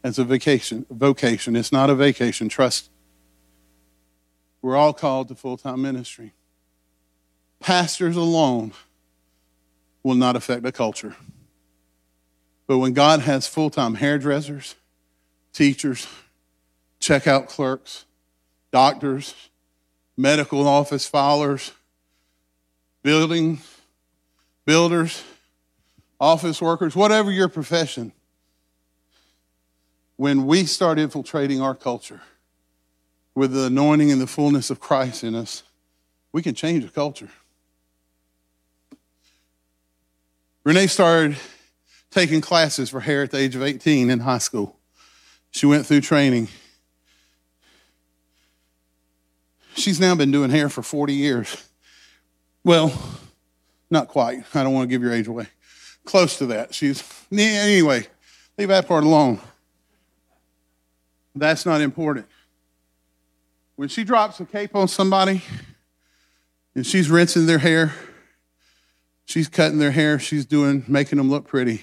as 0.03 0.19
a 0.19 0.25
vacation, 0.25 0.85
vocation. 0.91 1.57
It's 1.57 1.73
not 1.73 1.89
a 1.89 1.95
vacation, 1.95 2.51
trust. 2.51 2.91
We're 4.61 4.77
all 4.77 4.93
called 4.93 5.29
to 5.29 5.35
full 5.35 5.57
time 5.57 5.81
ministry. 5.81 6.35
Pastors 7.61 8.15
alone 8.15 8.73
will 10.03 10.17
not 10.17 10.37
affect 10.37 10.67
a 10.67 10.73
culture. 10.73 11.17
But 12.67 12.79
when 12.79 12.93
God 12.93 13.21
has 13.21 13.47
full 13.47 13.71
time 13.71 13.95
hairdressers, 13.95 14.75
teachers, 15.53 16.07
checkout 17.01 17.49
clerks, 17.49 18.05
doctors, 18.71 19.35
medical 20.17 20.67
office 20.67 21.11
filers, 21.11 21.73
building, 23.03 23.59
builders, 24.65 25.23
office 26.19 26.63
workers, 26.63 26.97
whatever 26.97 27.31
your 27.31 27.49
profession, 27.49 28.13
when 30.17 30.47
we 30.47 30.65
start 30.65 30.99
infiltrating 30.99 31.61
our 31.61 31.75
culture 31.75 32.21
with 33.35 33.53
the 33.53 33.65
anointing 33.65 34.11
and 34.11 34.21
the 34.21 34.27
fullness 34.27 34.71
of 34.71 34.81
Christ 34.81 35.25
in 35.25 35.35
us, 35.35 35.65
we 36.33 36.41
can 36.41 36.55
change 36.55 36.85
the 36.85 36.91
culture. 36.91 37.29
Renee 40.65 40.87
started 40.87 41.37
taking 42.15 42.41
classes 42.41 42.91
for 42.91 43.01
hair 43.01 43.25
at 43.25 43.33
the 43.33 43.39
age 43.39 43.57
of 43.57 43.63
18 43.63 44.09
in 44.09 44.21
high 44.21 44.39
school. 44.39 44.77
She 45.51 45.67
went 45.67 45.85
through 45.85 46.01
training. 46.03 46.47
She's 49.75 49.99
now 49.99 50.15
been 50.15 50.31
doing 50.31 50.51
hair 50.51 50.69
for 50.69 50.83
40 50.83 51.13
years. 51.13 51.69
Well, 52.63 52.97
not 53.91 54.07
quite. 54.07 54.45
I 54.55 54.63
don't 54.63 54.73
want 54.73 54.89
to 54.89 54.95
give 54.95 55.03
your 55.03 55.13
age 55.13 55.27
away. 55.27 55.49
Close 56.05 56.39
to 56.39 56.47
that. 56.47 56.73
She's, 56.73 57.03
anyway, 57.33 58.07
leave 58.57 58.69
that 58.69 58.87
part 58.87 59.03
alone. 59.03 59.41
That's 61.35 61.67
not 61.67 61.81
important. 61.81 62.27
When 63.75 63.89
she 63.89 64.05
drops 64.05 64.39
a 64.39 64.45
cape 64.45 64.77
on 64.77 64.87
somebody 64.87 65.43
and 66.77 66.87
she's 66.87 67.11
rinsing 67.11 67.47
their 67.47 67.59
hair, 67.59 67.93
she's 69.25 69.49
cutting 69.49 69.79
their 69.81 69.91
hair, 69.91 70.21
she's 70.21 70.47
doing, 70.47 70.85
making 70.87 71.19
them 71.19 71.29
look 71.29 71.49
pretty. 71.49 71.83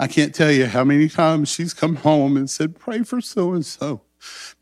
I 0.00 0.08
can't 0.08 0.34
tell 0.34 0.50
you 0.50 0.64
how 0.64 0.82
many 0.82 1.10
times 1.10 1.50
she's 1.50 1.74
come 1.74 1.96
home 1.96 2.38
and 2.38 2.48
said, 2.48 2.78
Pray 2.78 3.02
for 3.02 3.20
so 3.20 3.52
and 3.52 3.66
so. 3.66 4.00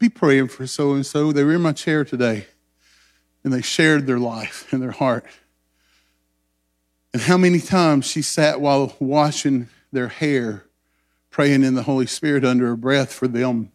Be 0.00 0.08
praying 0.08 0.48
for 0.48 0.66
so 0.66 0.94
and 0.94 1.06
so. 1.06 1.30
They 1.30 1.44
were 1.44 1.54
in 1.54 1.62
my 1.62 1.72
chair 1.72 2.04
today 2.04 2.46
and 3.44 3.52
they 3.52 3.62
shared 3.62 4.08
their 4.08 4.18
life 4.18 4.70
and 4.72 4.82
their 4.82 4.90
heart. 4.90 5.24
And 7.12 7.22
how 7.22 7.36
many 7.36 7.60
times 7.60 8.04
she 8.04 8.20
sat 8.20 8.60
while 8.60 8.96
washing 8.98 9.68
their 9.92 10.08
hair 10.08 10.64
praying 11.30 11.62
in 11.62 11.74
the 11.74 11.84
Holy 11.84 12.06
Spirit 12.06 12.44
under 12.44 12.66
her 12.66 12.76
breath 12.76 13.12
for 13.12 13.28
them 13.28 13.70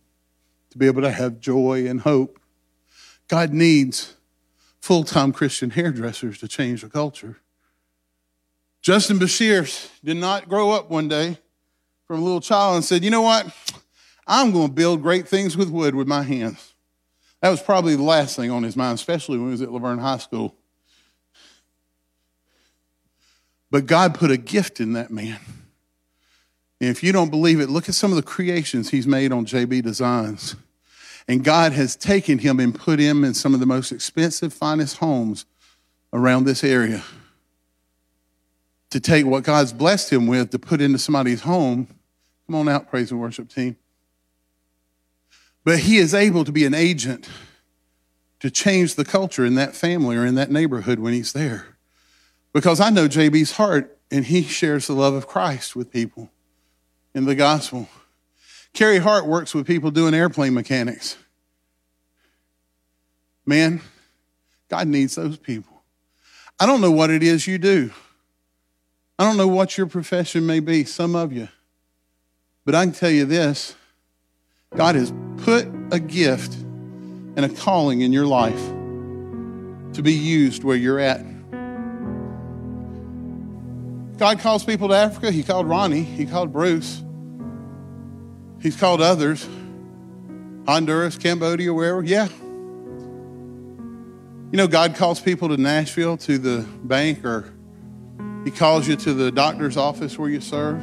to 0.70 0.78
be 0.78 0.86
able 0.86 1.02
to 1.02 1.12
have 1.12 1.40
joy 1.40 1.88
and 1.88 2.02
hope. 2.02 2.42
God 3.30 3.54
needs 3.54 4.16
full 4.82 5.06
time 5.06 5.32
Christian 5.32 5.70
hairdressers 5.70 6.40
to 6.40 6.50
change 6.50 6.82
the 6.82 6.90
culture. 6.90 7.40
Justin 8.82 9.18
Bashir 9.18 9.90
did 10.04 10.18
not 10.18 10.50
grow 10.50 10.72
up 10.72 10.90
one 10.90 11.08
day 11.08 11.38
from 12.14 12.22
a 12.22 12.26
little 12.26 12.42
child 12.42 12.76
and 12.76 12.86
said, 12.86 13.04
You 13.04 13.10
know 13.10 13.24
what? 13.24 13.48
I'm 14.28 14.52
going 14.52 14.68
to 14.68 14.74
build 14.74 15.02
great 15.02 15.28
things 15.28 15.58
with 15.58 15.70
wood 15.70 15.96
with 15.96 16.08
my 16.08 16.22
hands. 16.22 16.76
That 17.42 17.50
was 17.50 17.60
probably 17.60 17.96
the 17.96 18.04
last 18.04 18.36
thing 18.36 18.52
on 18.52 18.62
his 18.62 18.76
mind, 18.76 19.00
especially 19.00 19.40
when 19.40 19.48
he 19.48 19.52
was 19.54 19.64
at 19.64 19.72
La 19.72 19.80
Vergne 19.80 19.98
High 19.98 20.20
School. 20.20 20.54
But 23.72 23.88
God 23.88 24.14
put 24.14 24.30
a 24.30 24.38
gift 24.38 24.80
in 24.80 24.94
that 24.94 25.10
man. 25.10 25.40
And 26.80 26.92
if 26.92 27.04
you 27.04 27.12
don't 27.12 27.32
believe 27.32 27.60
it, 27.60 27.70
look 27.72 27.90
at 27.90 27.96
some 27.96 28.12
of 28.12 28.16
the 28.16 28.22
creations 28.22 28.92
he's 28.92 29.08
made 29.08 29.32
on 29.32 29.48
JB 29.48 29.82
Designs. 29.82 30.56
And 31.28 31.44
God 31.44 31.72
has 31.72 31.96
taken 31.96 32.38
him 32.38 32.60
and 32.60 32.76
put 32.76 33.00
him 33.00 33.24
in 33.24 33.34
some 33.34 33.56
of 33.56 33.60
the 33.60 33.66
most 33.66 33.92
expensive, 33.92 34.54
finest 34.54 34.98
homes 34.98 35.48
around 36.14 36.44
this 36.44 36.64
area. 36.64 37.04
To 38.92 39.00
take 39.00 39.26
what 39.26 39.44
God's 39.44 39.74
blessed 39.74 40.12
him 40.14 40.28
with 40.28 40.52
to 40.52 40.60
put 40.60 40.80
into 40.80 41.00
somebody's 41.00 41.42
home. 41.42 41.88
Come 42.54 42.68
on 42.68 42.76
out, 42.76 42.88
praise 42.88 43.10
and 43.10 43.20
worship 43.20 43.50
team. 43.50 43.78
But 45.64 45.80
he 45.80 45.98
is 45.98 46.14
able 46.14 46.46
to 46.46 46.52
be 46.52 46.66
an 46.66 46.76
agent 46.76 47.28
to 48.42 48.52
change 48.52 48.94
the 48.94 49.04
culture 49.04 49.44
in 49.44 49.56
that 49.56 49.76
family 49.76 50.16
or 50.16 50.24
in 50.24 50.36
that 50.36 50.52
neighborhood 50.52 51.00
when 51.00 51.14
he's 51.14 51.34
there. 51.34 51.76
Because 52.54 52.80
I 52.80 52.92
know 52.92 53.08
JB's 53.08 53.54
heart 53.54 53.98
and 54.12 54.24
he 54.26 54.44
shares 54.44 54.86
the 54.86 54.94
love 54.94 55.16
of 55.16 55.26
Christ 55.26 55.76
with 55.76 55.92
people 55.92 56.30
in 57.16 57.26
the 57.26 57.34
gospel. 57.34 57.90
Carrie 58.72 59.00
Hart 59.00 59.26
works 59.26 59.56
with 59.56 59.66
people 59.66 59.90
doing 59.90 60.14
airplane 60.14 60.54
mechanics. 60.54 61.18
Man, 63.48 63.82
God 64.70 64.88
needs 64.88 65.16
those 65.16 65.40
people. 65.40 65.82
I 66.60 66.68
don't 66.68 66.82
know 66.82 66.92
what 66.92 67.10
it 67.10 67.24
is 67.24 67.48
you 67.48 67.58
do. 67.58 67.90
I 69.18 69.24
don't 69.24 69.38
know 69.38 69.48
what 69.48 69.76
your 69.76 69.88
profession 69.88 70.46
may 70.46 70.60
be, 70.60 70.84
some 70.84 71.16
of 71.16 71.34
you. 71.34 71.48
But 72.66 72.76
I 72.76 72.86
can 72.86 72.94
tell 72.94 73.10
you 73.10 73.26
this 73.26 73.76
God 74.76 74.96
has 74.96 75.14
put 75.38 75.68
a 75.92 76.00
gift 76.00 76.54
and 77.36 77.40
a 77.46 77.50
calling 77.50 78.02
in 78.02 78.14
your 78.14 78.26
life 78.26 78.62
to 79.94 80.02
be 80.02 80.14
used 80.14 80.64
where 80.64 80.78
you're 80.78 81.00
at. 81.00 81.24
God 84.18 84.40
calls 84.40 84.64
people 84.64 84.88
to 84.90 84.96
Africa. 84.96 85.32
He 85.32 85.44
called 85.44 85.68
Ronnie. 85.68 86.04
He 86.04 86.26
called 86.26 86.54
Bruce. 86.54 87.04
He's 88.62 88.76
called 88.76 89.02
others. 89.02 89.48
Honduras, 90.66 91.18
Cambodia, 91.18 91.74
wherever. 91.74 92.02
Yeah. 92.04 92.30
You 94.52 94.58
know, 94.58 94.68
God 94.68 94.96
calls 94.96 95.20
people 95.20 95.50
to 95.50 95.58
Nashville, 95.58 96.16
to 96.18 96.38
the 96.38 96.66
bank, 96.84 97.26
or 97.26 97.52
He 98.46 98.52
calls 98.52 98.88
you 98.88 98.96
to 98.98 99.14
the 99.14 99.32
doctor's 99.32 99.78
office 99.78 100.18
where 100.18 100.30
you 100.30 100.40
serve. 100.40 100.82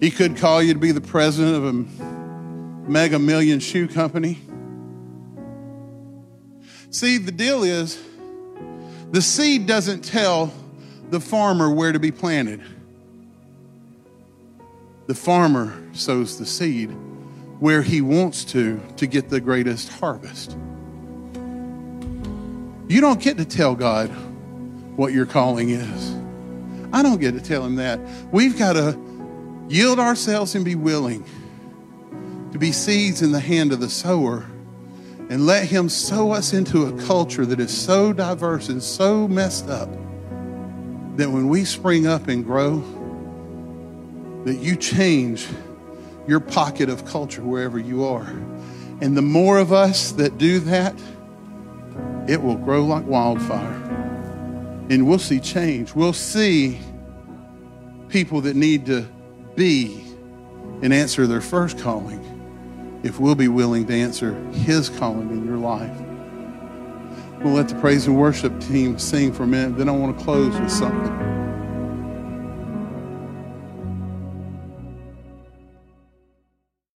He 0.00 0.10
could 0.10 0.36
call 0.36 0.62
you 0.62 0.74
to 0.74 0.78
be 0.78 0.92
the 0.92 1.00
president 1.00 1.56
of 1.56 1.64
a 1.64 1.72
mega 2.88 3.18
million 3.18 3.60
shoe 3.60 3.88
company. 3.88 4.38
See, 6.90 7.18
the 7.18 7.32
deal 7.32 7.64
is 7.64 8.00
the 9.10 9.20
seed 9.20 9.66
doesn't 9.66 10.02
tell 10.02 10.52
the 11.10 11.20
farmer 11.20 11.70
where 11.70 11.92
to 11.92 11.98
be 11.98 12.12
planted. 12.12 12.62
The 15.06 15.14
farmer 15.14 15.74
sows 15.92 16.38
the 16.38 16.46
seed 16.46 16.90
where 17.58 17.82
he 17.82 18.00
wants 18.00 18.44
to 18.44 18.80
to 18.96 19.06
get 19.06 19.28
the 19.28 19.40
greatest 19.40 19.88
harvest. 19.88 20.56
You 22.88 23.00
don't 23.00 23.20
get 23.20 23.36
to 23.38 23.44
tell 23.44 23.74
God 23.74 24.08
what 24.96 25.12
your 25.12 25.26
calling 25.26 25.70
is. 25.70 26.14
I 26.92 27.02
don't 27.02 27.20
get 27.20 27.32
to 27.34 27.40
tell 27.40 27.64
him 27.64 27.76
that. 27.76 28.00
We've 28.32 28.58
got 28.58 28.74
to 28.74 28.92
yield 29.68 29.98
ourselves 29.98 30.54
and 30.54 30.64
be 30.64 30.74
willing 30.74 31.24
to 32.52 32.58
be 32.58 32.72
seeds 32.72 33.22
in 33.22 33.32
the 33.32 33.40
hand 33.40 33.72
of 33.72 33.80
the 33.80 33.88
sower 33.88 34.46
and 35.30 35.44
let 35.44 35.66
him 35.66 35.88
sow 35.88 36.32
us 36.32 36.54
into 36.54 36.86
a 36.86 37.02
culture 37.06 37.44
that 37.44 37.60
is 37.60 37.76
so 37.76 38.12
diverse 38.12 38.68
and 38.70 38.82
so 38.82 39.28
messed 39.28 39.68
up 39.68 39.88
that 41.16 41.30
when 41.30 41.48
we 41.48 41.64
spring 41.64 42.06
up 42.06 42.28
and 42.28 42.44
grow, 42.44 42.82
that 44.44 44.56
you 44.56 44.76
change 44.76 45.46
your 46.26 46.40
pocket 46.40 46.88
of 46.88 47.04
culture 47.04 47.42
wherever 47.42 47.78
you 47.78 48.04
are. 48.04 48.28
And 49.00 49.16
the 49.16 49.22
more 49.22 49.58
of 49.58 49.72
us 49.72 50.12
that 50.12 50.38
do 50.38 50.60
that, 50.60 50.94
it 52.26 52.40
will 52.40 52.56
grow 52.56 52.84
like 52.84 53.06
wildfire. 53.06 53.74
And 54.90 55.06
we'll 55.06 55.18
see 55.18 55.40
change. 55.40 55.94
We'll 55.94 56.12
see 56.12 56.78
people 58.08 58.40
that 58.42 58.56
need 58.56 58.86
to 58.86 59.06
be 59.58 60.04
and 60.82 60.94
answer 60.94 61.26
their 61.26 61.40
first 61.40 61.78
calling 61.78 62.24
if 63.02 63.18
we'll 63.18 63.34
be 63.34 63.48
willing 63.48 63.86
to 63.86 63.92
answer 63.92 64.34
His 64.52 64.88
calling 64.88 65.30
in 65.30 65.44
your 65.44 65.58
life. 65.58 65.96
We'll 67.42 67.54
let 67.54 67.68
the 67.68 67.74
praise 67.74 68.06
and 68.06 68.16
worship 68.16 68.58
team 68.60 68.98
sing 68.98 69.32
for 69.32 69.42
a 69.42 69.46
minute. 69.46 69.76
Then 69.76 69.88
I 69.88 69.92
want 69.92 70.16
to 70.16 70.24
close 70.24 70.58
with 70.58 70.70
something. 70.70 71.37